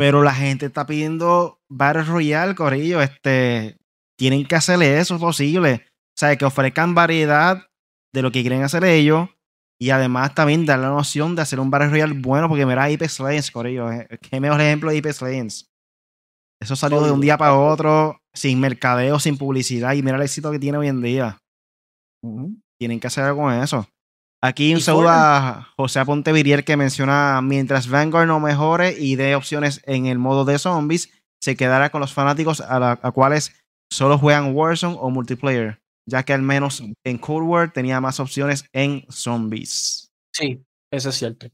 pero 0.00 0.22
la 0.22 0.32
gente 0.32 0.64
está 0.64 0.86
pidiendo 0.86 1.60
Battle 1.68 2.04
Royale, 2.04 2.54
Corillo, 2.54 3.02
este, 3.02 3.76
tienen 4.18 4.46
que 4.46 4.54
hacerle 4.54 4.98
eso 4.98 5.18
posible. 5.18 5.84
O 5.84 6.16
sea, 6.18 6.34
que 6.36 6.46
ofrezcan 6.46 6.94
variedad 6.94 7.66
de 8.10 8.22
lo 8.22 8.32
que 8.32 8.40
quieren 8.40 8.62
hacer 8.62 8.82
ellos. 8.84 9.28
Y 9.78 9.90
además 9.90 10.34
también 10.34 10.64
dar 10.64 10.78
la 10.78 10.88
noción 10.88 11.36
de 11.36 11.42
hacer 11.42 11.60
un 11.60 11.70
Battle 11.70 11.90
Royale 11.90 12.14
bueno, 12.18 12.48
porque 12.48 12.64
mira 12.64 12.84
Apex 12.84 13.20
Legends. 13.20 13.52
Eh, 13.54 14.18
qué 14.22 14.40
mejor 14.40 14.62
ejemplo 14.62 14.90
de 14.90 15.00
Apex 15.00 15.20
Legends. 15.20 15.70
Eso 16.62 16.76
salió 16.76 17.02
de 17.02 17.10
un 17.10 17.20
día 17.20 17.36
para 17.36 17.58
otro, 17.58 18.22
sin 18.32 18.58
mercadeo, 18.58 19.18
sin 19.18 19.36
publicidad, 19.36 19.92
y 19.92 20.02
mira 20.02 20.16
el 20.16 20.22
éxito 20.22 20.50
que 20.50 20.58
tiene 20.58 20.78
hoy 20.78 20.88
en 20.88 21.02
día. 21.02 21.36
Tienen 22.78 22.98
que 23.00 23.06
hacer 23.06 23.24
algo 23.24 23.42
con 23.42 23.52
eso. 23.52 23.86
Aquí 24.42 24.74
un 24.74 24.80
saludo 24.80 25.10
a 25.10 25.68
José 25.76 26.04
Pontevirier 26.04 26.64
que 26.64 26.78
menciona, 26.78 27.40
mientras 27.42 27.88
Vanguard 27.88 28.26
no 28.26 28.40
mejore 28.40 28.96
y 28.98 29.16
dé 29.16 29.34
opciones 29.34 29.82
en 29.84 30.06
el 30.06 30.18
modo 30.18 30.46
de 30.46 30.58
zombies, 30.58 31.10
se 31.42 31.56
quedará 31.56 31.90
con 31.90 32.00
los 32.00 32.14
fanáticos 32.14 32.62
a, 32.62 32.92
a 32.92 33.10
cuales 33.12 33.52
solo 33.92 34.16
juegan 34.18 34.54
Warzone 34.54 34.96
o 34.98 35.10
multiplayer, 35.10 35.80
ya 36.06 36.22
que 36.22 36.32
al 36.32 36.42
menos 36.42 36.82
en 37.04 37.18
Cold 37.18 37.46
War 37.46 37.72
tenía 37.72 38.00
más 38.00 38.18
opciones 38.18 38.64
en 38.72 39.04
zombies. 39.10 40.10
Sí, 40.32 40.64
eso 40.90 41.10
es 41.10 41.14
cierto. 41.16 41.48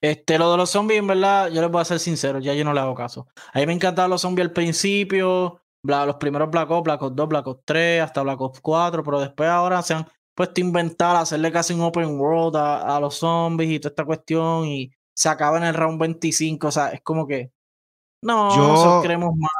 Este, 0.00 0.38
lo 0.38 0.50
de 0.50 0.56
los 0.56 0.70
zombies, 0.70 1.00
en 1.00 1.06
verdad, 1.06 1.50
yo 1.50 1.60
les 1.60 1.70
voy 1.70 1.82
a 1.82 1.84
ser 1.84 1.98
sincero, 1.98 2.38
ya 2.38 2.54
yo 2.54 2.64
no 2.64 2.72
le 2.72 2.80
hago 2.80 2.94
caso. 2.94 3.28
A 3.52 3.58
mí 3.58 3.66
me 3.66 3.74
encantaban 3.74 4.10
los 4.10 4.22
zombies 4.22 4.48
al 4.48 4.52
principio, 4.54 5.60
los 5.82 6.16
primeros 6.16 6.50
Black 6.50 6.70
Ops, 6.70 6.84
Black 6.84 7.02
Ops 7.02 7.16
2, 7.16 7.28
Black 7.28 7.46
Ops 7.46 7.62
3, 7.66 8.02
hasta 8.02 8.22
Black 8.22 8.40
Ops 8.40 8.60
4, 8.60 9.04
pero 9.04 9.20
después 9.20 9.50
ahora 9.50 9.82
se 9.82 9.94
han 9.94 10.06
puesto 10.40 10.58
a 10.62 10.64
inventar, 10.64 11.16
hacerle 11.16 11.52
casi 11.52 11.74
un 11.74 11.82
open 11.82 12.18
world 12.18 12.56
a, 12.56 12.98
los 12.98 13.16
zombies 13.16 13.72
y 13.72 13.78
toda 13.78 13.90
esta 13.90 14.06
cuestión 14.06 14.64
y 14.64 14.90
se 15.14 15.28
acaba 15.28 15.58
en 15.58 15.64
el 15.64 15.74
round 15.74 16.00
25, 16.00 16.66
o 16.66 16.70
sea, 16.70 16.88
es 16.92 17.02
como 17.02 17.26
que 17.26 17.52
no, 18.24 18.56
yo, 18.56 18.68
nosotros 18.68 19.02
queremos 19.02 19.36
más 19.36 19.50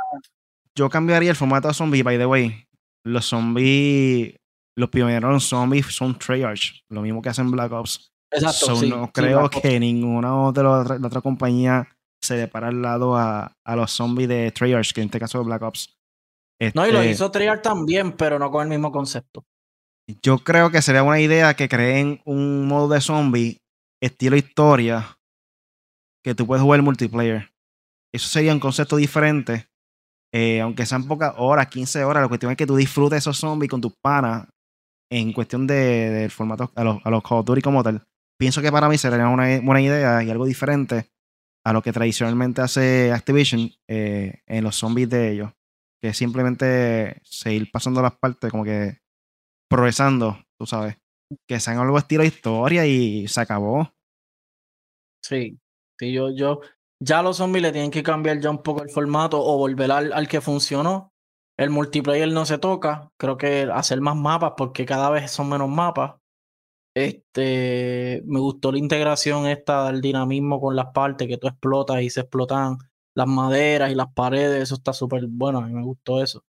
yo 0.74 0.88
cambiaría 0.88 1.28
el 1.28 1.36
formato 1.36 1.68
de 1.68 1.74
zombie, 1.74 2.02
by 2.02 2.16
the 2.16 2.24
way. 2.24 2.66
Los 3.04 3.26
zombies, 3.26 4.36
los 4.74 4.88
pioneros 4.88 5.44
zombies 5.44 5.84
son 5.94 6.18
Treyarch, 6.18 6.82
lo 6.88 7.02
mismo 7.02 7.20
que 7.20 7.28
hacen 7.28 7.50
Black 7.50 7.72
Ops. 7.72 8.10
Exacto. 8.32 8.82
no 8.86 9.12
creo 9.12 9.50
que 9.50 9.78
ninguna 9.78 10.34
otra, 10.34 10.98
la 10.98 11.06
otra 11.06 11.20
compañía 11.20 11.86
se 12.22 12.36
depara 12.36 12.68
al 12.68 12.80
lado 12.80 13.18
a, 13.18 13.52
a 13.66 13.76
los 13.76 13.90
zombies 13.90 14.30
de 14.30 14.50
Treyarch, 14.50 14.94
que 14.94 15.02
en 15.02 15.08
este 15.08 15.20
caso 15.20 15.42
es 15.42 15.46
Black 15.46 15.60
Ops. 15.60 15.98
no, 16.72 16.86
y 16.86 16.90
lo 16.90 17.00
este 17.00 17.10
hizo 17.10 17.30
Treyarch 17.30 17.60
también, 17.60 18.12
pero 18.12 18.38
no 18.38 18.50
con 18.50 18.62
el 18.62 18.68
mismo 18.70 18.90
concepto. 18.90 19.44
Yo 20.22 20.38
creo 20.38 20.70
que 20.70 20.82
sería 20.82 21.02
buena 21.02 21.20
idea 21.20 21.54
que 21.54 21.68
creen 21.68 22.20
un 22.24 22.66
modo 22.66 22.88
de 22.88 23.00
zombie 23.00 23.60
estilo 24.00 24.36
historia 24.36 25.18
que 26.22 26.34
tú 26.34 26.46
puedes 26.46 26.62
jugar 26.62 26.82
multiplayer. 26.82 27.50
Eso 28.12 28.28
sería 28.28 28.52
un 28.52 28.60
concepto 28.60 28.96
diferente 28.96 29.70
eh, 30.32 30.60
aunque 30.60 30.86
sean 30.86 31.06
pocas 31.08 31.34
horas, 31.36 31.66
15 31.68 32.04
horas, 32.04 32.22
la 32.22 32.28
cuestión 32.28 32.52
es 32.52 32.58
que 32.58 32.66
tú 32.66 32.76
disfrutes 32.76 33.18
esos 33.18 33.36
zombies 33.36 33.70
con 33.70 33.80
tus 33.80 33.94
panas 34.00 34.46
en 35.10 35.32
cuestión 35.32 35.66
de, 35.66 36.28
formato 36.30 36.70
a 36.76 36.84
los, 36.84 36.98
a 37.04 37.10
los 37.10 37.22
Call 37.22 37.38
of 37.38 37.46
Duty 37.46 37.62
como 37.62 37.82
tal. 37.82 38.06
Pienso 38.38 38.62
que 38.62 38.70
para 38.70 38.88
mí 38.88 38.96
sería 38.96 39.28
una 39.28 39.60
buena 39.60 39.80
idea 39.80 40.22
y 40.22 40.30
algo 40.30 40.46
diferente 40.46 41.10
a 41.64 41.72
lo 41.72 41.82
que 41.82 41.92
tradicionalmente 41.92 42.62
hace 42.62 43.12
Activision 43.12 43.70
eh, 43.88 44.40
en 44.46 44.64
los 44.64 44.76
zombies 44.76 45.10
de 45.10 45.32
ellos. 45.32 45.52
Que 46.00 46.14
simplemente 46.14 47.20
seguir 47.24 47.70
pasando 47.70 48.00
las 48.00 48.16
partes, 48.16 48.50
como 48.50 48.64
que 48.64 49.00
progresando, 49.70 50.38
tú 50.58 50.66
sabes. 50.66 50.96
Que 51.48 51.60
sean 51.60 51.78
algo 51.78 51.96
estilo 51.96 52.24
historia 52.24 52.86
y 52.86 53.28
se 53.28 53.40
acabó. 53.40 53.92
Sí, 55.22 55.58
sí, 55.98 56.12
yo, 56.12 56.30
yo, 56.30 56.60
ya 57.00 57.22
los 57.22 57.36
zombies 57.36 57.62
le 57.62 57.72
tienen 57.72 57.92
que 57.92 58.02
cambiar 58.02 58.40
ya 58.40 58.50
un 58.50 58.62
poco 58.62 58.82
el 58.82 58.90
formato 58.90 59.40
o 59.40 59.56
volver 59.56 59.92
al, 59.92 60.12
al 60.12 60.28
que 60.28 60.40
funcionó. 60.40 61.12
El 61.56 61.70
multiplayer 61.70 62.32
no 62.32 62.46
se 62.46 62.58
toca, 62.58 63.12
creo 63.16 63.36
que 63.36 63.68
hacer 63.72 64.00
más 64.00 64.16
mapas 64.16 64.54
porque 64.56 64.84
cada 64.86 65.10
vez 65.10 65.30
son 65.30 65.48
menos 65.50 65.68
mapas. 65.68 66.16
Este, 66.96 68.22
me 68.26 68.40
gustó 68.40 68.72
la 68.72 68.78
integración 68.78 69.46
esta 69.46 69.86
del 69.86 70.00
dinamismo 70.00 70.60
con 70.60 70.74
las 70.74 70.86
partes 70.86 71.28
que 71.28 71.38
tú 71.38 71.46
explotas 71.46 72.02
y 72.02 72.10
se 72.10 72.22
explotan 72.22 72.78
las 73.14 73.26
maderas 73.28 73.92
y 73.92 73.94
las 73.94 74.12
paredes, 74.12 74.62
eso 74.62 74.74
está 74.76 74.92
súper 74.92 75.26
bueno, 75.28 75.58
a 75.58 75.66
mí 75.66 75.72
me 75.72 75.84
gustó 75.84 76.22
eso. 76.22 76.42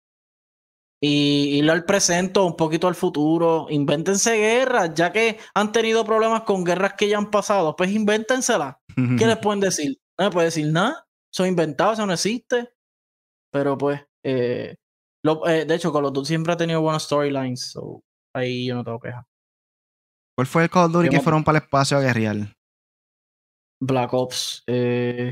Y 1.02 1.58
irlo 1.60 1.72
al 1.72 1.86
presente, 1.86 2.40
un 2.40 2.58
poquito 2.58 2.88
al 2.88 2.96
futuro, 2.96 3.68
invéntense 3.70 4.36
guerras, 4.36 4.94
ya 4.94 5.14
que 5.14 5.40
han 5.54 5.72
tenido 5.72 6.04
problemas 6.04 6.42
con 6.42 6.66
guerras 6.66 6.94
que 6.98 7.08
ya 7.08 7.18
han 7.18 7.32
pasado, 7.32 7.76
pues 7.76 7.92
invéntenselas. 7.92 8.76
¿Qué 9.18 9.26
les 9.26 9.38
pueden 9.42 9.62
decir? 9.62 9.98
No 10.18 10.26
me 10.26 10.32
puede 10.32 10.48
decir 10.48 10.68
nada, 10.68 11.08
son 11.34 11.48
inventados, 11.48 11.94
eso 11.94 12.06
no 12.06 12.14
existe. 12.14 12.70
Pero 13.52 13.78
pues, 13.78 14.02
eh, 14.24 14.76
eh, 15.48 15.66
de 15.66 15.76
hecho, 15.76 15.94
Call 15.94 16.06
of 16.06 16.14
Duty 16.14 16.28
siempre 16.28 16.54
ha 16.54 16.58
tenido 16.58 16.82
buenos 16.82 17.04
storylines, 17.04 17.72
so 17.72 18.04
ahí 18.36 18.68
yo 18.68 18.76
no 18.76 18.84
tengo 18.84 19.00
queja. 19.00 19.26
¿Cuál 20.38 20.48
fue 20.48 20.64
el 20.64 20.70
Call 20.70 20.86
of 20.88 20.92
Duty 20.92 21.10
que 21.10 21.22
fueron 21.22 21.44
para 21.44 21.58
el 21.58 21.64
espacio 21.64 21.98
a 21.98 22.02
guerrear? 22.02 22.56
Black 23.82 24.14
Ops. 24.14 24.64
Eh, 24.68 25.32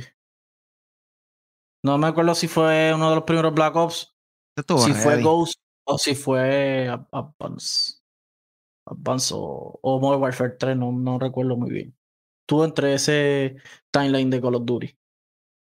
no 1.85 1.97
me 1.97 2.07
acuerdo 2.07 2.35
si 2.35 2.47
fue 2.47 2.93
uno 2.93 3.09
de 3.09 3.15
los 3.15 3.23
primeros 3.23 3.53
Black 3.53 3.75
Ops. 3.75 4.16
Si 4.57 4.93
fue 4.93 5.21
Ghost 5.21 5.59
o 5.85 5.97
si 5.97 6.15
fue 6.15 6.89
Advance. 7.11 7.95
Advance 8.85 9.33
o, 9.35 9.79
o 9.81 9.99
Modern 9.99 10.21
Warfare 10.21 10.55
3, 10.57 10.77
no, 10.77 10.91
no 10.91 11.19
recuerdo 11.19 11.55
muy 11.57 11.69
bien. 11.69 11.95
Estuvo 12.41 12.65
entre 12.65 12.93
ese 12.93 13.57
timeline 13.91 14.29
de 14.29 14.41
Call 14.41 14.55
of 14.55 14.65
Duty. 14.65 14.97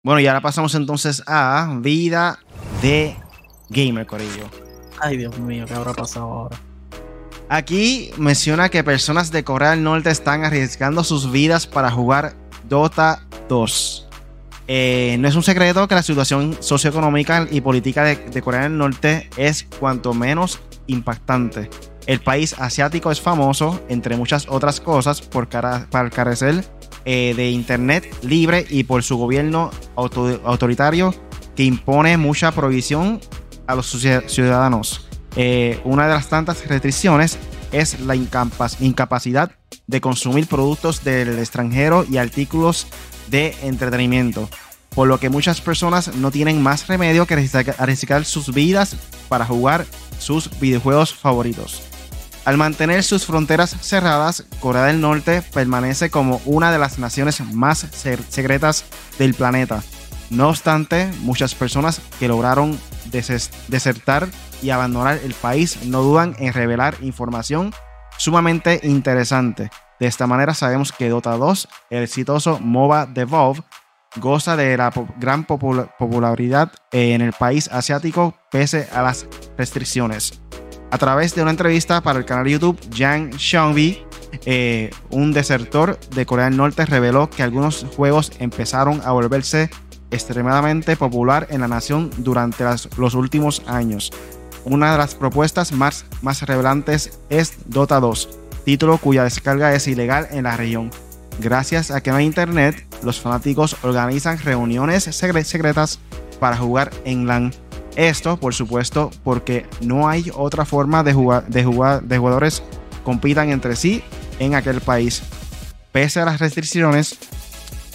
Bueno, 0.02 0.20
y 0.20 0.26
ahora 0.26 0.40
pasamos 0.40 0.74
entonces 0.74 1.22
a 1.26 1.78
vida 1.80 2.38
de 2.80 3.14
gamer, 3.68 4.06
Corillo. 4.06 4.48
Ay, 4.98 5.18
Dios 5.18 5.38
mío, 5.38 5.66
¿qué 5.66 5.74
habrá 5.74 5.92
pasado 5.92 6.26
ahora? 6.26 6.60
Aquí 7.50 8.10
menciona 8.16 8.68
que 8.68 8.82
personas 8.84 9.30
de 9.30 9.44
Corea 9.44 9.70
del 9.70 9.82
Norte 9.82 10.10
están 10.10 10.44
arriesgando 10.44 11.04
sus 11.04 11.30
vidas 11.30 11.66
para 11.66 11.90
jugar 11.90 12.34
Dota 12.68 13.26
2. 13.48 14.09
Eh, 14.72 15.16
no 15.18 15.26
es 15.26 15.34
un 15.34 15.42
secreto 15.42 15.88
que 15.88 15.96
la 15.96 16.02
situación 16.04 16.56
socioeconómica 16.60 17.48
y 17.50 17.60
política 17.60 18.04
de, 18.04 18.40
Corea 18.40 18.62
del 18.62 18.78
Norte 18.78 19.28
es 19.36 19.66
cuanto 19.80 20.14
menos 20.14 20.60
impactante. 20.86 21.68
El 22.06 22.20
país 22.20 22.54
asiático 22.56 23.10
es 23.10 23.20
famoso, 23.20 23.84
entre 23.88 24.16
muchas 24.16 24.46
otras 24.48 24.80
cosas, 24.80 25.22
por, 25.22 25.48
carecer 25.48 26.64
eh, 27.04 27.34
de 27.36 27.50
Internet 27.50 28.16
libre 28.22 28.64
y 28.70 28.84
por 28.84 29.02
su 29.02 29.16
gobierno 29.16 29.72
autoritario 29.96 31.16
que 31.56 31.64
impone 31.64 32.16
mucha 32.16 32.52
provisión 32.52 33.18
a 33.66 33.74
los 33.74 33.90
ciudadanos. 33.90 35.08
Eh, 35.34 35.80
una 35.82 36.06
de 36.06 36.14
las 36.14 36.28
tantas 36.28 36.64
restricciones 36.68 37.40
es 37.72 37.98
la 37.98 38.14
incapacidad 38.14 39.50
de 39.90 40.00
consumir 40.00 40.46
productos 40.46 41.02
del 41.02 41.38
extranjero 41.38 42.06
y 42.08 42.16
artículos 42.16 42.86
de 43.28 43.56
entretenimiento, 43.62 44.48
por 44.94 45.08
lo 45.08 45.18
que 45.18 45.28
muchas 45.28 45.60
personas 45.60 46.14
no 46.14 46.30
tienen 46.30 46.62
más 46.62 46.86
remedio 46.86 47.26
que 47.26 47.34
arriesgar 47.78 48.24
sus 48.24 48.54
vidas 48.54 48.96
para 49.28 49.44
jugar 49.44 49.84
sus 50.18 50.48
videojuegos 50.60 51.12
favoritos. 51.12 51.82
Al 52.44 52.56
mantener 52.56 53.02
sus 53.02 53.26
fronteras 53.26 53.76
cerradas, 53.80 54.44
Corea 54.60 54.84
del 54.84 55.00
Norte 55.00 55.42
permanece 55.52 56.08
como 56.08 56.40
una 56.44 56.72
de 56.72 56.78
las 56.78 56.98
naciones 56.98 57.40
más 57.52 57.86
secretas 57.90 58.84
del 59.18 59.34
planeta. 59.34 59.82
No 60.30 60.48
obstante, 60.48 61.10
muchas 61.20 61.54
personas 61.54 62.00
que 62.18 62.28
lograron 62.28 62.78
desertar 63.68 64.28
y 64.62 64.70
abandonar 64.70 65.18
el 65.24 65.34
país 65.34 65.82
no 65.84 66.02
dudan 66.02 66.36
en 66.38 66.52
revelar 66.52 66.96
información 67.02 67.72
sumamente 68.20 68.80
interesante. 68.82 69.70
De 69.98 70.06
esta 70.06 70.26
manera 70.26 70.52
sabemos 70.52 70.92
que 70.92 71.08
Dota 71.08 71.36
2, 71.36 71.68
el 71.88 72.02
exitoso 72.02 72.60
MOBA 72.60 73.06
de 73.06 73.24
Valve, 73.24 73.62
goza 74.16 74.56
de 74.56 74.76
la 74.76 74.92
gran 75.18 75.44
popularidad 75.44 76.70
en 76.92 77.22
el 77.22 77.32
país 77.32 77.68
asiático 77.72 78.34
pese 78.50 78.88
a 78.92 79.00
las 79.02 79.26
restricciones. 79.56 80.38
A 80.90 80.98
través 80.98 81.34
de 81.34 81.40
una 81.40 81.52
entrevista 81.52 82.02
para 82.02 82.18
el 82.18 82.26
canal 82.26 82.46
YouTube, 82.46 82.78
Jang 82.94 83.32
Xiongbi, 83.32 84.04
eh, 84.44 84.90
un 85.10 85.32
desertor 85.32 85.98
de 86.10 86.26
Corea 86.26 86.46
del 86.46 86.58
Norte, 86.58 86.84
reveló 86.84 87.30
que 87.30 87.42
algunos 87.42 87.86
juegos 87.96 88.32
empezaron 88.38 89.00
a 89.02 89.12
volverse 89.12 89.70
extremadamente 90.10 90.94
popular 90.96 91.46
en 91.50 91.62
la 91.62 91.68
nación 91.68 92.10
durante 92.18 92.64
los 92.98 93.14
últimos 93.14 93.62
años. 93.66 94.10
Una 94.64 94.92
de 94.92 94.98
las 94.98 95.14
propuestas 95.14 95.72
más, 95.72 96.04
más 96.22 96.42
revelantes 96.42 97.18
es 97.30 97.54
Dota 97.66 98.00
2, 98.00 98.28
título 98.64 98.98
cuya 98.98 99.24
descarga 99.24 99.74
es 99.74 99.86
ilegal 99.86 100.28
en 100.30 100.44
la 100.44 100.56
región. 100.56 100.90
Gracias 101.38 101.90
a 101.90 102.02
que 102.02 102.10
no 102.10 102.16
hay 102.16 102.26
internet, 102.26 102.86
los 103.02 103.20
fanáticos 103.20 103.76
organizan 103.82 104.38
reuniones 104.38 105.04
secretas 105.04 105.98
para 106.38 106.56
jugar 106.56 106.90
en 107.04 107.26
LAN. 107.26 107.52
Esto, 107.96 108.36
por 108.38 108.54
supuesto, 108.54 109.10
porque 109.24 109.66
no 109.80 110.08
hay 110.08 110.30
otra 110.34 110.64
forma 110.64 111.02
de, 111.02 111.12
jugar, 111.12 111.46
de, 111.48 111.64
jugar, 111.64 112.02
de 112.02 112.18
jugadores 112.18 112.62
compitan 113.04 113.50
entre 113.50 113.76
sí 113.76 114.02
en 114.38 114.54
aquel 114.54 114.80
país. 114.80 115.22
Pese 115.92 116.20
a 116.20 116.24
las 116.24 116.38
restricciones, 116.38 117.18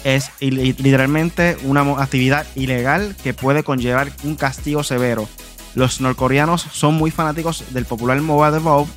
es 0.04 0.30
literalmente 0.40 1.56
una 1.64 1.82
actividad 2.00 2.46
ilegal 2.54 3.16
que 3.22 3.34
puede 3.34 3.64
conllevar 3.64 4.12
un 4.22 4.36
castigo 4.36 4.84
severo. 4.84 5.28
Los 5.76 6.00
norcoreanos 6.00 6.62
son 6.72 6.94
muy 6.94 7.10
fanáticos 7.10 7.74
del 7.74 7.84
popular 7.84 8.18
MOBA 8.22 8.50
de 8.50 8.60
Valve, 8.60 8.90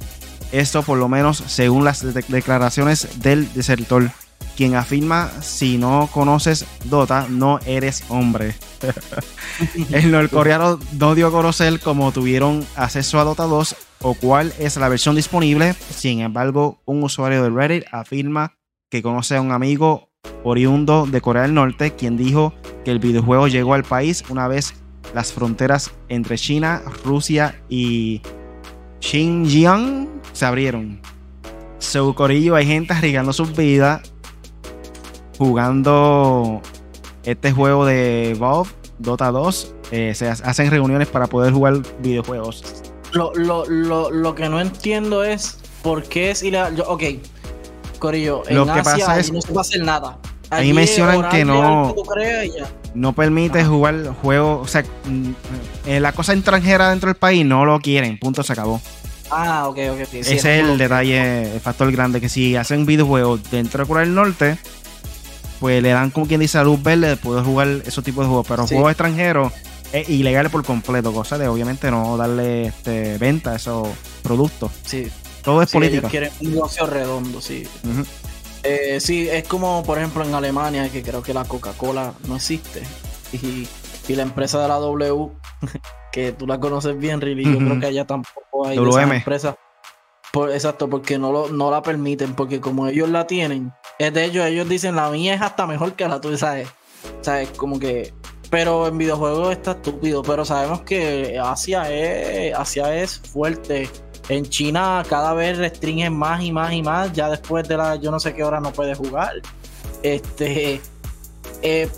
esto 0.54 0.82
por 0.82 0.98
lo 0.98 1.10
menos 1.10 1.44
según 1.46 1.84
las 1.84 2.02
declaraciones 2.30 3.22
del 3.22 3.54
desertor, 3.54 4.10
quien 4.56 4.76
afirma 4.76 5.30
si 5.42 5.78
no 5.78 6.10
conoces 6.12 6.66
Dota 6.86 7.28
no 7.30 7.60
eres 7.66 8.06
hombre. 8.08 8.56
El 9.92 10.10
norcoreano 10.10 10.80
no 10.98 11.16
dio 11.16 11.28
a 11.28 11.32
conocer 11.32 11.82
cómo 11.82 12.14
tuvieron 12.14 12.66
acceso 12.78 13.20
a 13.20 13.26
Dota 13.26 13.44
2 13.44 13.76
o 14.02 14.14
cuál 14.14 14.54
es 14.58 14.78
la 14.78 14.88
versión 14.88 15.18
disponible, 15.18 15.74
sin 15.74 16.22
embargo 16.22 16.80
un 16.86 17.04
usuario 17.04 17.44
de 17.44 17.50
Reddit 17.50 17.84
afirma 17.92 18.56
que 18.90 19.04
conoce 19.04 19.36
a 19.36 19.42
un 19.42 19.52
amigo 19.52 20.12
oriundo 20.46 21.06
de 21.06 21.20
Corea 21.20 21.42
del 21.42 21.56
Norte, 21.56 21.92
quien 21.92 22.16
dijo 22.16 22.54
que 22.86 22.92
el 22.92 23.00
videojuego 23.00 23.50
llegó 23.50 23.74
al 23.74 23.84
país 23.84 24.24
una 24.30 24.48
vez 24.48 24.74
las 25.14 25.34
fronteras 25.34 25.92
entre 26.08 26.38
China, 26.38 26.82
Rusia 27.04 27.62
y 27.70 28.22
Xinjiang 29.02 30.08
se 30.34 30.46
abrieron. 30.46 31.02
Su 31.80 32.14
corillo 32.14 32.56
hay 32.56 32.66
gente 32.66 32.94
arriesgando 32.94 33.34
sus 33.34 33.56
vidas 33.56 34.02
jugando 35.38 36.62
este 37.24 37.52
juego 37.52 37.86
de 37.86 38.36
Valve, 38.40 38.70
Dota 39.00 39.32
2. 39.32 39.76
Eh, 39.92 40.14
se 40.14 40.28
hacen 40.28 40.70
reuniones 40.70 41.08
para 41.08 41.28
poder 41.28 41.54
jugar 41.54 41.78
videojuegos. 42.00 42.64
Lo, 43.14 43.34
lo, 43.34 43.66
lo, 43.66 44.12
lo 44.12 44.36
que 44.36 44.50
no 44.50 44.62
entiendo 44.62 45.24
es 45.24 45.58
por 45.82 46.04
qué 46.04 46.32
es 46.32 46.44
ilegal. 46.44 46.84
ok, 46.86 47.04
Corillo, 47.98 48.44
en 48.48 48.58
lo 48.58 48.66
que 48.66 48.84
pasa 48.84 49.20
es, 49.20 49.32
no 49.32 49.42
se 49.42 49.54
va 49.54 49.62
a 49.62 49.64
hacer 49.64 49.84
nada. 49.84 50.20
Ahí 50.52 50.74
mencionan 50.74 51.30
que 51.30 51.46
no 51.46 51.96
no 52.94 53.14
permite 53.14 53.64
jugar 53.64 54.08
juegos, 54.22 54.68
o 54.68 54.68
sea, 54.68 54.84
mm, 55.06 55.32
eh, 55.86 56.00
la 56.00 56.12
cosa 56.12 56.34
extranjera 56.34 56.90
dentro 56.90 57.08
del 57.08 57.16
país 57.16 57.46
no 57.46 57.66
lo 57.66 57.80
quieren, 57.80 58.18
punto, 58.18 58.44
se 58.44 58.54
acabó. 58.54 58.82
Ah, 59.32 59.68
ok, 59.68 59.78
ok. 59.92 60.14
Ese 60.14 60.36
es 60.36 60.46
el 60.46 60.78
detalle, 60.78 61.54
el 61.54 61.60
factor 61.60 61.92
grande, 61.92 62.20
que 62.20 62.30
si 62.30 62.56
hacen 62.56 62.86
videojuegos 62.86 63.50
dentro 63.52 63.84
de 63.84 63.88
Corea 63.88 64.04
del 64.06 64.16
Norte, 64.16 64.58
pues 65.60 65.84
le 65.84 65.90
dan 65.90 66.10
como 66.10 66.26
quien 66.26 66.40
dice 66.40 66.58
a 66.58 66.64
luz 66.64 66.82
verde 66.82 67.10
de 67.10 67.18
poder 67.18 67.44
jugar 67.44 67.68
esos 67.86 68.04
tipos 68.04 68.26
de 68.26 68.30
juegos, 68.30 68.48
pero 68.48 68.66
juegos 68.66 68.92
extranjeros 68.92 69.54
es 69.92 70.10
ilegal 70.10 70.50
por 70.50 70.64
completo, 70.64 71.14
cosa 71.14 71.38
de 71.38 71.48
obviamente 71.48 71.92
no 71.92 72.18
darle 72.18 72.68
este, 72.68 73.18
venta 73.18 73.52
a 73.52 73.56
esos 73.56 73.88
productos. 74.24 74.72
Sí. 74.86 75.08
Todo 75.44 75.62
es 75.62 75.72
política. 75.72 76.00
Ellos 76.00 76.12
quieren 76.12 76.32
un 76.42 76.52
negocio 76.52 76.86
redondo, 76.86 77.42
sí. 77.42 77.64
Eh, 78.64 79.00
sí, 79.00 79.30
es 79.30 79.48
como 79.48 79.84
por 79.84 79.98
ejemplo 79.98 80.24
en 80.24 80.34
Alemania, 80.34 80.90
que 80.90 81.02
creo 81.02 81.22
que 81.22 81.34
la 81.34 81.46
Coca-Cola 81.46 82.14
no 82.28 82.36
existe. 82.36 82.84
Y, 83.32 83.68
la 84.16 84.24
empresa 84.24 84.60
de 84.60 84.68
la 84.68 84.76
W, 84.76 85.30
que 86.12 86.32
tú 86.32 86.48
la 86.48 86.60
conoces 86.60 86.98
bien, 86.98 87.22
Riley, 87.22 87.46
yo 87.46 87.60
creo 87.60 87.80
que 87.80 87.86
allá 87.86 88.06
tampoco 88.06 88.66
hay 88.66 88.76
WM. 88.76 89.18
empresa. 89.18 89.56
Por, 90.34 90.52
exacto, 90.52 90.90
porque 90.90 91.20
no, 91.20 91.32
lo, 91.32 91.50
no 91.50 91.70
la 91.70 91.84
permiten, 91.84 92.34
porque 92.34 92.60
como 92.60 92.88
ellos 92.88 93.08
la 93.10 93.28
tienen, 93.28 93.72
es 94.00 94.12
de 94.12 94.26
ellos, 94.26 94.46
ellos 94.46 94.68
dicen 94.68 94.96
la 94.96 95.12
mía 95.12 95.36
es 95.36 95.42
hasta 95.42 95.68
mejor 95.68 95.94
que 95.94 96.08
la 96.08 96.20
tuya, 96.20 96.38
¿sabes? 96.38 96.70
¿Sabes? 97.22 97.50
Como 97.50 97.80
que. 97.80 98.14
Pero 98.50 98.88
en 98.88 98.98
videojuegos 98.98 99.52
está 99.52 99.72
estúpido, 99.72 100.24
pero 100.24 100.44
sabemos 100.44 100.82
que 100.82 101.40
Asia 101.40 101.92
es, 101.92 102.56
Asia 102.56 102.96
es 102.96 103.20
fuerte 103.20 103.88
en 104.30 104.46
China 104.46 105.04
cada 105.10 105.34
vez 105.34 105.58
restringen 105.58 106.16
más 106.16 106.42
y 106.44 106.52
más 106.52 106.72
y 106.72 106.82
más. 106.82 107.12
Ya 107.14 107.30
después 107.30 107.68
de 107.68 107.78
la 107.78 107.96
yo 107.98 108.12
no 108.12 108.20
sé 108.20 108.34
qué 108.34 108.44
hora 108.44 108.60
no 108.60 108.72
puede 108.72 108.96
jugar. 108.96 109.34
Este. 110.04 110.82
Eh, 111.62 111.90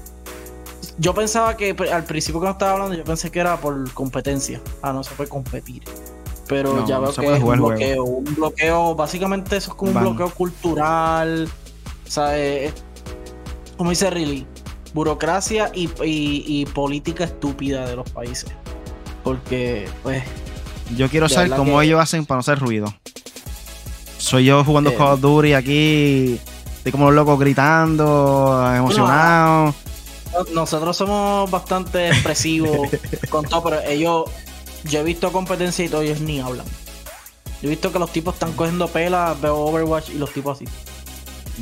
yo 0.98 1.14
pensaba 1.14 1.56
que 1.56 1.76
al 1.92 2.04
principio 2.04 2.42
que 2.42 2.46
no 2.46 2.52
estaba 2.54 2.74
hablando, 2.74 2.96
yo 2.96 3.04
pensé 3.04 3.32
que 3.32 3.40
era 3.40 3.58
por 3.58 3.92
competencia. 3.94 4.62
Ah, 4.82 4.94
no 4.94 5.04
se 5.04 5.14
puede 5.16 5.30
competir. 5.30 5.84
Pero 6.48 6.86
ya 6.86 7.00
veo 7.00 7.14
que 7.14 7.34
es 7.34 7.42
un 7.42 7.58
bloqueo. 7.58 8.04
Un 8.04 8.36
bloqueo, 8.36 8.96
básicamente 8.96 9.56
eso 9.58 9.72
es 9.72 9.78
como 9.78 9.92
un 9.92 10.00
bloqueo 10.00 10.30
cultural. 10.32 11.50
O 12.06 12.12
sea, 12.12 12.38
eh, 12.38 12.74
como 13.78 13.90
dice 13.90 14.10
Riley, 14.10 14.46
burocracia 14.94 15.72
y, 15.74 16.66
política 16.74 17.24
estúpida 17.24 17.88
de 17.88 17.96
los 17.96 18.10
países. 18.10 18.52
Porque, 19.24 19.88
pues. 20.04 20.24
Yo 20.96 21.10
quiero 21.10 21.30
saber 21.30 21.52
cómo 21.52 21.82
ellos 21.82 22.00
hacen 22.00 22.26
para 22.26 22.38
no 22.38 22.40
hacer 22.42 22.60
ruido. 22.60 22.94
Soy 24.18 24.46
yo 24.46 24.64
jugando 24.64 24.92
eh, 24.92 24.96
Call 24.96 25.14
of 25.14 25.22
Duty 25.22 25.54
aquí, 25.54 26.40
estoy 26.78 26.92
como 26.92 27.12
loco 27.12 27.38
gritando, 27.38 28.72
emocionado. 28.76 29.74
nosotros 30.54 30.96
somos 30.96 31.50
bastante 31.50 32.10
expresivos 32.10 32.90
con 33.30 33.46
todo, 33.46 33.64
pero 33.64 33.82
ellos, 33.82 34.26
yo 34.84 35.00
he 35.00 35.04
visto 35.04 35.32
competencia 35.32 35.84
y 35.84 35.90
todos 35.90 36.04
ellos 36.04 36.22
ni 36.22 36.40
hablan. 36.40 36.66
Yo 37.62 37.68
he 37.68 37.70
visto 37.70 37.92
que 37.92 38.00
los 38.00 38.12
tipos 38.12 38.36
están 38.36 38.54
cogiendo 38.54 38.88
pelas, 38.88 39.40
veo 39.42 39.58
Overwatch 39.58 40.10
y 40.10 40.18
los 40.18 40.32
tipos 40.32 40.58
así. 40.58 40.66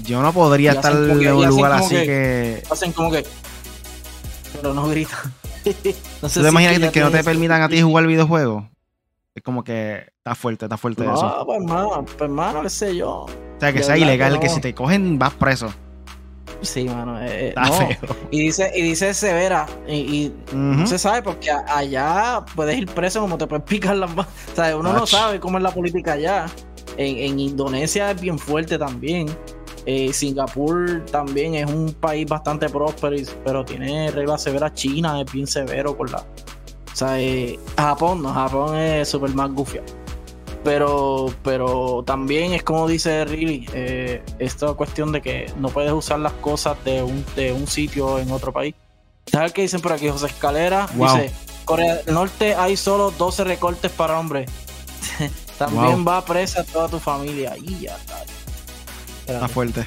Yo 0.04 0.22
no 0.22 0.34
podría 0.34 0.74
estar 0.74 0.92
en 0.94 1.12
un 1.12 1.48
lugar 1.48 1.72
así 1.74 1.96
que, 1.96 2.64
Hacen 2.70 2.92
como 2.92 3.12
que. 3.12 3.26
Pero 4.54 4.74
no 4.74 4.88
gritan. 4.88 5.34
no 6.22 6.30
sé 6.30 6.40
¿Tú 6.40 6.44
te 6.44 6.50
imaginas 6.50 6.92
que, 6.92 7.00
no 7.00 7.12
te 7.12 7.24
permitan 7.24 7.62
a 7.62 7.70
ti 7.70 7.82
jugar 7.82 8.06
videojuegos? 8.08 8.66
Es 9.40 9.44
como 9.44 9.64
que 9.64 10.06
está 10.18 10.36
fuerte, 10.36 10.66
está 10.66 10.76
fuerte 10.76 11.06
no, 11.06 11.14
eso. 11.14 11.44
pues 11.46 11.62
hermano, 11.62 12.04
pues 12.04 12.20
hermano, 12.20 12.62
qué 12.62 12.70
sé 12.70 12.94
yo. 12.94 13.22
O 13.22 13.30
sea, 13.58 13.72
que 13.72 13.82
sea 13.82 13.98
ilegal, 13.98 14.38
que, 14.38 14.50
si 14.50 14.60
te 14.60 14.76
cogen 14.76 15.18
vas 15.18 15.34
preso. 15.34 15.70
Sí, 16.60 16.84
mano. 16.84 17.18
Eh, 17.22 17.48
está 17.48 17.64
feo. 17.72 18.18
Y 18.32 18.40
dice, 18.42 18.70
y 18.76 18.82
dice 18.82 19.14
severa. 19.14 19.66
Y, 19.88 20.34
no 20.52 20.86
se 20.86 21.00
sabe 21.00 21.22
porque 21.22 21.50
allá 21.52 22.44
puedes 22.54 22.78
ir 22.78 22.88
preso 22.88 23.22
como 23.22 23.38
te 23.38 23.48
puedes 23.48 23.64
picar 23.64 23.96
las 23.96 24.10
manos. 24.10 24.28
O 24.52 24.56
sea, 24.58 24.76
uno 24.76 24.92
no 24.92 25.08
sabe 25.08 25.40
cómo 25.40 25.58
es 25.58 25.64
la 25.64 25.72
política 25.72 26.14
allá. 26.14 26.48
En, 26.98 27.16
en 27.16 27.40
Indonesia 27.40 28.12
es 28.12 28.20
bien 28.20 28.38
fuerte 28.38 28.78
también. 28.78 29.30
Eh, 29.86 30.12
Singapur 30.12 31.06
también 31.06 31.56
es 31.56 31.66
un 31.72 31.94
país 31.94 32.28
bastante 32.28 32.68
próspero, 32.68 33.16
pero 33.46 33.64
tiene 33.64 34.12
reglas 34.12 34.44
severas. 34.44 34.74
China 34.74 35.22
es 35.22 35.32
bien 35.32 35.48
severo 35.48 35.96
con 35.96 36.12
la. 36.12 36.26
O 36.94 36.96
sea, 36.96 37.20
eh, 37.20 37.60
Japón, 37.78 38.22
no, 38.22 38.34
Japón 38.34 38.78
es 38.78 39.08
súper 39.10 39.34
más 39.34 39.52
gufia. 39.52 39.82
Pero, 40.64 41.34
pero 41.44 42.04
también 42.06 42.52
es 42.52 42.64
como 42.64 42.88
dice 42.88 43.24
Riley, 43.24 43.66
eh, 43.74 44.22
esta 44.40 44.74
cuestión 44.74 45.12
de 45.12 45.22
que 45.22 45.52
no 45.58 45.70
puedes 45.70 45.92
usar 45.94 46.20
las 46.20 46.34
cosas 46.34 46.78
de 46.84 47.02
un, 47.02 47.26
de 47.36 47.54
un 47.54 47.66
sitio 47.68 48.20
en 48.20 48.30
otro 48.32 48.52
país. 48.52 48.76
¿Sabes 49.32 49.54
qué 49.54 49.62
dicen 49.62 49.80
por 49.80 49.94
aquí? 49.94 50.10
José 50.10 50.28
Escalera 50.28 50.88
dice: 50.94 51.32
Corea 51.64 51.96
del 51.96 52.16
Norte 52.16 52.56
hay 52.56 52.76
solo 52.76 53.12
12 53.12 53.44
recortes 53.46 53.92
para 53.92 54.20
hombres. 54.20 54.50
también 55.58 56.06
va 56.06 56.26
presa 56.26 56.64
toda 56.64 56.90
tu 56.90 57.00
familia. 57.00 57.56
Y 57.58 57.82
ya 57.82 57.96
está. 57.96 58.24
Está 59.28 59.48
fuerte. 59.48 59.86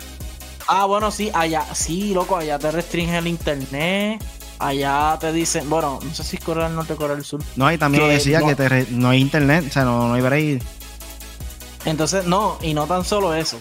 Ah, 0.68 0.84
bueno, 0.84 1.10
sí, 1.10 1.30
allá, 1.34 1.66
sí, 1.74 2.14
loco, 2.14 2.36
allá 2.36 2.58
te 2.58 2.70
restringe 2.70 3.18
el 3.18 3.26
internet. 3.26 4.22
Allá 4.62 5.16
te 5.20 5.32
dicen, 5.32 5.68
bueno, 5.68 5.98
no 6.02 6.14
sé 6.14 6.22
si 6.22 6.36
es 6.36 6.44
Corea 6.44 6.66
del 6.66 6.76
Norte 6.76 6.92
o 6.92 6.96
Corea 6.96 7.16
del 7.16 7.24
Sur. 7.24 7.42
No, 7.56 7.70
y 7.72 7.78
también 7.78 8.08
decía 8.08 8.40
que 8.40 8.86
no 8.90 9.10
hay 9.10 9.20
internet, 9.20 9.64
o 9.68 9.72
sea, 9.72 9.84
no, 9.84 10.08
no 10.08 10.14
hay 10.14 10.22
break. 10.22 10.62
Entonces, 11.84 12.26
no, 12.26 12.58
y 12.62 12.74
no 12.74 12.86
tan 12.86 13.04
solo 13.04 13.34
eso. 13.34 13.58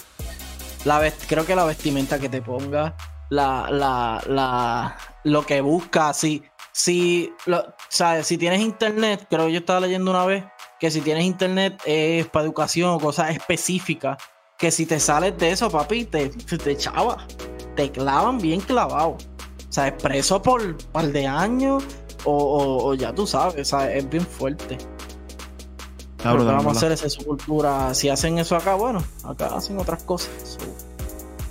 La 0.85 1.11
creo 1.27 1.45
que 1.45 1.55
la 1.55 1.65
vestimenta 1.65 2.19
que 2.19 2.29
te 2.29 2.41
ponga, 2.41 2.95
la, 3.29 3.67
la, 3.71 4.23
la, 4.27 4.97
lo 5.23 5.45
que 5.45 5.61
buscas, 5.61 6.17
si, 6.17 6.43
si, 6.71 7.33
lo, 7.45 7.73
¿sabes? 7.89 8.27
si 8.27 8.37
tienes 8.37 8.61
internet, 8.61 9.27
creo 9.29 9.47
que 9.47 9.53
yo 9.53 9.59
estaba 9.59 9.79
leyendo 9.79 10.11
una 10.11 10.25
vez, 10.25 10.43
que 10.79 10.91
si 10.91 11.01
tienes 11.01 11.25
internet 11.25 11.81
es 11.85 12.27
para 12.27 12.45
educación 12.45 12.89
o 12.89 12.99
cosas 12.99 13.31
específicas 13.31 14.17
que 14.61 14.69
si 14.69 14.85
te 14.85 14.99
sales 14.99 15.35
de 15.39 15.49
eso, 15.49 15.71
papi, 15.71 16.05
te, 16.05 16.29
te 16.29 16.77
chava. 16.77 17.25
Te 17.75 17.91
clavan 17.91 18.37
bien 18.37 18.61
clavado. 18.61 19.17
O 19.71 19.73
sea, 19.73 19.87
es 19.87 19.93
preso 20.03 20.41
por 20.41 20.61
un 20.61 20.75
par 20.91 21.07
de 21.13 21.25
años 21.25 21.81
o, 22.25 22.93
ya 22.93 23.15
tú 23.15 23.25
sabes, 23.25 23.73
o 23.73 23.77
sea, 23.77 23.95
es 23.95 24.07
bien 24.09 24.25
fuerte. 24.25 24.77
vamos 26.21 26.67
a 26.67 26.71
hacer 26.71 26.91
esa 26.91 27.09
su 27.09 27.23
cultura. 27.23 27.93
Si 27.93 28.09
hacen 28.09 28.37
eso 28.37 28.57
acá, 28.57 28.75
bueno, 28.75 29.01
acá 29.23 29.55
hacen 29.55 29.79
otras 29.79 30.03
cosas. 30.03 30.57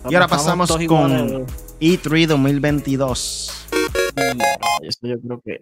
y 0.06 0.14
ahora 0.14 0.28
pasamos 0.28 0.70
con 0.86 1.46
E3 1.80 2.26
2022. 2.26 3.68
Eso 4.82 4.98
yo 5.02 5.18
creo 5.18 5.40
que. 5.42 5.58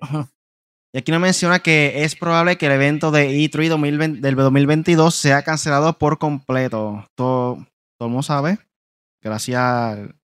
Y 0.90 0.98
aquí 0.98 1.12
nos 1.12 1.20
menciona 1.20 1.60
que 1.60 2.02
es 2.02 2.16
probable 2.16 2.58
que 2.58 2.66
el 2.66 2.72
evento 2.72 3.12
de 3.12 3.30
E3 3.30 4.20
del 4.20 4.34
2022 4.34 5.14
sea 5.14 5.42
cancelado 5.42 5.96
por 5.96 6.18
completo. 6.18 7.06
Todo, 7.14 7.66
todo 7.98 8.06
el 8.06 8.08
mundo 8.08 8.22
sabe, 8.24 8.58
gracias 9.22 9.60
al 9.60 10.16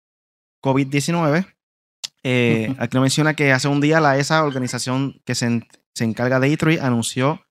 COVID-19. 0.64 1.53
Eh, 2.25 2.75
aquí 2.79 2.97
nos 2.97 3.03
menciona 3.03 3.35
que 3.35 3.53
hace 3.53 3.68
un 3.68 3.81
día 3.81 4.01
la 4.01 4.18
ESA, 4.18 4.45
organización 4.45 5.20
que 5.25 5.35
se, 5.35 5.66
se 5.95 6.05
encarga 6.05 6.41
de 6.41 6.51
E3, 6.51 6.81
anunció 6.81 7.43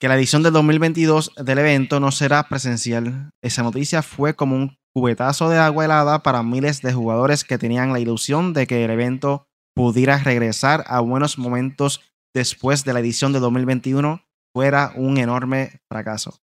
que 0.00 0.08
la 0.08 0.16
edición 0.16 0.42
del 0.42 0.52
2022 0.52 1.32
del 1.36 1.58
evento 1.58 2.00
no 2.00 2.10
será 2.10 2.48
presencial. 2.48 3.30
Esa 3.42 3.62
noticia 3.62 4.02
fue 4.02 4.34
como 4.34 4.56
un 4.56 4.78
cubetazo 4.94 5.48
de 5.48 5.58
agua 5.58 5.84
helada 5.84 6.22
para 6.22 6.42
miles 6.42 6.82
de 6.82 6.92
jugadores 6.92 7.44
que 7.44 7.58
tenían 7.58 7.92
la 7.92 8.00
ilusión 8.00 8.52
de 8.52 8.66
que 8.66 8.84
el 8.84 8.90
evento 8.90 9.46
pudiera 9.74 10.18
regresar 10.18 10.84
a 10.86 11.00
buenos 11.00 11.38
momentos 11.38 12.00
después 12.34 12.84
de 12.84 12.94
la 12.94 13.00
edición 13.00 13.32
de 13.32 13.40
2021 13.40 14.22
fuera 14.54 14.92
un 14.96 15.18
enorme 15.18 15.80
fracaso. 15.90 16.40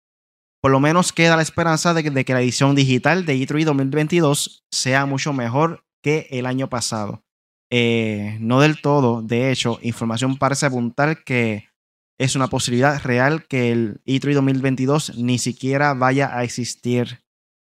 Por 0.62 0.70
lo 0.70 0.78
menos 0.78 1.12
queda 1.12 1.36
la 1.36 1.42
esperanza 1.42 1.92
de 1.92 2.24
que, 2.24 2.32
la 2.32 2.40
edición 2.40 2.76
digital 2.76 3.26
de 3.26 3.36
E3 3.36 3.64
2022 3.64 4.64
sea 4.72 5.06
mucho 5.06 5.32
mejor 5.32 5.84
que 6.02 6.28
el 6.30 6.46
año 6.46 6.68
pasado. 6.68 7.25
Eh, 7.70 8.36
no 8.40 8.60
del 8.60 8.80
todo, 8.80 9.22
de 9.22 9.50
hecho, 9.50 9.78
información 9.82 10.36
parece 10.36 10.66
apuntar 10.66 11.24
que 11.24 11.68
es 12.18 12.36
una 12.36 12.48
posibilidad 12.48 13.02
real 13.02 13.46
que 13.46 13.72
el 13.72 14.00
E3 14.06 14.34
2022 14.34 15.18
ni 15.18 15.38
siquiera 15.38 15.94
vaya 15.94 16.36
a 16.36 16.44
existir. 16.44 17.22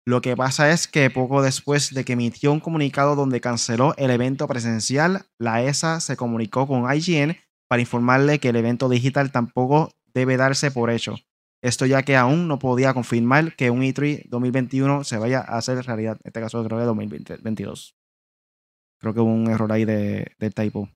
Lo 0.06 0.22
que 0.22 0.38
pasa 0.38 0.72
es 0.72 0.88
que 0.88 1.10
poco 1.10 1.42
después 1.42 1.94
de 1.94 2.06
que 2.06 2.14
emitió 2.14 2.52
un 2.52 2.60
comunicado 2.60 3.16
donde 3.16 3.42
canceló 3.42 3.94
el 3.98 4.12
evento 4.12 4.48
presencial, 4.48 5.26
la 5.38 5.64
ESA 5.64 6.00
se 6.00 6.16
comunicó 6.16 6.68
con 6.68 6.86
IGN 6.90 7.36
para 7.68 7.82
informarle 7.82 8.40
que 8.40 8.50
el 8.50 8.56
evento 8.56 8.90
digital 8.90 9.32
tampoco 9.32 9.92
debe 10.14 10.38
darse 10.38 10.72
por 10.72 10.90
hecho. 10.90 11.16
Esto 11.62 11.86
ya 11.86 12.04
que 12.04 12.16
aún 12.16 12.48
no 12.48 12.60
podía 12.60 12.94
confirmar 12.94 13.56
que 13.56 13.72
un 13.72 13.82
E3 13.82 14.30
2021 14.30 15.04
se 15.04 15.18
vaya 15.18 15.40
a 15.40 15.58
hacer 15.58 15.84
realidad. 15.86 16.18
En 16.24 16.30
este 16.30 16.40
caso 16.40 16.64
creo 16.64 16.80
que 16.80 16.86
2022. 16.86 17.97
Creo 19.00 19.14
que 19.14 19.20
hubo 19.20 19.32
un 19.32 19.50
error 19.50 19.72
ahí 19.72 19.86
de, 19.86 20.36
typo. 20.54 20.90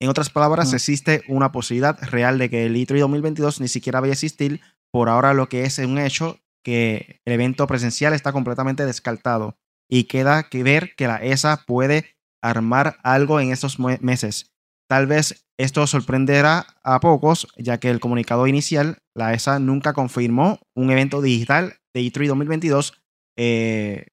En 0.00 0.08
otras 0.08 0.30
palabras, 0.30 0.72
existe 0.72 1.22
una 1.28 1.50
posibilidad 1.50 1.98
real 2.02 2.38
de 2.38 2.50
que 2.50 2.66
el 2.66 2.76
E3 2.76 3.00
2022 3.00 3.60
ni 3.60 3.68
siquiera 3.68 4.00
vaya 4.00 4.12
a 4.12 4.14
existir. 4.14 4.60
Por 4.92 5.08
ahora 5.08 5.34
lo 5.34 5.48
que 5.48 5.64
es 5.64 5.78
un 5.78 5.98
hecho 5.98 6.38
que 6.64 7.20
el 7.24 7.32
evento 7.32 7.66
presencial 7.66 8.12
está 8.12 8.32
completamente 8.32 8.86
descartado 8.86 9.56
y 9.90 10.04
queda 10.04 10.44
que 10.44 10.62
ver 10.62 10.94
que 10.96 11.06
la 11.06 11.16
ESA 11.16 11.64
puede 11.66 12.16
armar 12.42 12.98
algo 13.02 13.40
en 13.40 13.50
estos 13.50 13.78
meses. 13.78 14.52
Tal 14.88 15.06
vez 15.06 15.46
esto 15.58 15.86
sorprenderá 15.86 16.66
a 16.84 17.00
pocos, 17.00 17.48
ya 17.56 17.78
que 17.78 17.90
el 17.90 18.00
comunicado 18.00 18.46
inicial, 18.46 18.98
la 19.14 19.34
ESA 19.34 19.58
nunca 19.58 19.92
confirmó 19.92 20.60
un 20.74 20.90
evento 20.90 21.20
digital 21.20 21.74
de 21.94 22.02
E3 22.02 22.28
2022, 22.28 22.94
eh, 23.36 24.06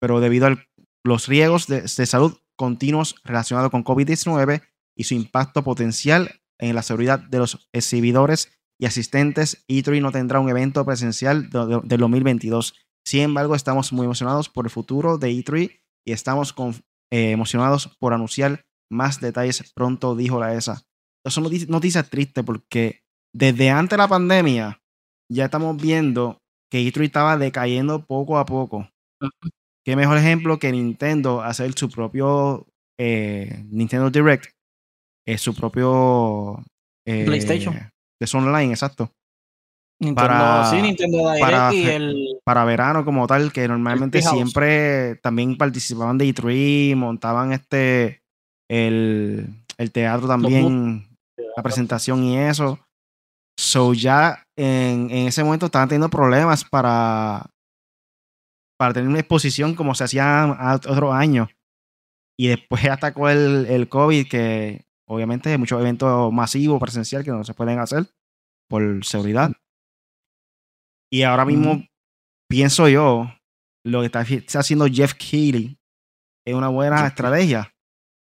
pero 0.00 0.20
debido 0.20 0.46
a 0.46 0.56
los 1.04 1.28
riesgos 1.28 1.66
de, 1.66 1.86
salud 1.88 2.36
continuos 2.56 3.16
relacionados 3.24 3.70
con 3.70 3.84
COVID-19 3.84 4.62
y 4.96 5.04
su 5.04 5.14
impacto 5.14 5.62
potencial 5.62 6.40
en 6.58 6.74
la 6.74 6.82
seguridad 6.82 7.18
de 7.18 7.38
los 7.38 7.68
exhibidores 7.72 8.52
y 8.78 8.86
asistentes, 8.86 9.64
E3 9.68 10.00
no 10.00 10.12
tendrá 10.12 10.40
un 10.40 10.48
evento 10.48 10.84
presencial 10.84 11.50
del 11.50 12.00
2022. 12.00 12.74
Sin 13.04 13.20
embargo, 13.20 13.54
estamos 13.54 13.92
muy 13.92 14.06
emocionados 14.06 14.48
por 14.48 14.66
el 14.66 14.70
futuro 14.70 15.18
de 15.18 15.30
E3 15.30 15.80
y 16.06 16.12
estamos 16.12 16.54
eh, 17.10 17.30
emocionados 17.30 17.88
por 17.98 18.14
anunciar 18.14 18.64
más 18.90 19.20
detalles 19.20 19.72
pronto, 19.74 20.16
dijo 20.16 20.40
la 20.40 20.54
ESA. 20.54 20.82
Eso 21.24 21.46
es 21.46 21.68
noticia 21.68 22.02
triste 22.02 22.42
porque 22.42 23.02
desde 23.32 23.70
antes 23.70 23.90
de 23.90 23.96
la 23.98 24.08
pandemia 24.08 24.82
ya 25.30 25.46
estamos 25.46 25.76
viendo 25.80 26.42
que 26.70 26.80
E3 26.86 27.04
estaba 27.04 27.36
decayendo 27.36 28.06
poco 28.06 28.38
a 28.38 28.44
poco. 28.44 28.88
Qué 29.84 29.96
mejor 29.96 30.16
ejemplo 30.16 30.58
que 30.58 30.72
Nintendo 30.72 31.42
hacer 31.42 31.72
su 31.74 31.90
propio 31.90 32.66
eh, 32.98 33.64
Nintendo 33.70 34.10
Direct, 34.10 34.46
eh, 35.26 35.38
su 35.38 35.54
propio 35.54 36.62
eh, 37.06 37.24
PlayStation. 37.24 37.74
Es 38.20 38.34
online, 38.34 38.72
exacto. 38.72 39.10
para, 40.14 40.70
para, 42.44 42.64
verano 42.64 43.04
como 43.04 43.26
tal, 43.26 43.52
que 43.52 43.68
normalmente 43.68 44.22
siempre 44.22 45.16
también 45.16 45.56
participaban 45.56 46.16
de 46.16 46.26
E3, 46.26 46.96
montaban 46.96 47.52
este 47.52 48.22
el, 48.70 49.48
teatro 49.92 50.26
también, 50.28 51.08
la 51.56 51.62
presentación 51.62 52.24
y 52.24 52.38
eso. 52.38 52.78
So 53.58 53.92
ya 53.92 54.42
en, 54.56 55.10
ese 55.10 55.44
momento 55.44 55.66
estaban 55.66 55.88
teniendo 55.88 56.08
problemas 56.08 56.64
para, 56.64 57.50
para 58.84 58.94
tener 58.94 59.08
una 59.08 59.20
exposición 59.20 59.74
como 59.74 59.94
se 59.94 60.04
hacía 60.04 60.78
otros 60.86 61.14
años. 61.14 61.48
Y 62.38 62.48
después 62.48 62.84
atacó 62.84 63.30
el, 63.30 63.64
el 63.66 63.88
COVID, 63.88 64.28
que 64.28 64.84
obviamente 65.08 65.50
hay 65.50 65.58
muchos 65.58 65.80
eventos 65.80 66.30
masivos, 66.32 66.80
presencial, 66.80 67.24
que 67.24 67.30
no 67.30 67.44
se 67.44 67.54
pueden 67.54 67.78
hacer 67.78 68.06
por 68.68 69.04
seguridad. 69.04 69.52
Y 71.10 71.22
ahora 71.22 71.46
mismo 71.46 71.82
pienso 72.46 72.88
yo, 72.88 73.32
lo 73.86 74.00
que 74.00 74.06
está, 74.06 74.58
haciendo 74.58 74.86
Jeff 74.86 75.14
Keighley 75.14 75.78
es 76.46 76.54
una 76.54 76.68
buena 76.68 77.06
estrategia. 77.06 77.72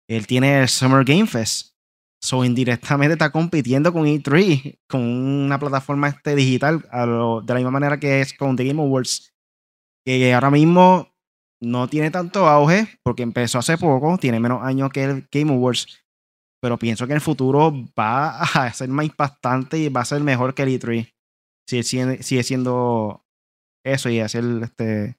Él 0.09 0.27
tiene 0.27 0.61
el 0.61 0.69
Summer 0.69 1.05
Game 1.05 1.27
Fest. 1.27 1.75
So, 2.23 2.45
indirectamente 2.45 3.15
está 3.15 3.33
compitiendo 3.33 3.93
con 3.93 4.05
E3, 4.05 4.79
con 4.89 5.03
una 5.03 5.59
plataforma 5.59 6.09
este 6.09 6.37
digital, 6.37 6.81
de 6.81 7.53
la 7.53 7.55
misma 7.57 7.71
manera 7.73 7.99
que 7.99 8.21
es 8.21 8.33
con 8.33 8.57
The 8.57 8.65
Game 8.65 8.81
Awards, 8.81 9.34
que 10.05 10.35
ahora 10.35 10.51
mismo 10.51 11.09
no 11.61 11.89
tiene 11.89 12.11
tanto 12.11 12.47
auge, 12.47 12.89
porque 13.03 13.23
empezó 13.23 13.59
hace 13.59 13.79
poco, 13.79 14.19
tiene 14.19 14.41
menos 14.41 14.63
años 14.63 14.91
que 14.91 15.05
el 15.05 15.29
Game 15.31 15.53
Awards, 15.53 16.05
pero 16.61 16.79
pienso 16.79 17.07
que 17.07 17.13
en 17.13 17.17
el 17.17 17.23
futuro 17.23 17.73
va 17.99 18.41
a 18.41 18.73
ser 18.73 18.89
más 18.89 19.07
impactante 19.07 19.79
y 19.79 19.89
va 19.89 20.03
a 20.03 20.07
ser 20.07 20.21
mejor 20.23 20.55
que 20.55 20.63
el 20.63 20.81
E3. 20.81 21.11
Sigue, 21.67 22.23
sigue 22.23 22.43
siendo 22.43 23.25
eso 23.85 24.11
y 24.11 24.21
hacer 24.21 24.45
este, 24.63 25.17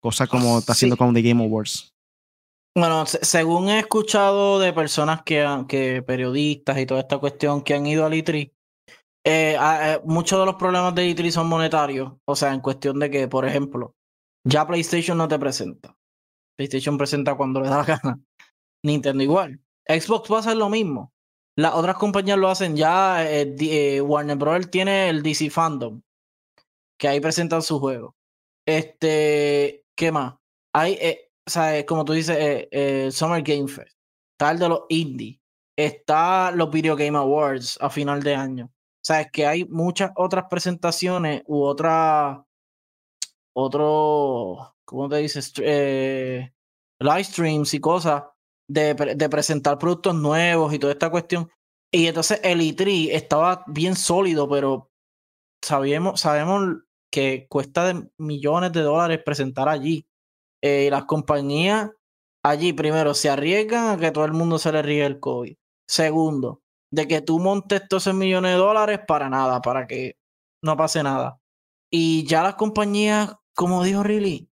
cosas 0.00 0.28
como 0.28 0.58
está 0.58 0.72
haciendo 0.72 0.96
con 0.96 1.14
The 1.14 1.22
Game 1.22 1.44
Awards. 1.44 1.94
Bueno, 2.76 3.06
según 3.06 3.70
he 3.70 3.80
escuchado 3.80 4.60
de 4.60 4.72
personas 4.72 5.22
que, 5.22 5.44
que 5.68 6.02
periodistas 6.02 6.78
y 6.78 6.86
toda 6.86 7.00
esta 7.00 7.18
cuestión 7.18 7.62
que 7.62 7.74
han 7.74 7.86
ido 7.86 8.06
al 8.06 8.12
E3, 8.12 8.52
eh, 9.24 9.56
eh, 9.60 10.00
muchos 10.04 10.38
de 10.38 10.46
los 10.46 10.54
problemas 10.54 10.94
de 10.94 11.10
E3 11.10 11.30
son 11.30 11.48
monetarios. 11.48 12.12
O 12.24 12.36
sea, 12.36 12.54
en 12.54 12.60
cuestión 12.60 13.00
de 13.00 13.10
que, 13.10 13.26
por 13.26 13.46
ejemplo, 13.46 13.96
ya 14.48 14.66
PlayStation 14.66 15.18
no 15.18 15.28
te 15.28 15.38
presenta. 15.38 15.96
PlayStation 16.56 16.96
presenta 16.96 17.36
cuando 17.36 17.60
le 17.60 17.68
da 17.68 17.78
la 17.78 17.84
gana. 18.02 18.20
Nintendo 18.82 19.22
igual. 19.22 19.60
Xbox 19.86 20.30
va 20.30 20.36
a 20.36 20.40
hacer 20.40 20.56
lo 20.56 20.68
mismo. 20.68 21.12
Las 21.56 21.74
otras 21.74 21.96
compañías 21.96 22.38
lo 22.38 22.48
hacen 22.48 22.76
ya. 22.76 23.24
Eh, 23.28 24.00
Warner 24.00 24.36
Bros. 24.36 24.70
tiene 24.70 25.08
el 25.08 25.22
DC 25.22 25.50
Fandom, 25.50 26.00
que 26.98 27.08
ahí 27.08 27.20
presentan 27.20 27.62
su 27.62 27.78
juego. 27.78 28.16
Este, 28.66 29.84
¿qué 29.96 30.12
más? 30.12 30.34
Hay, 30.72 30.98
o 31.46 31.50
sea, 31.50 31.84
como 31.86 32.04
tú 32.04 32.12
dices, 32.12 32.36
eh, 32.38 32.68
eh, 32.70 33.10
Summer 33.10 33.42
Game 33.42 33.68
Fest, 33.68 33.96
está 34.32 34.50
el 34.52 34.58
de 34.58 34.68
los 34.68 34.82
indie, 34.90 35.40
está 35.76 36.50
los 36.52 36.70
Video 36.70 36.94
Game 36.94 37.16
Awards 37.16 37.78
a 37.80 37.90
final 37.90 38.22
de 38.22 38.34
año. 38.34 38.66
O 38.66 39.00
sea, 39.02 39.22
es 39.22 39.30
que 39.32 39.46
hay 39.46 39.64
muchas 39.64 40.10
otras 40.16 40.44
presentaciones 40.50 41.42
u 41.46 41.62
otras, 41.62 42.40
otro, 43.54 44.76
¿cómo 44.84 45.08
te 45.08 45.16
dices? 45.16 45.52
Eh, 45.58 46.52
live 47.00 47.24
streams 47.24 47.74
y 47.74 47.80
cosas 47.80 48.24
de, 48.68 48.94
presentar 49.30 49.78
productos 49.78 50.14
nuevos 50.14 50.72
y 50.72 50.78
toda 50.78 50.92
esta 50.92 51.10
cuestión. 51.10 51.50
Y 51.92 52.06
entonces 52.06 52.40
el 52.42 52.60
E3 52.60 53.10
estaba 53.12 53.64
bien 53.66 53.96
sólido, 53.96 54.48
pero 54.48 54.90
sabemos, 55.62 56.20
sabemos 56.20 56.82
que 57.10 57.46
cuesta 57.48 57.86
de 57.86 58.10
millones 58.18 58.72
de 58.72 58.82
dólares 58.82 59.22
presentar 59.24 59.68
allí. 59.68 60.06
Eh, 60.62 60.88
las 60.90 61.04
compañías 61.04 61.90
allí, 62.42 62.72
primero, 62.72 63.14
se 63.14 63.30
arriesgan 63.30 63.88
a 63.90 63.98
que 63.98 64.10
todo 64.10 64.24
el 64.24 64.32
mundo 64.32 64.58
se 64.58 64.72
le 64.72 64.82
ríe 64.82 65.06
el 65.06 65.20
COVID. 65.20 65.56
Segundo, 65.88 66.62
de 66.92 67.08
que 67.08 67.22
tú 67.22 67.38
montes 67.38 67.88
todos 67.88 68.04
esos 68.04 68.14
millones 68.14 68.52
de 68.52 68.58
dólares 68.58 69.00
para 69.06 69.30
nada, 69.30 69.60
para 69.62 69.86
que 69.86 70.16
no 70.62 70.76
pase 70.76 71.02
nada. 71.02 71.37
Y 71.90 72.26
ya 72.26 72.42
las 72.42 72.54
compañías, 72.56 73.34
como 73.54 73.82
dijo 73.82 74.02
Riley, 74.02 74.48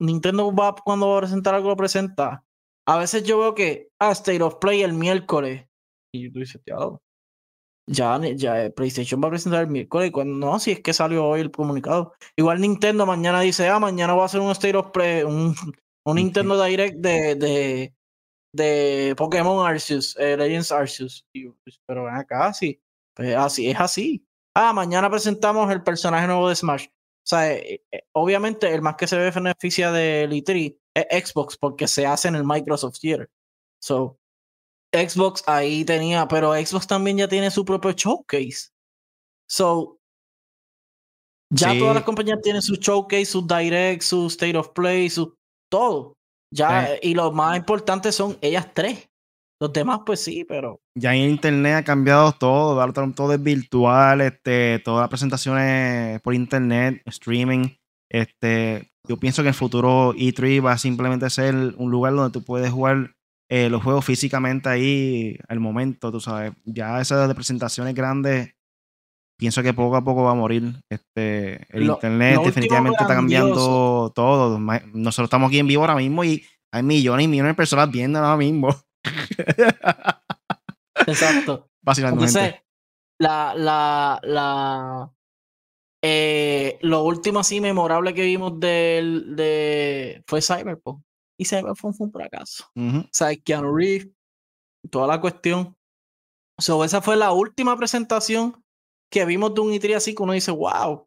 Nintendo 0.00 0.54
va 0.54 0.74
cuando 0.74 1.08
va 1.10 1.18
a 1.18 1.20
presentar 1.20 1.54
algo 1.54 1.70
lo 1.70 1.76
presenta. 1.76 2.44
A 2.86 2.98
veces 2.98 3.24
yo 3.24 3.38
veo 3.38 3.54
que, 3.54 3.88
ah, 3.98 4.12
State 4.12 4.42
of 4.42 4.56
Play 4.56 4.82
el 4.82 4.92
miércoles. 4.92 5.66
Y 6.12 6.30
tú 6.30 6.40
dices, 6.40 6.60
ya, 7.86 8.18
ya 8.34 8.70
PlayStation 8.74 9.22
va 9.22 9.28
a 9.28 9.30
presentar 9.30 9.62
el 9.62 9.70
miércoles. 9.70 10.10
Cuando, 10.10 10.34
no, 10.46 10.58
si 10.58 10.72
es 10.72 10.80
que 10.80 10.92
salió 10.92 11.26
hoy 11.26 11.40
el 11.40 11.50
comunicado. 11.50 12.14
Igual 12.36 12.60
Nintendo 12.60 13.06
mañana 13.06 13.40
dice, 13.40 13.68
ah, 13.68 13.78
mañana 13.78 14.14
va 14.14 14.22
a 14.22 14.26
hacer 14.26 14.40
un 14.40 14.50
State 14.50 14.76
of 14.76 14.90
Play, 14.90 15.22
un, 15.22 15.54
un 16.06 16.16
Nintendo 16.16 16.62
Direct 16.62 16.96
de, 16.98 17.34
de, 17.34 17.94
de 18.54 19.14
Pokémon 19.16 19.66
Arceus, 19.66 20.16
eh, 20.18 20.36
Legends 20.36 20.72
Arceus. 20.72 21.26
Pues, 21.64 21.80
pero 21.86 22.04
ven 22.04 22.14
acá, 22.16 22.52
sí. 22.52 22.80
Pues 23.14 23.34
así, 23.36 23.70
es 23.70 23.80
así. 23.80 24.26
Ah, 24.54 24.72
mañana 24.72 25.10
presentamos 25.10 25.70
el 25.72 25.82
personaje 25.82 26.26
nuevo 26.26 26.48
de 26.48 26.54
Smash. 26.54 26.86
O 26.86 27.26
sea, 27.26 27.52
eh, 27.52 27.82
eh, 27.90 28.02
obviamente 28.12 28.72
el 28.72 28.82
más 28.82 28.96
que 28.96 29.06
se 29.06 29.16
beneficia 29.16 29.90
de 29.90 30.28
E3 30.28 30.78
es 30.94 31.28
Xbox 31.28 31.56
porque 31.56 31.88
se 31.88 32.06
hace 32.06 32.28
en 32.28 32.36
el 32.36 32.44
Microsoft 32.44 32.98
Theater. 33.00 33.30
So, 33.80 34.18
Xbox 34.92 35.42
ahí 35.46 35.84
tenía, 35.84 36.28
pero 36.28 36.54
Xbox 36.54 36.86
también 36.86 37.16
ya 37.16 37.26
tiene 37.26 37.50
su 37.50 37.64
propio 37.64 37.92
showcase. 37.92 38.70
So, 39.48 39.98
ya 41.50 41.76
todas 41.78 41.94
las 41.94 42.04
compañías 42.04 42.40
tienen 42.42 42.62
su 42.62 42.74
showcase, 42.74 43.26
su 43.26 43.46
direct, 43.46 44.02
su 44.02 44.26
state 44.26 44.56
of 44.56 44.70
play, 44.70 45.10
su 45.10 45.36
todo. 45.68 46.16
Ya, 46.52 46.90
y 47.02 47.14
lo 47.14 47.32
más 47.32 47.56
importante 47.56 48.12
son 48.12 48.38
ellas 48.40 48.68
tres. 48.72 49.08
Los 49.64 49.72
demás, 49.72 50.00
pues 50.04 50.20
sí, 50.20 50.44
pero. 50.44 50.82
Ya 50.94 51.14
en 51.14 51.30
internet 51.30 51.76
ha 51.76 51.84
cambiado 51.84 52.32
todo, 52.32 52.92
todo 53.14 53.32
es 53.32 53.42
virtual, 53.42 54.20
este, 54.20 54.78
todas 54.84 55.04
las 55.04 55.08
presentaciones 55.08 56.20
por 56.20 56.34
internet, 56.34 57.00
streaming. 57.06 57.70
Este, 58.10 58.92
yo 59.08 59.16
pienso 59.16 59.40
que 59.40 59.48
en 59.48 59.54
el 59.54 59.58
futuro 59.58 60.12
E3 60.12 60.62
va 60.62 60.72
a 60.72 60.78
simplemente 60.78 61.30
ser 61.30 61.54
un 61.78 61.90
lugar 61.90 62.12
donde 62.12 62.30
tú 62.30 62.44
puedes 62.44 62.70
jugar 62.70 63.14
eh, 63.48 63.70
los 63.70 63.82
juegos 63.82 64.04
físicamente 64.04 64.68
ahí 64.68 65.38
al 65.48 65.60
momento, 65.60 66.12
tú 66.12 66.20
sabes. 66.20 66.52
Ya 66.66 67.00
esas 67.00 67.26
de 67.26 67.34
presentaciones 67.34 67.94
grandes, 67.94 68.54
pienso 69.38 69.62
que 69.62 69.72
poco 69.72 69.96
a 69.96 70.04
poco 70.04 70.24
va 70.24 70.32
a 70.32 70.34
morir. 70.34 70.74
Este, 70.90 71.66
el 71.74 71.84
internet 71.84 72.38
definitivamente 72.44 72.98
está 73.00 73.14
cambiando 73.14 74.12
todo. 74.14 74.58
Nosotros 74.58 75.24
estamos 75.24 75.48
aquí 75.48 75.60
en 75.60 75.68
vivo 75.68 75.84
ahora 75.84 75.96
mismo 75.96 76.22
y 76.22 76.44
hay 76.70 76.82
millones 76.82 77.24
y 77.24 77.28
millones 77.28 77.52
de 77.52 77.56
personas 77.56 77.90
viendo 77.90 78.18
ahora 78.18 78.36
mismo. 78.36 78.68
Exacto. 81.06 81.68
Entonces, 81.86 82.54
la, 83.18 83.54
la, 83.54 84.20
la, 84.22 85.12
eh, 86.02 86.78
lo 86.82 87.04
último 87.04 87.40
así 87.40 87.60
memorable 87.60 88.14
que 88.14 88.22
vimos 88.22 88.58
del, 88.58 89.36
de, 89.36 90.22
fue 90.26 90.42
Cyberpunk 90.42 91.02
y 91.38 91.44
Cyberpunk 91.44 91.94
fue 91.94 92.06
un 92.06 92.12
fracaso. 92.12 92.64
O 92.76 93.08
sea, 93.10 93.34
Keanu 93.36 93.74
Reeves, 93.74 94.08
toda 94.90 95.06
la 95.06 95.20
cuestión. 95.20 95.76
So, 96.58 96.84
esa 96.84 97.02
fue 97.02 97.16
la 97.16 97.32
última 97.32 97.76
presentación 97.76 98.62
que 99.10 99.24
vimos 99.24 99.54
de 99.54 99.60
un 99.60 99.72
E3 99.72 99.96
así 99.96 100.14
que 100.14 100.22
uno 100.22 100.32
dice, 100.32 100.50
wow. 100.50 101.06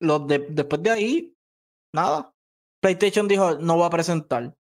Los 0.00 0.28
después 0.28 0.82
de 0.82 0.90
ahí, 0.90 1.36
nada. 1.92 2.32
PlayStation 2.80 3.26
dijo, 3.26 3.56
no 3.56 3.78
va 3.78 3.86
a 3.86 3.90
presentar. 3.90 4.56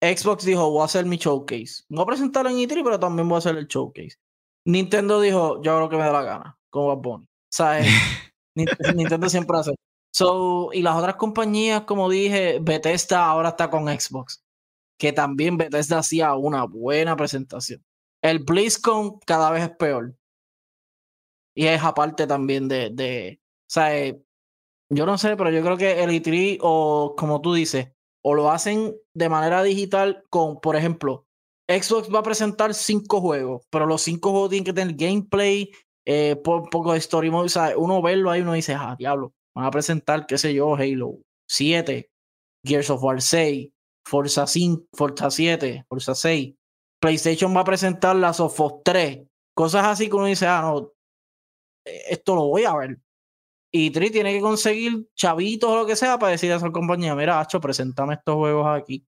Xbox 0.00 0.44
dijo, 0.44 0.70
voy 0.70 0.82
a 0.82 0.84
hacer 0.84 1.06
mi 1.06 1.16
showcase. 1.16 1.84
No 1.88 1.98
voy 1.98 2.04
a 2.04 2.16
presentar 2.16 2.46
en 2.46 2.54
E3, 2.54 2.82
pero 2.84 3.00
también 3.00 3.28
voy 3.28 3.36
a 3.36 3.38
hacer 3.38 3.56
el 3.56 3.66
showcase. 3.66 4.16
Nintendo 4.66 5.20
dijo, 5.20 5.62
yo 5.62 5.72
hago 5.72 5.80
lo 5.80 5.88
que 5.88 5.96
me 5.96 6.04
da 6.04 6.12
la 6.12 6.22
gana, 6.22 6.58
como 6.70 6.88
Bad 6.88 7.02
Bunny. 7.02 7.24
O 7.24 7.28
sea, 7.50 7.80
Nintendo 8.54 9.28
siempre 9.28 9.58
hace. 9.58 9.74
So, 10.12 10.70
y 10.72 10.82
las 10.82 10.96
otras 10.96 11.16
compañías, 11.16 11.82
como 11.82 12.08
dije, 12.08 12.58
Bethesda 12.62 13.26
ahora 13.26 13.50
está 13.50 13.70
con 13.70 13.88
Xbox 13.88 14.44
que 14.98 15.12
también 15.12 15.56
Bethesda 15.56 15.98
hacía 15.98 16.34
una 16.34 16.64
buena 16.64 17.16
presentación. 17.16 17.84
El 18.22 18.40
BlizzCon 18.40 19.18
cada 19.26 19.50
vez 19.50 19.64
es 19.64 19.76
peor. 19.76 20.16
Y 21.56 21.66
es 21.66 21.82
aparte 21.82 22.26
también 22.26 22.68
de, 22.68 22.90
de 22.90 23.40
o 23.42 23.70
sea, 23.70 23.96
eh, 23.96 24.20
yo 24.90 25.06
no 25.06 25.18
sé, 25.18 25.36
pero 25.36 25.50
yo 25.50 25.62
creo 25.62 25.76
que 25.76 26.02
el 26.02 26.10
E3 26.10 26.58
o 26.62 27.14
como 27.16 27.40
tú 27.40 27.54
dices, 27.54 27.92
o 28.24 28.34
lo 28.34 28.50
hacen 28.50 28.96
de 29.14 29.28
manera 29.28 29.62
digital 29.62 30.24
con, 30.30 30.60
por 30.60 30.76
ejemplo, 30.76 31.26
Xbox 31.68 32.12
va 32.12 32.20
a 32.20 32.22
presentar 32.22 32.74
cinco 32.74 33.20
juegos, 33.20 33.62
pero 33.70 33.86
los 33.86 34.02
cinco 34.02 34.30
juegos 34.30 34.50
tienen 34.50 34.64
que 34.64 34.72
tener 34.72 34.94
gameplay, 34.96 35.70
eh, 36.06 36.36
por, 36.36 36.68
poco 36.70 36.92
de 36.92 36.98
story 36.98 37.30
mode, 37.30 37.46
o 37.46 37.48
sea, 37.48 37.76
uno 37.76 38.02
verlo 38.02 38.30
ahí 38.30 38.40
uno 38.40 38.52
dice, 38.54 38.74
ah, 38.74 38.96
diablo, 38.98 39.32
van 39.54 39.66
a 39.66 39.70
presentar, 39.70 40.26
qué 40.26 40.38
sé 40.38 40.52
yo, 40.54 40.74
Halo 40.74 41.18
7, 41.48 42.10
Gears 42.64 42.90
of 42.90 43.02
War 43.02 43.20
6, 43.20 43.68
Forza 44.06 44.46
5, 44.46 44.86
Forza 44.92 45.30
7, 45.30 45.84
Forza 45.88 46.14
6. 46.14 46.54
PlayStation 47.00 47.54
va 47.54 47.60
a 47.60 47.64
presentar 47.64 48.16
las 48.16 48.40
of 48.40 48.58
3. 48.84 49.26
Cosas 49.54 49.84
así 49.84 50.08
que 50.08 50.16
uno 50.16 50.26
dice, 50.26 50.46
ah, 50.46 50.62
no, 50.62 50.92
esto 51.84 52.34
lo 52.34 52.48
voy 52.48 52.64
a 52.64 52.74
ver. 52.76 52.98
Y 53.76 53.90
Tri 53.90 54.10
tiene 54.10 54.32
que 54.32 54.40
conseguir 54.40 55.08
chavitos 55.16 55.68
o 55.68 55.74
lo 55.74 55.84
que 55.84 55.96
sea 55.96 56.16
para 56.16 56.30
decir 56.30 56.52
a 56.52 56.56
esa 56.56 56.70
compañía, 56.70 57.16
mira, 57.16 57.40
Hacho, 57.40 57.60
preséntame 57.60 58.14
estos 58.14 58.36
juegos 58.36 58.68
aquí. 58.68 59.04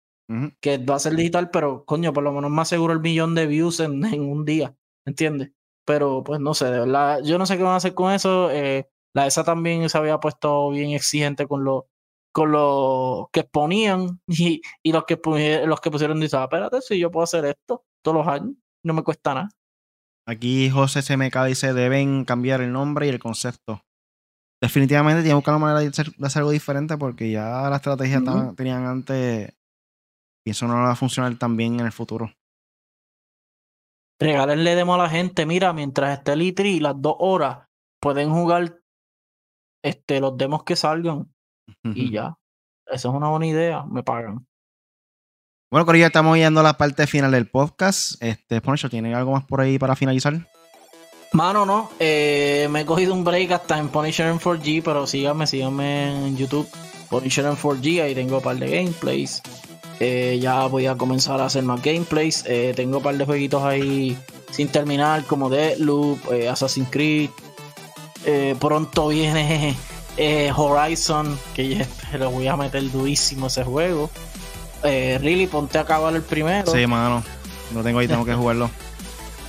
Que 0.60 0.78
va 0.78 0.96
a 0.96 0.98
ser 0.98 1.14
digital, 1.14 1.50
pero 1.52 1.84
coño, 1.84 2.12
por 2.12 2.24
lo 2.24 2.32
menos 2.32 2.50
más 2.50 2.68
seguro 2.68 2.92
el 2.92 2.98
millón 2.98 3.36
de 3.36 3.46
views 3.46 3.78
en, 3.78 4.04
en 4.04 4.22
un 4.22 4.44
día. 4.44 4.74
¿Entiendes? 5.06 5.52
Pero 5.84 6.24
pues 6.24 6.40
no 6.40 6.52
sé, 6.52 6.64
de 6.64 6.80
verdad, 6.80 7.20
yo 7.22 7.38
no 7.38 7.46
sé 7.46 7.56
qué 7.56 7.62
van 7.62 7.74
a 7.74 7.76
hacer 7.76 7.94
con 7.94 8.12
eso. 8.12 8.50
Eh, 8.50 8.88
la 9.14 9.28
ESA 9.28 9.44
también 9.44 9.88
se 9.88 9.98
había 9.98 10.18
puesto 10.18 10.70
bien 10.70 10.90
exigente 10.90 11.46
con 11.46 11.62
lo, 11.62 11.86
con 12.32 12.50
lo 12.50 13.30
que 13.32 13.40
exponían 13.40 14.20
y, 14.26 14.62
y 14.82 14.90
los, 14.90 15.04
que, 15.04 15.16
los 15.64 15.80
que 15.80 15.90
pusieron 15.92 16.18
dicen, 16.18 16.42
espérate, 16.42 16.82
si 16.82 16.98
yo 16.98 17.12
puedo 17.12 17.22
hacer 17.22 17.44
esto 17.44 17.84
todos 18.02 18.16
los 18.16 18.26
años, 18.26 18.56
no 18.84 18.94
me 18.94 19.04
cuesta 19.04 19.32
nada. 19.32 19.48
Aquí 20.26 20.70
José 20.70 21.02
SMK 21.02 21.44
dice, 21.44 21.72
deben 21.72 22.24
cambiar 22.24 22.62
el 22.62 22.72
nombre 22.72 23.06
y 23.06 23.10
el 23.10 23.20
concepto. 23.20 23.85
Definitivamente 24.66 25.22
tienen 25.22 25.30
que 25.30 25.36
buscar 25.36 25.54
una 25.54 25.64
manera 25.64 25.78
de 25.78 25.86
hacer, 25.86 26.40
algo 26.40 26.50
diferente 26.50 26.98
porque 26.98 27.30
ya 27.30 27.70
la 27.70 27.76
estrategia 27.76 28.18
que 28.18 28.56
tenían 28.56 28.84
antes, 28.84 29.54
pienso 30.44 30.66
no 30.66 30.74
va 30.74 30.90
a 30.90 30.96
funcionar 30.96 31.38
tan 31.38 31.56
bien 31.56 31.78
en 31.78 31.86
el 31.86 31.92
futuro. 31.92 32.32
Regálenle 34.20 34.74
demo 34.74 34.96
a 34.96 34.98
la 34.98 35.08
gente, 35.08 35.46
mira, 35.46 35.72
mientras 35.72 36.18
esté 36.18 36.32
el 36.32 36.40
E3, 36.40 36.80
las 36.80 37.00
dos 37.00 37.14
horas, 37.20 37.68
pueden 38.00 38.32
jugar 38.32 38.80
este, 39.84 40.18
los 40.18 40.36
demos 40.36 40.64
que 40.64 40.74
salgan 40.74 41.32
y 41.84 42.10
ya. 42.10 42.36
Esa 42.86 43.08
es 43.08 43.14
una 43.14 43.28
buena 43.28 43.46
idea, 43.46 43.84
me 43.84 44.02
pagan. 44.02 44.48
Bueno, 45.70 45.86
Corillo, 45.86 46.06
estamos 46.06 46.36
yendo 46.36 46.58
a 46.58 46.64
la 46.64 46.76
parte 46.76 47.06
final 47.06 47.30
del 47.30 47.48
podcast. 47.48 48.20
Este, 48.20 48.60
Poncho, 48.60 48.90
¿tiene 48.90 49.14
algo 49.14 49.30
más 49.30 49.44
por 49.44 49.60
ahí 49.60 49.78
para 49.78 49.94
finalizar? 49.94 50.48
Mano, 51.32 51.66
no. 51.66 51.90
Eh, 51.98 52.68
me 52.70 52.80
he 52.82 52.86
cogido 52.86 53.12
un 53.12 53.24
break 53.24 53.52
hasta 53.52 53.78
en 53.78 53.88
Punisher 53.88 54.26
en 54.26 54.38
4G, 54.38 54.82
pero 54.84 55.06
síganme, 55.06 55.46
síganme 55.46 56.28
en 56.28 56.36
YouTube. 56.36 56.68
Punisher 57.10 57.44
en 57.44 57.56
4G, 57.56 58.02
ahí 58.02 58.14
tengo 58.14 58.38
un 58.38 58.42
par 58.42 58.56
de 58.56 58.68
gameplays. 58.68 59.42
Eh, 60.00 60.38
ya 60.40 60.66
voy 60.66 60.86
a 60.86 60.94
comenzar 60.94 61.40
a 61.40 61.46
hacer 61.46 61.62
más 61.62 61.82
gameplays. 61.82 62.44
Eh, 62.46 62.72
tengo 62.76 62.98
un 62.98 63.02
par 63.02 63.16
de 63.16 63.24
jueguitos 63.24 63.62
ahí 63.62 64.16
sin 64.50 64.68
terminar, 64.68 65.24
como 65.24 65.48
Deadloop, 65.48 66.32
eh, 66.32 66.48
Assassin's 66.48 66.88
Creed. 66.90 67.30
pronto 68.58 69.08
viene 69.08 69.76
Horizon, 70.56 71.38
que 71.54 71.68
ya 71.68 71.88
lo 72.18 72.30
voy 72.30 72.46
a 72.48 72.56
meter 72.56 72.90
durísimo 72.90 73.46
ese 73.48 73.64
juego. 73.64 74.10
really, 74.82 75.46
ponte 75.46 75.78
a 75.78 75.82
acabar 75.82 76.14
el 76.14 76.22
primero. 76.22 76.70
Sí, 76.72 76.86
mano. 76.86 77.22
Lo 77.74 77.82
tengo 77.82 77.98
ahí, 77.98 78.08
tengo 78.08 78.24
que 78.24 78.34
jugarlo. 78.34 78.70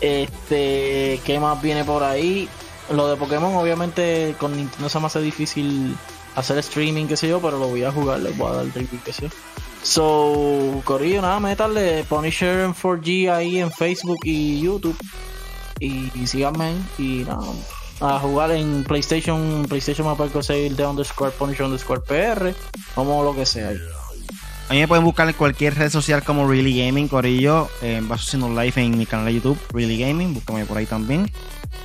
Este, 0.01 1.19
¿qué 1.25 1.39
más 1.39 1.61
viene 1.61 1.83
por 1.83 2.03
ahí? 2.03 2.47
Lo 2.91 3.07
de 3.09 3.17
Pokémon, 3.17 3.53
obviamente, 3.55 4.35
con 4.39 4.55
Nintendo 4.55 4.89
se 4.89 4.99
me 4.99 5.07
hace 5.07 5.21
difícil 5.21 5.95
hacer 6.35 6.57
streaming, 6.59 7.07
qué 7.07 7.17
sé 7.17 7.27
yo, 7.27 7.41
pero 7.41 7.57
lo 7.57 7.67
voy 7.67 7.83
a 7.83 7.91
jugar, 7.91 8.19
les 8.19 8.37
voy 8.37 8.47
a 8.51 8.55
dar 8.55 8.65
el 8.65 8.87
qué 9.03 9.11
sé 9.11 9.23
yo. 9.23 9.29
So, 9.83 10.81
Corillo, 10.83 11.21
nada, 11.21 11.39
métale 11.39 12.03
Punisher 12.03 12.61
en 12.61 12.73
4G 12.73 13.31
ahí 13.31 13.59
en 13.59 13.71
Facebook 13.71 14.19
y 14.23 14.61
YouTube. 14.61 14.97
Y, 15.79 16.09
síganme 16.25 16.73
y 16.97 17.23
nada, 17.23 17.45
a 18.01 18.19
jugar 18.19 18.51
en 18.51 18.83
PlayStation, 18.83 19.65
PlayStation 19.67 20.07
me 20.07 20.15
puede 20.15 20.31
conseguir 20.31 20.75
de 20.75 20.85
underscore 20.85 21.31
Punisher 21.31 21.65
underscore 21.65 22.01
PR, 22.01 22.53
como 22.95 23.23
lo 23.23 23.35
que 23.35 23.45
sea. 23.45 23.71
A 24.69 24.73
mí 24.73 24.79
me 24.79 24.87
pueden 24.87 25.05
buscar 25.05 25.27
en 25.29 25.33
cualquier 25.33 25.75
red 25.75 25.89
social 25.89 26.23
como 26.23 26.45
Really 26.47 26.77
Gaming, 26.77 27.07
Corillo. 27.07 27.69
Eh, 27.81 28.01
vas 28.03 28.21
haciendo 28.21 28.49
live 28.49 28.73
en 28.75 28.97
mi 28.97 29.05
canal 29.05 29.27
de 29.27 29.35
YouTube, 29.35 29.57
Really 29.73 29.97
Gaming, 29.97 30.33
búscame 30.33 30.65
por 30.65 30.77
ahí 30.77 30.85
también. 30.85 31.31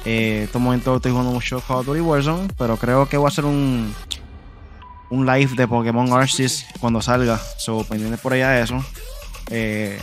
Eh, 0.04 0.42
este 0.46 0.58
momento 0.58 0.96
estoy 0.96 1.12
jugando 1.12 1.30
mucho 1.30 1.60
Call 1.60 1.78
of 1.78 1.86
Duty 1.86 2.00
Warzone, 2.00 2.48
pero 2.58 2.76
creo 2.76 3.08
que 3.08 3.16
voy 3.16 3.26
a 3.26 3.28
hacer 3.28 3.44
un, 3.44 3.94
un 5.10 5.26
live 5.26 5.54
de 5.54 5.68
Pokémon 5.68 6.12
Arceus 6.12 6.64
cuando 6.80 7.00
salga. 7.00 7.40
So, 7.56 7.84
pendientes 7.84 8.18
por 8.18 8.32
allá 8.32 8.50
de 8.50 8.62
eso. 8.62 8.84
Eh, 9.48 10.00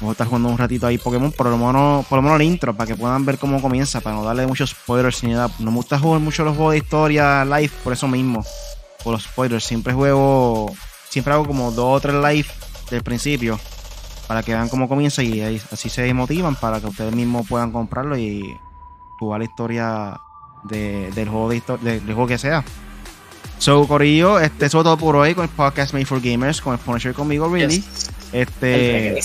vamos 0.00 0.10
a 0.10 0.12
estar 0.12 0.26
jugando 0.26 0.50
un 0.50 0.58
ratito 0.58 0.86
ahí 0.86 0.98
Pokémon, 0.98 1.32
por 1.32 1.46
lo 1.46 1.56
menos, 1.56 2.04
por 2.04 2.16
lo 2.16 2.22
menos 2.22 2.40
el 2.40 2.46
intro, 2.46 2.74
para 2.76 2.88
que 2.88 2.94
puedan 2.94 3.24
ver 3.24 3.38
cómo 3.38 3.62
comienza, 3.62 4.02
para 4.02 4.16
no 4.16 4.22
darle 4.22 4.46
muchos 4.46 4.68
spoilers 4.68 5.24
ni 5.24 5.32
nada. 5.32 5.50
No 5.60 5.70
me 5.70 5.78
gusta 5.78 5.98
jugar 5.98 6.20
mucho 6.20 6.44
los 6.44 6.56
juegos 6.56 6.72
de 6.72 6.78
historia 6.78 7.42
live, 7.46 7.72
por 7.82 7.94
eso 7.94 8.06
mismo. 8.06 8.44
Por 9.02 9.14
los 9.14 9.22
spoilers. 9.22 9.64
Siempre 9.64 9.94
juego, 9.94 10.74
siempre 11.14 11.32
hago 11.32 11.46
como 11.46 11.70
dos 11.70 11.96
o 11.96 12.00
tres 12.00 12.16
live 12.16 12.48
del 12.90 13.02
principio, 13.04 13.58
para 14.26 14.42
que 14.42 14.52
vean 14.52 14.68
cómo 14.68 14.88
comienza 14.88 15.22
y 15.22 15.40
así 15.70 15.88
se 15.88 16.12
motivan 16.12 16.56
para 16.56 16.80
que 16.80 16.88
ustedes 16.88 17.14
mismos 17.14 17.46
puedan 17.48 17.70
comprarlo 17.70 18.18
y 18.18 18.58
jugar 19.18 19.38
la 19.38 19.44
historia 19.44 20.20
del 20.64 21.28
juego 21.28 21.48
de 21.48 21.62
del 21.80 22.00
juego 22.04 22.26
que 22.26 22.38
sea. 22.38 22.64
So, 23.58 23.86
Corillo, 23.86 24.40
este, 24.40 24.66
eso 24.66 24.82
todo 24.82 24.96
por 24.96 25.14
hoy 25.14 25.34
con 25.34 25.44
el 25.44 25.50
podcast 25.50 25.94
Made 25.94 26.04
for 26.04 26.20
Gamers, 26.20 26.60
con 26.60 26.72
el 26.72 26.80
Punisher 26.80 27.14
conmigo, 27.14 27.48
Really. 27.48 27.84
Este, 28.32 29.20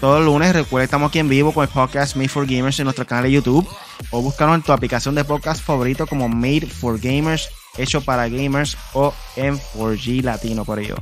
todos 0.00 0.18
los 0.22 0.26
lunes, 0.26 0.52
recuerda, 0.52 0.84
estamos 0.84 1.08
aquí 1.08 1.20
en 1.20 1.30
vivo 1.30 1.52
con 1.52 1.64
el 1.64 1.70
podcast 1.70 2.16
Made 2.16 2.28
for 2.28 2.46
Gamers 2.46 2.78
en 2.80 2.84
nuestro 2.84 3.06
canal 3.06 3.24
de 3.24 3.32
YouTube. 3.32 3.66
O 4.10 4.20
búscanos 4.20 4.56
en 4.56 4.62
tu 4.62 4.72
aplicación 4.72 5.14
de 5.14 5.24
podcast 5.24 5.64
favorito 5.64 6.06
como 6.06 6.28
Made 6.28 6.66
for 6.66 7.00
Gamers, 7.00 7.48
hecho 7.76 8.00
para 8.00 8.28
gamers 8.28 8.76
o 8.92 9.12
en 9.36 9.58
4G 9.58 10.22
Latino, 10.22 10.64
por 10.64 10.78
ello. 10.78 10.96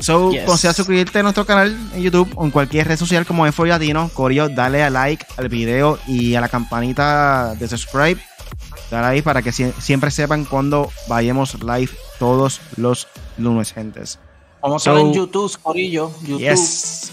So, 0.00 0.32
considera 0.46 0.72
suscribirte 0.72 1.18
a 1.18 1.22
nuestro 1.22 1.44
canal 1.44 1.76
en 1.94 2.02
YouTube 2.02 2.32
o 2.34 2.44
en 2.44 2.50
cualquier 2.50 2.88
red 2.88 2.96
social 2.96 3.26
como 3.26 3.46
en 3.46 3.52
4G 3.52 3.68
Latino. 3.68 4.10
Corillo, 4.14 4.48
dale 4.48 4.82
a 4.82 4.90
like 4.90 5.26
al 5.36 5.48
video 5.48 5.98
y 6.06 6.34
a 6.34 6.40
la 6.40 6.48
campanita 6.48 7.54
de 7.54 7.68
subscribe 7.68 8.20
Dale 8.90 9.06
ahí 9.06 9.22
para 9.22 9.42
que 9.42 9.52
siempre 9.52 10.10
sepan 10.10 10.44
cuando 10.44 10.90
vayamos 11.06 11.62
live 11.62 11.90
todos 12.18 12.60
los 12.76 13.06
lunes, 13.38 13.72
gentes. 13.72 14.18
Vamos 14.60 14.86
a 14.86 14.92
ver 14.92 15.06
en 15.06 15.12
YouTube, 15.12 15.56
Corillo. 15.62 16.10
YouTube. 16.22 16.40
Yes. 16.40 17.12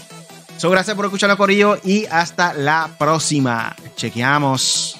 So, 0.56 0.70
gracias 0.70 0.96
por 0.96 1.04
escucharlo, 1.04 1.36
Corillo, 1.36 1.78
y 1.84 2.06
hasta 2.06 2.52
la 2.52 2.90
próxima. 2.98 3.76
Chequeamos. 3.94 4.96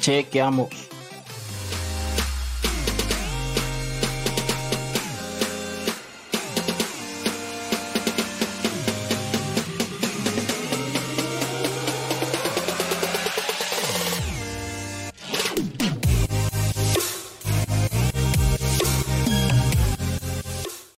Chequeamos. 0.00 0.91